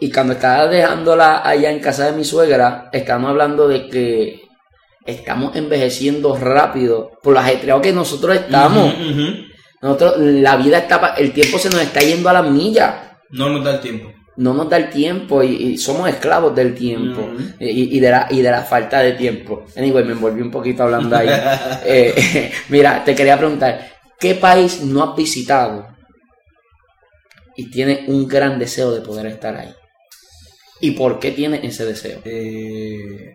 Y 0.00 0.10
cuando 0.10 0.34
estaba 0.34 0.66
dejándola 0.68 1.48
allá 1.48 1.70
en 1.70 1.80
casa 1.80 2.06
de 2.06 2.16
mi 2.16 2.24
suegra, 2.24 2.88
estamos 2.92 3.30
hablando 3.30 3.66
de 3.66 3.88
que 3.88 4.42
estamos 5.04 5.56
envejeciendo 5.56 6.36
rápido 6.36 7.12
por 7.22 7.34
lo 7.34 7.40
ajetreado 7.40 7.80
que 7.80 7.92
nosotros 7.92 8.36
estamos. 8.36 8.94
Nosotros, 9.80 10.14
la 10.18 10.56
vida 10.56 10.78
está, 10.78 11.14
el 11.18 11.32
tiempo 11.32 11.58
se 11.58 11.70
nos 11.70 11.80
está 11.80 12.00
yendo 12.00 12.28
a 12.28 12.34
las 12.34 12.50
millas. 12.50 12.94
No 13.30 13.48
nos 13.48 13.64
da 13.64 13.74
el 13.74 13.80
tiempo 13.80 14.12
no 14.38 14.54
nos 14.54 14.70
da 14.70 14.76
el 14.76 14.88
tiempo 14.88 15.42
y, 15.42 15.76
somos 15.78 16.08
esclavos 16.08 16.54
del 16.54 16.72
tiempo 16.72 17.28
y, 17.58 17.98
de 17.98 18.10
la, 18.10 18.28
y 18.30 18.40
de 18.40 18.50
la 18.50 18.62
falta 18.62 19.00
de 19.00 19.12
tiempo. 19.12 19.64
Anyway, 19.76 20.04
me 20.04 20.12
envolví 20.12 20.40
un 20.40 20.50
poquito 20.50 20.84
hablando 20.84 21.16
ahí. 21.16 21.28
Eh, 21.84 22.52
mira, 22.68 23.02
te 23.04 23.14
quería 23.14 23.36
preguntar, 23.36 23.90
¿qué 24.18 24.34
país 24.36 24.82
no 24.82 25.02
has 25.02 25.16
visitado 25.16 25.88
y 27.56 27.70
tienes 27.70 28.08
un 28.08 28.28
gran 28.28 28.58
deseo 28.58 28.92
de 28.92 29.00
poder 29.00 29.26
estar 29.26 29.56
ahí? 29.56 29.74
¿Y 30.80 30.92
por 30.92 31.18
qué 31.18 31.32
tienes 31.32 31.64
ese 31.64 31.84
deseo? 31.84 32.20
Eh, 32.24 33.34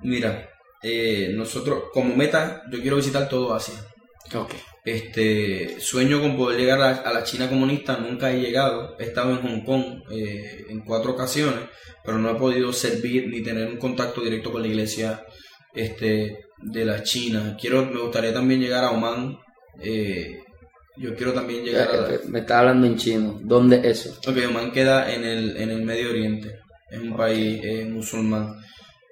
mira, 0.00 0.48
eh, 0.82 1.30
nosotros 1.34 1.84
como 1.92 2.16
meta, 2.16 2.62
yo 2.70 2.80
quiero 2.80 2.96
visitar 2.96 3.28
todo 3.28 3.54
Asia. 3.54 3.74
Ok. 4.34 4.54
Este, 4.84 5.78
sueño 5.78 6.20
con 6.20 6.36
poder 6.36 6.58
llegar 6.58 6.80
a, 6.80 7.12
la 7.12 7.22
China 7.22 7.48
comunista, 7.48 7.98
nunca 7.98 8.32
he 8.32 8.40
llegado. 8.40 8.96
He 8.98 9.04
estado 9.04 9.30
en 9.30 9.42
Hong 9.42 9.64
Kong 9.64 10.02
eh, 10.10 10.64
en 10.68 10.80
cuatro 10.80 11.12
ocasiones, 11.12 11.60
pero 12.04 12.18
no 12.18 12.30
he 12.30 12.34
podido 12.34 12.72
servir 12.72 13.28
ni 13.28 13.42
tener 13.42 13.68
un 13.68 13.76
contacto 13.76 14.22
directo 14.22 14.50
con 14.50 14.62
la 14.62 14.68
iglesia 14.68 15.24
este, 15.72 16.46
de 16.58 16.84
la 16.84 17.02
China. 17.04 17.56
Quiero, 17.60 17.86
me 17.86 18.00
gustaría 18.00 18.34
también 18.34 18.60
llegar 18.60 18.84
a 18.84 18.90
Oman. 18.90 19.38
Eh, 19.80 20.42
yo 20.96 21.14
quiero 21.14 21.32
también 21.32 21.64
llegar 21.64 21.88
a... 21.90 22.14
Eh, 22.14 22.20
me 22.28 22.40
está 22.40 22.60
hablando 22.60 22.86
en 22.86 22.96
chino. 22.96 23.40
¿Dónde 23.42 23.76
es 23.78 24.06
eso? 24.06 24.20
Ok, 24.28 24.36
Oman 24.48 24.72
queda 24.72 25.12
en 25.12 25.24
el, 25.24 25.56
en 25.56 25.70
el 25.70 25.82
Medio 25.82 26.10
Oriente. 26.10 26.60
Es 26.90 27.00
un 27.00 27.16
país 27.16 27.86
musulmán. 27.88 28.62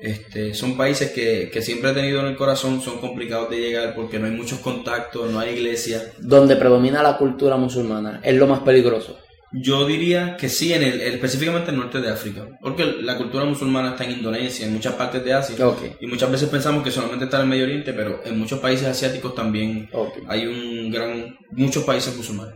Este, 0.01 0.55
son 0.55 0.78
países 0.78 1.11
que, 1.11 1.51
siempre 1.61 1.91
he 1.91 1.95
tenido 1.95 2.20
en 2.20 2.26
el 2.26 2.37
corazón, 2.37 2.81
son 2.81 3.01
complicados 3.01 3.51
de 3.51 3.61
llegar 3.61 3.95
porque 3.95 4.18
no 4.18 4.24
hay 4.26 4.33
muchos 4.33 4.61
contactos, 4.61 5.31
no 5.31 5.39
hay 5.39 5.51
iglesia. 5.51 6.03
Donde 6.18 6.57
predomina 6.57 7.03
la 7.03 7.18
cultura 7.18 7.57
musulmana, 7.57 8.20
¿es 8.24 8.35
lo 8.35 8.47
más 8.47 8.61
peligroso? 8.61 9.18
Yo 9.53 9.85
diría 9.85 10.37
que 10.37 10.49
sí, 10.49 10.73
en 10.73 10.83
el, 10.83 11.01
específicamente 11.01 11.71
en 11.71 11.75
el 11.75 11.81
norte 11.81 12.01
de 12.01 12.11
África, 12.11 12.47
porque 12.61 12.85
la 12.85 13.17
cultura 13.17 13.45
musulmana 13.45 13.91
está 13.91 14.05
en 14.05 14.13
Indonesia, 14.13 14.67
en 14.67 14.73
muchas 14.73 14.95
partes 14.95 15.25
de 15.25 15.33
Asia, 15.33 15.57
y 16.01 16.07
muchas 16.07 16.31
veces 16.31 16.49
pensamos 16.49 16.85
que 16.85 16.91
solamente 16.91 17.25
está 17.25 17.39
en 17.39 17.43
el 17.45 17.49
Medio 17.49 17.65
Oriente, 17.65 17.93
pero 17.93 18.21
en 18.25 18.39
muchos 18.39 18.61
países 18.61 18.87
asiáticos 18.87 19.35
también 19.35 19.89
hay 20.29 20.47
un 20.47 20.91
gran, 20.91 21.37
muchos 21.51 21.83
países 21.83 22.17
musulmanes. 22.17 22.55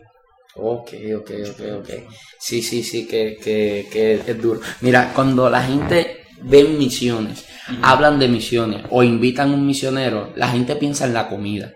Ok, 0.56 0.92
ok, 1.16 1.30
ok, 1.50 1.60
ok. 1.80 1.90
Sí, 2.38 2.62
sí, 2.62 2.84
sí, 2.84 3.08
que, 3.08 3.38
que, 3.42 3.88
que 3.90 4.20
es 4.24 4.40
duro. 4.40 4.60
Mira, 4.80 5.12
cuando 5.12 5.50
la 5.50 5.62
gente 5.62 6.26
ven 6.42 6.78
misiones, 6.78 7.44
hablan 7.82 8.20
de 8.20 8.28
misiones 8.28 8.84
o 8.90 9.02
invitan 9.02 9.50
a 9.50 9.54
un 9.54 9.66
misionero, 9.66 10.32
la 10.36 10.48
gente 10.48 10.76
piensa 10.76 11.06
en 11.06 11.14
la 11.14 11.28
comida. 11.28 11.72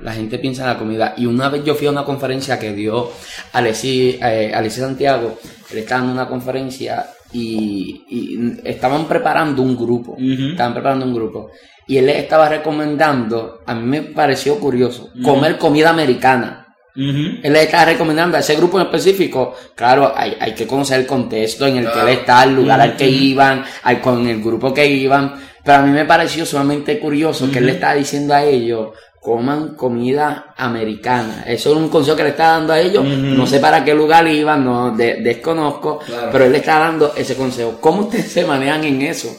La 0.00 0.12
gente 0.12 0.38
piensa 0.38 0.62
en 0.62 0.68
la 0.68 0.78
comida. 0.78 1.14
Y 1.16 1.26
una 1.26 1.48
vez 1.48 1.64
yo 1.64 1.74
fui 1.74 1.86
a 1.86 1.90
una 1.90 2.04
conferencia 2.04 2.58
que 2.58 2.72
dio 2.72 3.10
Alessi, 3.52 4.18
eh, 4.22 4.70
Santiago, 4.70 5.38
le 5.72 5.80
estaba 5.80 6.00
dando 6.00 6.14
una 6.14 6.28
conferencia 6.28 7.06
y, 7.32 8.60
estaban 8.64 9.06
preparando 9.06 9.62
un 9.62 9.76
grupo. 9.76 10.16
Estaban 10.18 10.74
preparando 10.74 11.06
un 11.06 11.14
grupo. 11.14 11.50
Y 11.86 11.98
él 11.98 12.06
le 12.06 12.18
estaba 12.18 12.48
recomendando, 12.48 13.62
a 13.64 13.74
mí 13.74 13.86
me 13.86 14.02
pareció 14.02 14.58
curioso, 14.58 15.10
comer 15.22 15.56
comida 15.56 15.90
americana. 15.90 16.66
Él 16.96 17.52
le 17.52 17.64
está 17.64 17.84
recomendando 17.84 18.38
a 18.38 18.40
ese 18.40 18.56
grupo 18.56 18.80
en 18.80 18.86
específico, 18.86 19.54
claro, 19.74 20.14
hay, 20.16 20.34
hay 20.40 20.54
que 20.54 20.66
conocer 20.66 21.00
el 21.00 21.06
contexto 21.06 21.66
en 21.66 21.76
el 21.76 21.92
que 21.92 22.00
él 22.00 22.08
está, 22.08 22.42
el 22.44 22.54
lugar 22.54 22.80
al 22.80 22.96
que 22.96 23.06
iban, 23.06 23.64
con 24.02 24.26
el 24.26 24.42
grupo 24.42 24.72
que 24.72 24.86
iban, 24.86 25.34
pero 25.62 25.78
a 25.78 25.82
mí 25.82 25.90
me 25.90 26.06
pareció 26.06 26.46
sumamente 26.46 26.98
curioso 26.98 27.50
que 27.50 27.58
él 27.58 27.66
le 27.66 27.72
estaba 27.72 27.94
diciendo 27.94 28.32
a 28.32 28.42
ellos, 28.44 28.90
coman 29.26 29.74
comida 29.74 30.54
americana. 30.56 31.42
Eso 31.48 31.72
es 31.72 31.76
un 31.76 31.88
consejo 31.88 32.16
que 32.16 32.22
le 32.22 32.28
está 32.28 32.52
dando 32.52 32.72
a 32.72 32.80
ellos. 32.80 33.04
No 33.04 33.44
sé 33.44 33.58
para 33.58 33.84
qué 33.84 33.92
lugar 33.92 34.24
iban, 34.28 34.64
no 34.64 34.96
desconozco, 34.96 35.98
pero 36.30 36.44
él 36.44 36.52
le 36.52 36.58
está 36.58 36.78
dando 36.78 37.12
ese 37.16 37.34
consejo. 37.34 37.78
¿Cómo 37.80 38.02
ustedes 38.02 38.30
se 38.30 38.44
manejan 38.44 38.84
en 38.84 39.02
eso? 39.02 39.36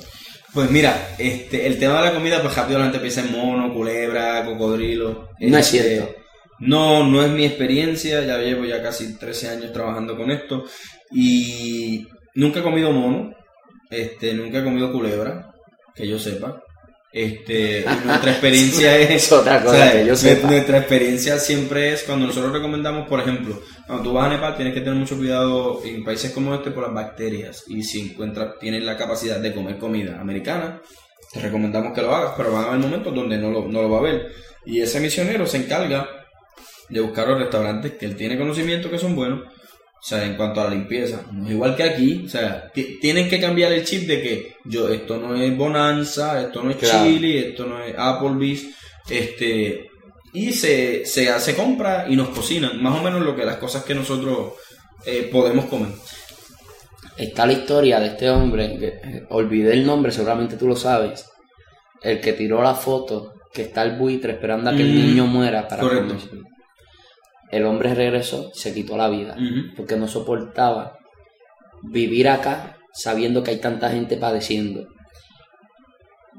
Pues 0.54 0.70
mira, 0.70 1.16
este, 1.18 1.66
el 1.68 1.80
tema 1.80 2.02
de 2.02 2.08
la 2.08 2.14
comida, 2.14 2.42
pues 2.42 2.54
rápido 2.54 2.80
la 2.80 2.86
gente 2.86 3.00
piensa 3.00 3.22
en 3.22 3.32
mono, 3.32 3.74
culebra, 3.74 4.44
cocodrilo. 4.44 5.30
No 5.40 5.58
es 5.58 5.74
este, 5.74 5.96
cierto. 5.96 6.16
No, 6.60 7.08
no 7.08 7.24
es 7.24 7.32
mi 7.32 7.46
experiencia, 7.46 8.26
ya 8.26 8.40
llevo 8.40 8.66
ya 8.66 8.84
casi 8.84 9.18
13 9.18 9.48
años 9.48 9.72
trabajando 9.72 10.18
con 10.18 10.32
esto 10.32 10.66
y 11.12 12.06
nunca 12.36 12.60
he 12.60 12.64
comido 12.64 12.92
mono, 12.92 13.32
este, 13.90 14.34
nunca 14.34 14.58
he 14.58 14.64
comido 14.66 14.92
culebra, 14.92 15.54
que 15.96 16.06
yo 16.06 16.20
sepa. 16.20 16.62
Este, 17.12 17.86
nuestra 18.06 18.32
experiencia 18.32 18.98
es, 18.98 19.32
otra 19.32 19.64
cosa 19.64 19.92
que 19.92 20.06
yo 20.06 20.14
Nuestra 20.48 20.80
experiencia 20.80 21.40
siempre 21.40 21.94
es 21.94 22.04
cuando 22.04 22.28
nosotros 22.28 22.52
recomendamos, 22.52 23.08
por 23.08 23.20
ejemplo, 23.20 23.62
cuando 23.86 24.04
tú 24.04 24.14
vas 24.14 24.28
a 24.28 24.30
Nepal 24.30 24.56
tienes 24.56 24.74
que 24.74 24.82
tener 24.82 24.96
mucho 24.96 25.18
cuidado 25.18 25.82
en 25.86 26.04
países 26.04 26.32
como 26.32 26.54
este 26.54 26.72
por 26.72 26.84
las 26.84 26.94
bacterias 26.94 27.64
y 27.68 27.84
si 27.84 28.12
encuentras, 28.12 28.60
tienes 28.60 28.84
la 28.84 28.98
capacidad 28.98 29.40
de 29.40 29.54
comer 29.54 29.78
comida 29.78 30.20
americana, 30.20 30.82
te 31.32 31.40
recomendamos 31.40 31.94
que 31.94 32.02
lo 32.02 32.14
hagas, 32.14 32.34
pero 32.36 32.52
van 32.52 32.66
a 32.66 32.68
haber 32.70 32.80
momentos 32.80 33.16
donde 33.16 33.38
no 33.38 33.52
lo, 33.52 33.68
no 33.68 33.82
lo 33.82 33.90
va 33.90 34.00
a 34.00 34.04
ver. 34.04 34.32
Y 34.66 34.82
ese 34.82 35.00
misionero 35.00 35.48
se 35.48 35.58
encarga 35.58 36.10
de 36.90 37.00
buscar 37.00 37.28
los 37.28 37.40
restaurantes 37.40 37.94
que 37.94 38.06
él 38.06 38.16
tiene 38.16 38.38
conocimiento 38.38 38.90
que 38.90 39.00
son 39.00 39.16
buenos 39.16 39.42
o 40.08 40.10
sea, 40.10 40.24
en 40.24 40.38
cuanto 40.38 40.62
a 40.62 40.64
la 40.64 40.70
limpieza, 40.70 41.22
igual 41.50 41.76
que 41.76 41.84
aquí, 41.84 42.24
o 42.26 42.30
sea, 42.30 42.72
tienen 43.02 43.28
que 43.28 43.42
cambiar 43.42 43.74
el 43.74 43.84
chip 43.84 44.08
de 44.08 44.22
que 44.22 44.56
yo, 44.64 44.88
esto 44.88 45.18
no 45.18 45.36
es 45.36 45.58
Bonanza, 45.58 46.42
esto 46.44 46.64
no 46.64 46.72
es 46.72 46.78
Chili, 46.78 47.38
esto 47.38 47.66
no 47.66 47.84
es 47.84 47.94
Applebee's, 47.98 48.68
este, 49.10 49.90
y 50.32 50.54
se, 50.54 51.06
se 51.06 51.30
hace 51.30 51.58
compra 51.58 52.06
y 52.08 52.16
nos 52.16 52.30
cocinan, 52.30 52.82
más 52.82 52.98
o 52.98 53.04
menos 53.04 53.22
lo 53.22 53.36
que 53.36 53.44
las 53.44 53.58
cosas 53.58 53.84
que 53.84 53.94
nosotros 53.96 54.54
eh, 55.06 55.28
podemos 55.30 55.66
comer. 55.66 55.90
Está 57.18 57.46
la 57.46 57.52
historia 57.52 58.00
de 58.00 58.08
este 58.08 58.30
hombre, 58.30 58.78
que, 58.80 58.88
eh, 58.88 59.26
olvidé 59.28 59.74
el 59.74 59.86
nombre, 59.86 60.14
seguramente 60.14 60.56
tú 60.56 60.70
lo 60.70 60.78
sabes, 60.78 61.26
el 62.02 62.22
que 62.22 62.32
tiró 62.32 62.64
la 62.64 62.76
foto, 62.76 63.34
que 63.54 63.64
está 63.64 63.84
el 63.84 63.98
buitre 63.98 64.32
esperando 64.32 64.70
a 64.70 64.74
que 64.74 64.84
el 64.84 64.94
mm, 64.94 64.96
niño 64.96 65.28
muera 65.28 65.68
para 65.68 65.82
correcto 65.82 66.16
el 67.52 67.66
hombre 67.66 67.94
regresó, 67.94 68.52
se 68.54 68.74
quitó 68.74 68.98
la 68.98 69.10
vida, 69.10 69.36
porque 69.76 69.96
no 69.96 70.08
soportaba 70.08 70.98
vivir 71.84 72.28
acá 72.28 72.78
sabiendo 72.94 73.44
que 73.44 73.52
hay 73.52 73.58
tanta 73.58 73.90
gente 73.90 74.18
padeciendo. 74.18 74.88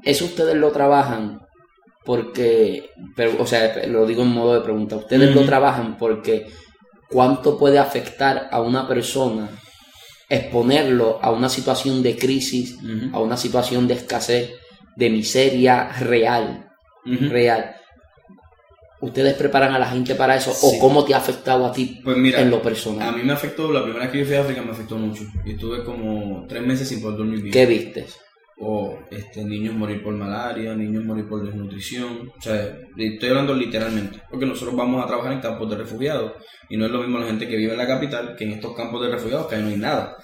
Eso 0.03 0.25
ustedes 0.25 0.55
lo 0.55 0.71
trabajan 0.71 1.41
porque, 2.05 2.89
pero, 3.15 3.41
o 3.41 3.45
sea, 3.45 3.85
lo 3.87 4.05
digo 4.05 4.23
en 4.23 4.29
modo 4.29 4.53
de 4.53 4.61
pregunta, 4.61 4.95
ustedes 4.95 5.33
lo 5.33 5.43
trabajan 5.45 5.97
porque 5.97 6.47
cuánto 7.09 7.57
puede 7.57 7.79
afectar 7.79 8.49
a 8.51 8.61
una 8.61 8.87
persona 8.87 9.49
exponerlo 10.29 11.19
a 11.21 11.31
una 11.31 11.49
situación 11.49 12.03
de 12.03 12.15
crisis, 12.15 12.77
a 13.11 13.19
una 13.19 13.35
situación 13.35 13.87
de 13.87 13.95
escasez, 13.95 14.53
de 14.95 15.09
miseria 15.09 15.89
real, 15.99 16.69
real. 17.03 17.75
¿Ustedes 19.01 19.35
preparan 19.35 19.73
a 19.73 19.79
la 19.79 19.87
gente 19.87 20.15
para 20.15 20.35
eso? 20.35 20.51
¿O 20.61 20.77
cómo 20.79 21.05
te 21.05 21.13
ha 21.13 21.17
afectado 21.17 21.65
a 21.65 21.71
ti 21.71 22.01
pues 22.03 22.17
mira, 22.17 22.41
en 22.41 22.49
lo 22.49 22.61
personal? 22.61 23.07
A 23.07 23.11
mí 23.13 23.23
me 23.23 23.31
afectó, 23.31 23.71
la 23.71 23.81
primera 23.81 24.03
vez 24.03 24.11
que 24.11 24.19
yo 24.19 24.25
fui 24.25 24.35
a 24.35 24.41
África 24.41 24.61
me 24.61 24.71
afectó 24.71 24.97
mucho. 24.97 25.23
Y 25.45 25.51
estuve 25.51 25.85
como 25.85 26.45
tres 26.47 26.61
meses 26.63 26.87
sin 26.87 27.01
poder 27.01 27.17
dormir 27.17 27.41
bien. 27.41 27.53
¿Qué 27.53 27.65
viste? 27.65 28.05
O 28.61 28.99
este, 29.09 29.45
niños 29.45 29.73
morir 29.73 30.03
por 30.03 30.13
malaria, 30.13 30.75
niños 30.75 31.05
morir 31.05 31.25
por 31.29 31.45
desnutrición. 31.45 32.29
O 32.37 32.41
sea, 32.41 32.77
estoy 32.97 33.29
hablando 33.29 33.53
literalmente. 33.53 34.21
Porque 34.29 34.45
nosotros 34.45 34.75
vamos 34.75 35.01
a 35.01 35.07
trabajar 35.07 35.31
en 35.31 35.39
campos 35.39 35.69
de 35.69 35.77
refugiados. 35.77 36.33
Y 36.67 36.75
no 36.75 36.85
es 36.85 36.91
lo 36.91 36.99
mismo 36.99 37.19
la 37.19 37.27
gente 37.27 37.47
que 37.47 37.55
vive 37.55 37.71
en 37.71 37.77
la 37.77 37.87
capital 37.87 38.35
que 38.35 38.43
en 38.43 38.51
estos 38.51 38.75
campos 38.75 39.01
de 39.01 39.11
refugiados, 39.11 39.47
que 39.47 39.55
ahí 39.55 39.61
no 39.61 39.69
hay 39.69 39.77
nada. 39.77 40.17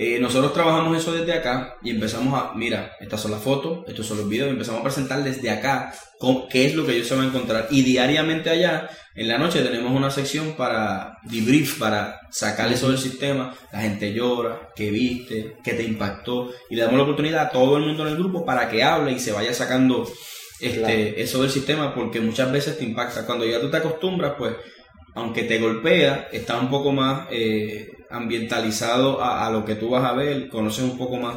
Eh, 0.00 0.20
nosotros 0.20 0.52
trabajamos 0.52 0.96
eso 0.96 1.12
desde 1.12 1.32
acá 1.32 1.74
y 1.82 1.90
empezamos 1.90 2.32
a, 2.32 2.54
mira, 2.54 2.92
estas 3.00 3.20
son 3.20 3.32
las 3.32 3.42
fotos, 3.42 3.80
estos 3.88 4.06
son 4.06 4.18
los 4.18 4.28
videos, 4.28 4.46
y 4.46 4.52
empezamos 4.52 4.80
a 4.80 4.84
presentar 4.84 5.24
desde 5.24 5.50
acá 5.50 5.92
qué 6.48 6.66
es 6.66 6.76
lo 6.76 6.86
que 6.86 6.92
ellos 6.92 7.08
se 7.08 7.16
van 7.16 7.24
a 7.24 7.28
encontrar. 7.28 7.66
Y 7.70 7.82
diariamente 7.82 8.48
allá, 8.48 8.88
en 9.16 9.26
la 9.26 9.38
noche, 9.38 9.60
tenemos 9.60 9.90
una 9.90 10.12
sección 10.12 10.52
para 10.52 11.18
debrief, 11.24 11.80
para 11.80 12.20
sacar 12.30 12.70
eso 12.72 12.90
del 12.90 12.98
sistema. 12.98 13.52
La 13.72 13.80
gente 13.80 14.12
llora, 14.12 14.68
qué 14.76 14.92
viste, 14.92 15.56
qué 15.64 15.74
te 15.74 15.82
impactó. 15.82 16.52
Y 16.70 16.76
le 16.76 16.82
damos 16.82 16.96
la 16.98 17.02
oportunidad 17.02 17.46
a 17.46 17.50
todo 17.50 17.76
el 17.76 17.86
mundo 17.86 18.06
en 18.06 18.12
el 18.12 18.18
grupo 18.18 18.44
para 18.44 18.68
que 18.68 18.84
hable 18.84 19.10
y 19.10 19.18
se 19.18 19.32
vaya 19.32 19.52
sacando 19.52 20.08
este, 20.60 21.20
eso 21.20 21.42
del 21.42 21.50
sistema, 21.50 21.92
porque 21.92 22.20
muchas 22.20 22.52
veces 22.52 22.78
te 22.78 22.84
impacta. 22.84 23.26
Cuando 23.26 23.44
ya 23.44 23.60
tú 23.60 23.68
te 23.68 23.78
acostumbras, 23.78 24.34
pues, 24.38 24.54
aunque 25.16 25.42
te 25.42 25.58
golpea, 25.58 26.28
está 26.30 26.56
un 26.60 26.70
poco 26.70 26.92
más... 26.92 27.26
Eh, 27.32 27.88
ambientalizado 28.10 29.22
a, 29.22 29.50
lo 29.50 29.64
que 29.64 29.74
tú 29.74 29.90
vas 29.90 30.04
a 30.04 30.12
ver, 30.12 30.48
conoces 30.48 30.84
un 30.84 30.96
poco 30.96 31.16
más 31.16 31.36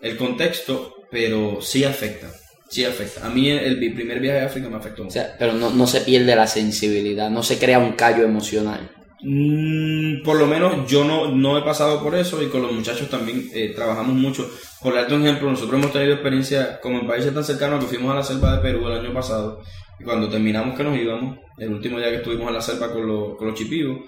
el 0.00 0.16
contexto, 0.16 0.94
pero 1.10 1.60
sí 1.60 1.84
afecta. 1.84 2.28
Sí 2.68 2.84
afecta. 2.84 3.26
A 3.26 3.28
mí 3.28 3.50
el, 3.50 3.78
primer 3.94 4.18
viaje 4.18 4.40
a 4.40 4.46
África 4.46 4.68
me 4.68 4.76
afectó. 4.76 5.06
O 5.06 5.10
sea, 5.10 5.36
pero 5.38 5.52
no, 5.52 5.70
no, 5.70 5.86
se 5.86 6.00
pierde 6.00 6.34
la 6.34 6.46
sensibilidad, 6.46 7.28
no 7.28 7.42
se 7.42 7.58
crea 7.58 7.78
un 7.78 7.92
callo 7.92 8.24
emocional. 8.24 8.90
Mm, 9.24 10.22
por 10.24 10.36
lo 10.36 10.46
menos 10.46 10.90
yo 10.90 11.04
no, 11.04 11.30
no 11.30 11.56
he 11.56 11.62
pasado 11.62 12.02
por 12.02 12.16
eso 12.16 12.42
y 12.42 12.48
con 12.48 12.62
los 12.62 12.72
muchachos 12.72 13.08
también 13.08 13.48
eh, 13.54 13.72
trabajamos 13.74 14.14
mucho. 14.14 14.50
Por 14.82 14.94
darte 14.94 15.14
un 15.14 15.22
ejemplo, 15.22 15.50
nosotros 15.50 15.78
hemos 15.78 15.92
tenido 15.92 16.14
experiencia 16.14 16.80
como 16.80 16.98
en 16.98 17.06
países 17.06 17.32
tan 17.32 17.44
cercanos 17.44 17.84
que 17.84 17.90
fuimos 17.90 18.10
a 18.12 18.16
la 18.16 18.22
selva 18.24 18.56
de 18.56 18.62
Perú 18.62 18.86
el 18.88 18.98
año 18.98 19.12
pasado 19.12 19.60
y 20.00 20.04
cuando 20.04 20.28
terminamos 20.28 20.76
que 20.76 20.82
nos 20.82 20.98
íbamos, 20.98 21.38
el 21.58 21.72
último 21.72 21.98
día 21.98 22.10
que 22.10 22.16
estuvimos 22.16 22.48
en 22.48 22.54
la 22.54 22.60
selva 22.60 22.92
con, 22.92 23.06
los, 23.06 23.36
con 23.36 23.46
los 23.48 23.56
chipivos, 23.56 23.98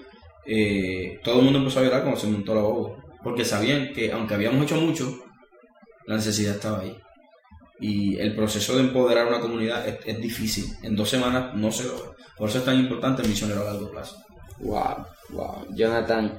eh, 0.45 1.19
todo 1.23 1.39
el 1.39 1.45
mundo 1.45 1.59
empezó 1.59 1.79
a 1.79 1.83
llorar 1.83 2.01
cuando 2.01 2.19
se 2.19 2.27
montó 2.27 2.53
la 2.53 2.61
boba. 2.61 2.97
Porque 3.23 3.43
sabían 3.43 3.91
que 3.93 4.11
aunque 4.11 4.35
habíamos 4.35 4.63
hecho 4.63 4.79
mucho, 4.79 5.23
la 6.05 6.15
necesidad 6.15 6.55
estaba 6.55 6.81
ahí. 6.81 6.95
Y 7.79 8.17
el 8.17 8.35
proceso 8.35 8.75
de 8.75 8.81
empoderar 8.81 9.27
una 9.27 9.39
comunidad 9.39 9.87
es, 9.87 10.21
difícil. 10.21 10.65
En 10.83 10.95
dos 10.95 11.09
semanas 11.09 11.55
no 11.55 11.71
se 11.71 11.85
logra. 11.85 12.11
Por 12.37 12.49
eso 12.49 12.59
es 12.59 12.65
tan 12.65 12.79
importante 12.79 13.21
el 13.21 13.29
misionero 13.29 13.61
a 13.61 13.71
largo 13.71 13.89
plazo. 13.91 14.17
Wow, 14.59 15.05
wow. 15.29 15.65
Jonathan, 15.73 16.37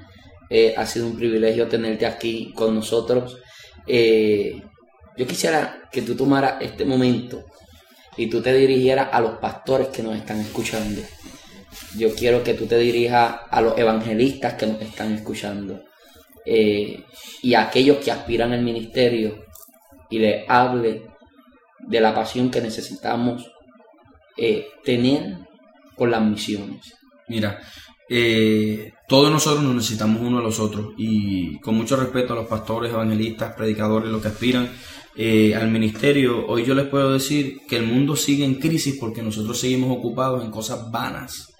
eh, 0.49 0.75
ha 0.77 0.87
sido 0.87 1.07
un 1.07 1.17
privilegio 1.17 1.67
tenerte 1.67 2.07
aquí 2.07 2.53
con 2.55 2.75
nosotros. 2.75 3.39
Eh, 3.87 4.63
yo 5.17 5.27
quisiera 5.27 5.89
que 5.91 6.03
tú 6.03 6.15
tomaras 6.15 6.57
este 6.61 6.85
momento 6.85 7.45
y 8.17 8.29
tú 8.29 8.41
te 8.41 8.55
dirigieras 8.55 9.09
a 9.13 9.21
los 9.21 9.39
pastores 9.39 9.89
que 9.89 10.03
nos 10.03 10.17
están 10.17 10.41
escuchando 10.41 11.03
yo 11.97 12.15
quiero 12.15 12.43
que 12.43 12.55
tú 12.55 12.67
te 12.67 12.79
dirijas 12.79 13.37
a 13.51 13.61
los 13.61 13.77
evangelistas 13.79 14.55
que 14.55 14.67
nos 14.67 14.81
están 14.81 15.13
escuchando 15.13 15.83
eh, 16.45 17.05
y 17.43 17.55
a 17.55 17.63
aquellos 17.63 17.99
que 17.99 18.13
aspiran 18.13 18.53
al 18.53 18.63
ministerio 18.63 19.45
y 20.11 20.19
les 20.19 20.49
hable 20.49 21.03
de 21.81 22.01
la 22.01 22.15
pasión 22.15 22.51
que 22.51 22.61
necesitamos 22.61 23.51
eh, 24.37 24.67
tener 24.85 25.39
con 25.97 26.11
las 26.11 26.23
misiones. 26.23 26.95
Mira, 27.29 27.59
eh, 28.09 28.93
todos 29.09 29.31
nosotros 29.31 29.65
nos 29.65 29.75
necesitamos 29.75 30.23
uno 30.23 30.39
a 30.39 30.43
los 30.43 30.61
otros 30.61 30.95
y 30.97 31.59
con 31.61 31.75
mucho 31.75 31.97
respeto 31.97 32.33
a 32.33 32.37
los 32.37 32.47
pastores, 32.47 32.93
evangelistas, 32.93 33.55
predicadores, 33.55 34.11
los 34.11 34.23
que 34.23 34.29
aspiran 34.29 34.71
al 35.19 35.71
ministerio, 35.71 36.47
hoy 36.47 36.63
yo 36.63 36.75
les 36.75 36.89
puedo 36.89 37.15
decir 37.15 37.63
que 37.67 37.77
el 37.77 37.87
mundo 37.87 38.17
sigue 38.17 38.45
en 38.45 38.57
crisis 38.57 38.99
porque 39.01 39.23
nosotros 39.23 39.59
seguimos 39.59 39.97
ocupados 39.97 40.45
en 40.45 40.51
cosas 40.51 40.91
vanas 40.91 41.56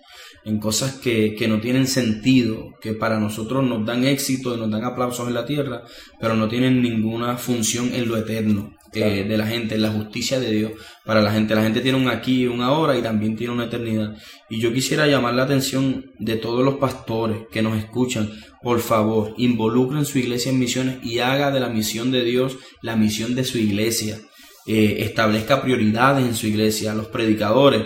en 0.47 0.59
cosas 0.61 0.95
que, 0.95 1.35
que, 1.35 1.49
no 1.49 1.61
tienen 1.61 1.89
sentido, 1.89 2.73
que 2.81 2.95
para 2.95 3.19
nosotros 3.19 3.65
nos 3.65 3.85
dan 3.85 4.05
éxito 4.05 4.55
y 4.55 4.59
nos 4.59 4.71
dan 4.71 4.85
aplausos 4.85 5.27
en 5.27 5.35
la 5.35 5.45
tierra, 5.45 5.83
pero 6.21 6.37
no 6.37 6.49
tienen 6.49 6.81
ninguna 6.81 7.37
función 7.37 7.93
en 7.93 8.09
lo 8.09 8.17
eterno 8.17 8.77
eh, 8.93 9.25
de 9.29 9.37
la 9.37 9.47
gente, 9.47 9.75
en 9.75 9.83
la 9.83 9.91
justicia 9.91 10.39
de 10.39 10.53
Dios 10.53 10.73
para 11.05 11.21
la 11.21 11.33
gente. 11.33 11.55
La 11.55 11.63
gente 11.63 11.81
tiene 11.81 11.99
un 11.99 12.09
aquí 12.09 12.43
y 12.43 12.47
un 12.47 12.63
ahora 12.63 12.97
y 12.97 13.03
también 13.03 13.37
tiene 13.37 13.53
una 13.53 13.65
eternidad. 13.65 14.17
Y 14.49 14.61
yo 14.61 14.73
quisiera 14.73 15.07
llamar 15.07 15.35
la 15.35 15.43
atención 15.43 16.13
de 16.19 16.37
todos 16.37 16.65
los 16.65 16.77
pastores 16.77 17.41
que 17.51 17.61
nos 17.61 17.77
escuchan, 17.77 18.31
por 18.63 18.81
favor, 18.81 19.35
involucren 19.37 20.05
su 20.05 20.19
iglesia 20.19 20.51
en 20.51 20.61
misiones 20.61 20.99
y 21.03 21.19
haga 21.19 21.51
de 21.51 21.61
la 21.61 21.69
misión 21.69 22.11
de 22.11 22.25
Dios 22.25 22.57
la 22.83 22.97
misión 22.97 23.35
de 23.35 23.45
su 23.45 23.59
iglesia. 23.59 24.19
Eh, 24.67 24.99
establezca 25.01 25.61
prioridades 25.61 26.25
en 26.25 26.35
su 26.35 26.47
iglesia, 26.47 26.93
a 26.93 26.95
los 26.95 27.09
predicadores 27.09 27.83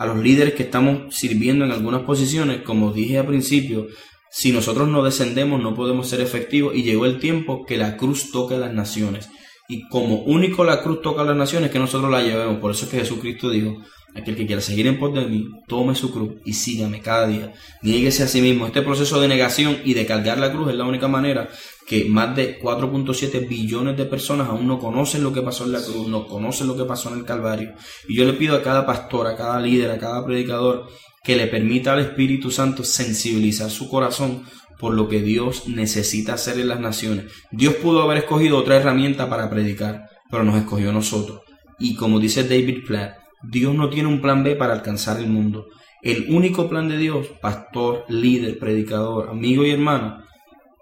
a 0.00 0.06
los 0.06 0.16
líderes 0.16 0.54
que 0.54 0.62
estamos 0.62 1.14
sirviendo 1.14 1.66
en 1.66 1.72
algunas 1.72 2.04
posiciones, 2.04 2.62
como 2.62 2.90
dije 2.90 3.18
al 3.18 3.26
principio, 3.26 3.86
si 4.30 4.50
nosotros 4.50 4.88
no 4.88 5.02
descendemos 5.02 5.60
no 5.62 5.74
podemos 5.74 6.08
ser 6.08 6.22
efectivos 6.22 6.74
y 6.74 6.82
llegó 6.82 7.04
el 7.04 7.20
tiempo 7.20 7.66
que 7.66 7.76
la 7.76 7.98
cruz 7.98 8.32
toque 8.32 8.54
a 8.54 8.58
las 8.58 8.72
naciones. 8.72 9.28
Y 9.68 9.86
como 9.88 10.22
único 10.22 10.64
la 10.64 10.82
cruz 10.82 11.02
toca 11.02 11.20
a 11.20 11.26
las 11.26 11.36
naciones, 11.36 11.70
que 11.70 11.78
nosotros 11.78 12.10
la 12.10 12.22
llevemos. 12.22 12.60
Por 12.60 12.70
eso 12.70 12.86
es 12.86 12.90
que 12.90 13.00
Jesucristo 13.00 13.50
dijo, 13.50 13.76
aquel 14.14 14.36
que 14.36 14.46
quiera 14.46 14.60
seguir 14.60 14.86
en 14.86 14.98
pos 14.98 15.14
de 15.14 15.24
mí, 15.24 15.48
tome 15.66 15.94
su 15.94 16.10
cruz 16.10 16.34
y 16.44 16.52
sígame 16.52 17.00
cada 17.00 17.26
día. 17.26 17.52
Niéguese 17.82 18.22
a 18.22 18.28
sí 18.28 18.40
mismo. 18.40 18.66
Este 18.66 18.82
proceso 18.82 19.20
de 19.20 19.28
negación 19.28 19.78
y 19.84 19.94
de 19.94 20.06
cargar 20.06 20.38
la 20.38 20.52
cruz 20.52 20.70
es 20.70 20.74
la 20.74 20.84
única 20.84 21.08
manera 21.08 21.48
que 21.86 22.04
más 22.04 22.36
de 22.36 22.60
4.7 22.60 23.48
billones 23.48 23.96
de 23.96 24.04
personas 24.04 24.48
aún 24.48 24.66
no 24.66 24.78
conocen 24.78 25.22
lo 25.22 25.32
que 25.32 25.42
pasó 25.42 25.64
en 25.64 25.72
la 25.72 25.82
cruz, 25.82 26.06
no 26.08 26.26
conocen 26.26 26.68
lo 26.68 26.76
que 26.76 26.84
pasó 26.84 27.12
en 27.12 27.18
el 27.20 27.24
Calvario. 27.24 27.74
Y 28.08 28.16
yo 28.16 28.24
le 28.24 28.34
pido 28.34 28.56
a 28.56 28.62
cada 28.62 28.86
pastor, 28.86 29.26
a 29.26 29.36
cada 29.36 29.60
líder, 29.60 29.90
a 29.90 29.98
cada 29.98 30.24
predicador, 30.24 30.88
que 31.22 31.36
le 31.36 31.46
permita 31.46 31.92
al 31.92 32.00
Espíritu 32.00 32.50
Santo 32.50 32.84
sensibilizar 32.84 33.70
su 33.70 33.88
corazón 33.88 34.44
por 34.78 34.94
lo 34.94 35.08
que 35.08 35.20
Dios 35.20 35.68
necesita 35.68 36.34
hacer 36.34 36.58
en 36.58 36.68
las 36.68 36.80
naciones. 36.80 37.26
Dios 37.50 37.74
pudo 37.74 38.02
haber 38.02 38.18
escogido 38.18 38.56
otra 38.56 38.76
herramienta 38.76 39.28
para 39.28 39.50
predicar, 39.50 40.08
pero 40.30 40.42
nos 40.42 40.56
escogió 40.56 40.90
a 40.90 40.94
nosotros. 40.94 41.40
Y 41.78 41.94
como 41.96 42.18
dice 42.18 42.44
David 42.44 42.86
Platt, 42.86 43.19
Dios 43.42 43.74
no 43.74 43.88
tiene 43.88 44.08
un 44.08 44.20
plan 44.20 44.44
B 44.44 44.56
para 44.56 44.74
alcanzar 44.74 45.18
el 45.18 45.28
mundo. 45.28 45.66
El 46.02 46.32
único 46.34 46.68
plan 46.68 46.88
de 46.88 46.96
Dios, 46.96 47.28
pastor, 47.40 48.04
líder, 48.08 48.58
predicador, 48.58 49.28
amigo 49.30 49.64
y 49.64 49.70
hermano, 49.70 50.24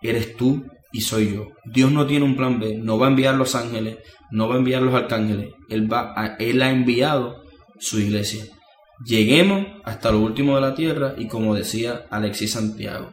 eres 0.01 0.37
tú 0.37 0.65
y 0.93 1.01
soy 1.01 1.35
yo. 1.35 1.49
Dios 1.65 1.91
no 1.91 2.07
tiene 2.07 2.25
un 2.25 2.37
plan 2.37 2.61
B, 2.61 2.77
no 2.77 2.99
va 2.99 3.07
a 3.07 3.11
enviar 3.11 3.35
los 3.35 3.55
ángeles 3.55 3.99
no 4.31 4.49
va 4.49 4.57
a 4.57 4.59
enviar 4.59 4.83
los 4.83 4.95
arcángeles, 4.95 5.55
Él, 5.69 5.89
él 6.39 6.63
ha 6.63 6.71
enviado 6.71 7.45
su 7.79 7.99
iglesia. 7.99 8.45
Lleguemos 9.05 9.67
hasta 9.85 10.11
lo 10.11 10.21
último 10.21 10.57
de 10.57 10.61
la 10.61 10.75
tierra 10.75 11.15
y 11.17 11.29
como 11.29 11.55
decía 11.55 12.07
Alexis 12.11 12.53
Santiago, 12.53 13.13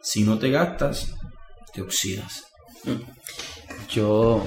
si 0.00 0.22
no 0.22 0.38
te 0.38 0.50
gastas, 0.50 1.14
te 1.72 1.82
oxidas. 1.82 2.44
Yo 3.90 4.44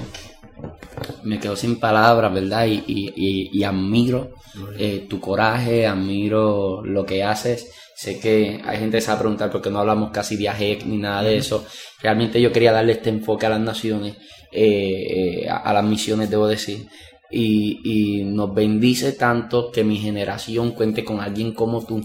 me 1.24 1.38
quedo 1.38 1.56
sin 1.56 1.78
palabras, 1.78 2.32
¿verdad? 2.32 2.66
Y, 2.66 2.82
y- 2.86 3.12
y- 3.16 3.50
y 3.52 3.64
admiro 3.64 4.30
eh, 4.78 5.06
tu 5.08 5.20
coraje, 5.20 5.86
admiro 5.86 6.82
lo 6.84 7.04
que 7.04 7.22
haces. 7.22 7.70
Sé 7.94 8.20
que 8.20 8.60
hay 8.64 8.78
gente 8.78 8.98
que 8.98 9.00
se 9.00 9.08
va 9.08 9.14
a 9.16 9.18
preguntar 9.20 9.50
por 9.50 9.60
qué 9.62 9.70
no 9.70 9.80
hablamos 9.80 10.10
casi 10.12 10.36
de 10.36 10.48
AGEC 10.48 10.84
ni 10.86 10.98
nada 10.98 11.22
de 11.22 11.36
eso. 11.38 11.64
Realmente 12.00 12.40
yo 12.40 12.52
quería 12.52 12.72
darle 12.72 12.92
este 12.92 13.10
enfoque 13.10 13.46
a 13.46 13.50
las 13.50 13.60
naciones, 13.60 14.16
eh, 14.52 15.42
eh, 15.44 15.48
a, 15.48 15.56
a 15.58 15.72
las 15.72 15.84
misiones, 15.84 16.30
debo 16.30 16.46
decir. 16.46 16.86
Y, 17.30 17.80
y 17.84 18.24
nos 18.24 18.54
bendice 18.54 19.12
tanto 19.12 19.70
que 19.70 19.84
mi 19.84 19.98
generación 19.98 20.70
cuente 20.72 21.04
con 21.04 21.20
alguien 21.20 21.52
como 21.52 21.84
tú, 21.84 22.00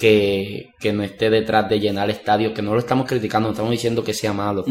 que, 0.00 0.70
que 0.80 0.92
no 0.92 1.04
esté 1.04 1.30
detrás 1.30 1.68
de 1.68 1.78
llenar 1.78 2.10
estadios, 2.10 2.52
que 2.52 2.62
no 2.62 2.72
lo 2.72 2.80
estamos 2.80 3.06
criticando, 3.06 3.48
no 3.48 3.52
estamos 3.52 3.70
diciendo 3.70 4.02
que 4.02 4.12
sea 4.12 4.32
malo, 4.32 4.64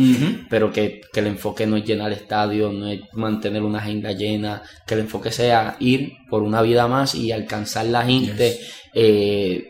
pero 0.49 0.73
que, 0.73 0.99
que 1.13 1.21
el 1.21 1.27
enfoque 1.27 1.65
no 1.65 1.77
es 1.77 1.85
llenar 1.85 2.11
estadios, 2.11 2.73
no 2.73 2.89
es 2.89 2.99
mantener 3.13 3.63
una 3.63 3.79
agenda 3.79 4.11
llena, 4.11 4.61
que 4.85 4.95
el 4.95 5.01
enfoque 5.01 5.31
sea 5.31 5.77
ir 5.79 6.11
por 6.29 6.43
una 6.43 6.61
vida 6.61 6.85
más 6.89 7.15
y 7.15 7.31
alcanzar 7.31 7.85
la 7.85 8.03
gente. 8.03 8.59
eh, 8.93 9.69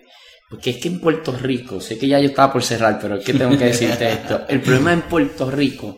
porque 0.49 0.69
es 0.69 0.77
que 0.77 0.88
en 0.88 0.99
Puerto 0.99 1.31
Rico, 1.31 1.81
sé 1.81 1.97
que 1.97 2.07
ya 2.07 2.19
yo 2.19 2.27
estaba 2.27 2.53
por 2.53 2.63
cerrar, 2.63 2.99
pero 3.01 3.15
es 3.15 3.25
que 3.25 3.34
tengo 3.34 3.57
que 3.57 3.65
decirte 3.65 4.07
esto. 4.13 4.41
El 4.47 4.61
problema 4.61 4.93
en 4.93 5.01
Puerto 5.01 5.49
Rico 5.49 5.97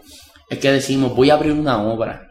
es 0.49 0.59
que 0.59 0.71
decimos, 0.71 1.13
voy 1.13 1.29
a 1.29 1.33
abrir 1.33 1.51
una 1.51 1.83
obra. 1.83 2.29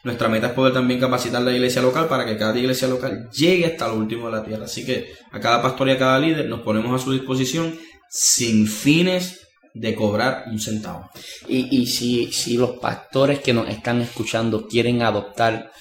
Nuestra 0.04 0.30
meta 0.30 0.48
es 0.48 0.54
poder 0.54 0.74
también 0.74 1.00
capacitar 1.00 1.44
la 1.44 1.52
iglesia 1.52 1.80
local 1.80 2.08
para 2.08 2.26
que 2.26 2.36
cada 2.36 2.58
iglesia 2.58 2.88
local 2.88 3.30
llegue 3.32 3.68
hasta 3.68 3.88
lo 3.88 3.94
último 3.98 4.26
de 4.26 4.32
la 4.32 4.44
tierra. 4.44 4.66
Así 4.66 4.84
que 4.84 5.14
a 5.32 5.39
cada 5.39 5.62
pastor 5.62 5.89
y 5.89 5.92
a 5.92 6.00
cada 6.00 6.18
líder 6.18 6.48
nos 6.48 6.62
ponemos 6.62 7.00
a 7.00 7.04
su 7.04 7.12
disposición 7.12 7.78
sin 8.10 8.66
fines 8.66 9.48
de 9.76 9.94
cobrar 9.94 10.46
un 10.48 10.60
centavo. 10.60 11.12
Y, 11.48 11.68
y 11.82 11.86
si, 11.86 12.32
si 12.32 12.58
los 12.58 12.80
pastores 12.80 13.42
que 13.42 13.54
nos 13.54 13.70
están 13.70 14.02
escuchando 14.02 14.68
quieren 14.68 15.04
adoptar 15.04 15.72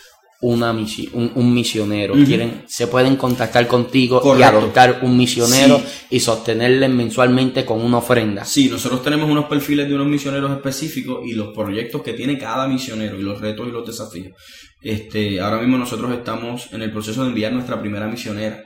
una 0.42 0.72
misi- 0.72 1.10
un, 1.12 1.32
un 1.34 1.52
misionero, 1.52 2.14
quieren, 2.14 2.64
se 2.66 2.86
pueden 2.86 3.16
contactar 3.16 3.66
contigo 3.66 4.22
y 4.38 4.42
adoptar 4.42 5.00
un 5.02 5.14
misionero 5.16 5.78
Sí. 5.78 6.16
y 6.16 6.20
sostenerle 6.20 6.88
mensualmente 6.88 7.64
con 7.66 7.80
una 7.84 7.98
ofrenda. 7.98 8.44
Sí, 8.46 8.68
nosotros 8.70 9.02
tenemos 9.02 9.28
unos 9.28 9.44
perfiles 9.44 9.86
de 9.86 9.94
unos 9.94 10.06
misioneros 10.06 10.50
específicos 10.52 11.20
y 11.26 11.34
los 11.34 11.48
proyectos 11.54 12.02
que 12.02 12.14
tiene 12.14 12.38
cada 12.38 12.66
misionero 12.66 13.18
y 13.20 13.22
los 13.22 13.38
retos 13.38 13.68
y 13.68 13.70
los 13.70 13.86
desafíos. 13.86 14.32
Este, 14.80 15.40
ahora 15.40 15.58
mismo 15.58 15.76
nosotros 15.76 16.10
estamos 16.12 16.72
en 16.72 16.80
el 16.82 16.90
proceso 16.90 17.22
de 17.22 17.28
enviar 17.28 17.52
nuestra 17.52 17.78
primera 17.78 18.06
misionera 18.08 18.64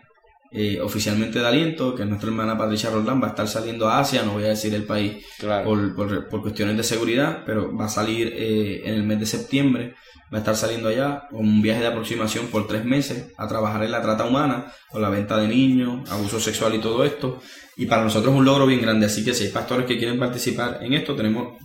eh, 0.57 0.81
oficialmente 0.81 1.41
de 1.41 1.47
aliento, 1.47 1.95
que 1.95 2.03
es 2.05 2.09
nuestra 2.09 2.29
hermana 2.31 2.57
Patricia 2.57 2.89
Roldán, 2.91 3.21
va 3.21 3.27
a 3.27 3.31
estar 3.31 3.49
saliendo 3.49 3.89
a 3.89 3.99
Asia, 3.99 4.23
no 4.23 4.35
voy 4.35 4.45
a 4.45 4.49
decir 4.49 4.73
el 4.75 4.85
país 4.85 5.25
Claro. 5.39 5.65
por, 5.65 5.97
por- 5.97 6.29
por 6.29 6.43
cuestiones 6.43 6.77
de 6.77 6.85
seguridad, 6.85 7.43
pero 7.45 7.77
va 7.77 7.87
a 7.87 7.89
salir 7.89 8.33
eh, 8.35 8.83
en 8.85 8.95
el 8.95 9.03
mes 9.03 9.19
de 9.21 9.27
septiembre, 9.27 9.95
va 10.33 10.39
a 10.39 10.41
estar 10.41 10.57
saliendo 10.57 10.89
allá 10.89 11.25
con 11.31 11.41
un 11.41 11.61
viaje 11.61 11.81
de 11.81 11.89
aproximación 11.89 12.47
por 12.47 12.67
tres 12.69 12.85
meses 12.85 13.33
a 13.37 13.47
trabajar 13.49 13.83
en 13.83 13.91
la 13.91 14.01
trata 14.01 14.25
humana, 14.25 14.73
con 14.91 15.03
la 15.03 15.11
venta 15.11 15.37
de 15.39 15.49
niños, 15.49 16.09
abuso 16.11 16.39
sexual 16.41 16.75
y 16.75 16.79
todo 16.79 17.05
esto. 17.05 17.41
Y 17.77 17.87
para 17.87 18.05
nosotros 18.05 18.33
es 18.33 18.39
un 18.39 18.45
logro 18.45 18.67
bien 18.67 18.81
grande, 18.81 19.07
así 19.07 19.25
que 19.25 19.35
si 19.35 19.45
hay 19.45 19.51
pastores 19.51 19.87
que 19.87 19.99
quieren 19.99 20.19
participar 20.21 20.79
en 20.83 20.93
esto, 20.95 21.17
tenemos 21.17 21.59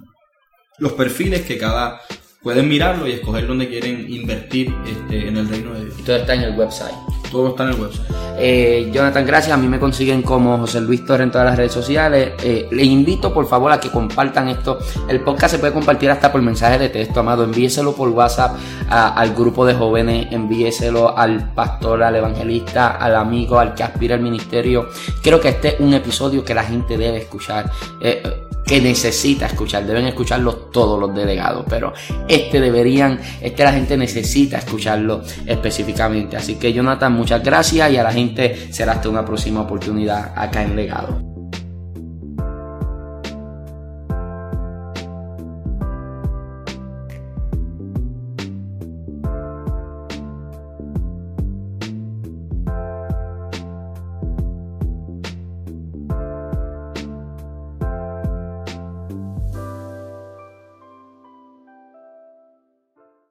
los 0.79 0.93
perfiles 0.93 1.41
que 1.41 1.57
cada 1.57 2.01
pueden 2.41 2.67
mirarlo 2.69 3.07
y 3.07 3.11
escoger 3.13 3.47
dónde 3.47 3.67
quieren 3.67 4.05
invertir 4.09 4.73
este, 4.87 5.27
en 5.27 5.37
el 5.37 5.49
reino 5.49 5.73
de 5.73 5.85
Dios. 5.85 5.99
Y 5.99 6.03
todo 6.03 6.15
está 6.15 6.33
en 6.35 6.41
el 6.41 6.57
website. 6.57 6.93
Todo 7.31 7.49
está 7.49 7.63
en 7.63 7.69
el 7.69 7.75
website. 7.81 8.07
Eh, 8.39 8.89
Jonathan, 8.93 9.25
gracias. 9.25 9.53
A 9.53 9.57
mí 9.57 9.67
me 9.67 9.77
consiguen 9.77 10.21
como 10.23 10.57
José 10.57 10.79
Luis 10.81 11.05
Torres 11.05 11.25
en 11.25 11.31
todas 11.31 11.45
las 11.45 11.57
redes 11.57 11.73
sociales. 11.73 12.31
Eh, 12.41 12.67
les 12.71 12.85
invito 12.87 13.31
por 13.33 13.45
favor 13.47 13.71
a 13.71 13.79
que 13.79 13.91
compartan 13.91 14.47
esto. 14.47 14.79
El 15.09 15.19
podcast 15.19 15.53
se 15.55 15.59
puede 15.59 15.73
compartir 15.73 16.09
hasta 16.09 16.31
por 16.31 16.41
mensaje 16.41 16.79
de 16.79 16.89
texto, 16.89 17.19
amado. 17.19 17.43
Envíeselo 17.43 17.93
por 17.93 18.07
WhatsApp 18.09 18.55
a- 18.89 19.09
al 19.13 19.35
grupo 19.35 19.65
de 19.65 19.75
jóvenes, 19.75 20.27
envíeselo 20.31 21.15
al 21.17 21.53
pastor, 21.53 22.01
al 22.01 22.15
evangelista, 22.15 22.91
al 22.95 23.15
amigo, 23.15 23.59
al 23.59 23.75
que 23.75 23.83
aspira 23.83 24.15
al 24.15 24.21
ministerio. 24.21 24.87
Creo 25.21 25.39
que 25.41 25.49
este 25.49 25.67
es 25.75 25.79
un 25.81 25.93
episodio 25.93 26.43
que 26.43 26.53
la 26.55 26.63
gente 26.63 26.97
debe 26.97 27.17
escuchar. 27.17 27.69
eh, 28.01 28.23
que 28.69 28.79
necesita 28.79 29.47
escuchar, 29.47 29.83
deben 29.83 30.05
escucharlo 30.05 30.55
todos 30.55 30.99
los 30.99 31.15
delegados, 31.15 31.65
pero 31.67 31.91
este 32.27 32.61
deberían, 32.61 33.19
este 33.41 33.63
la 33.63 33.73
gente 33.73 33.97
necesita 33.97 34.59
escucharlo 34.59 35.23
específicamente. 35.47 36.37
Así 36.37 36.53
que 36.59 36.71
Jonathan, 36.71 37.11
muchas 37.13 37.43
gracias 37.43 37.91
y 37.91 37.97
a 37.97 38.03
la 38.03 38.13
gente 38.13 38.71
será 38.71 38.91
hasta 38.91 39.09
una 39.09 39.25
próxima 39.25 39.61
oportunidad 39.61 40.33
acá 40.35 40.61
en 40.61 40.75
Legado. 40.75 41.28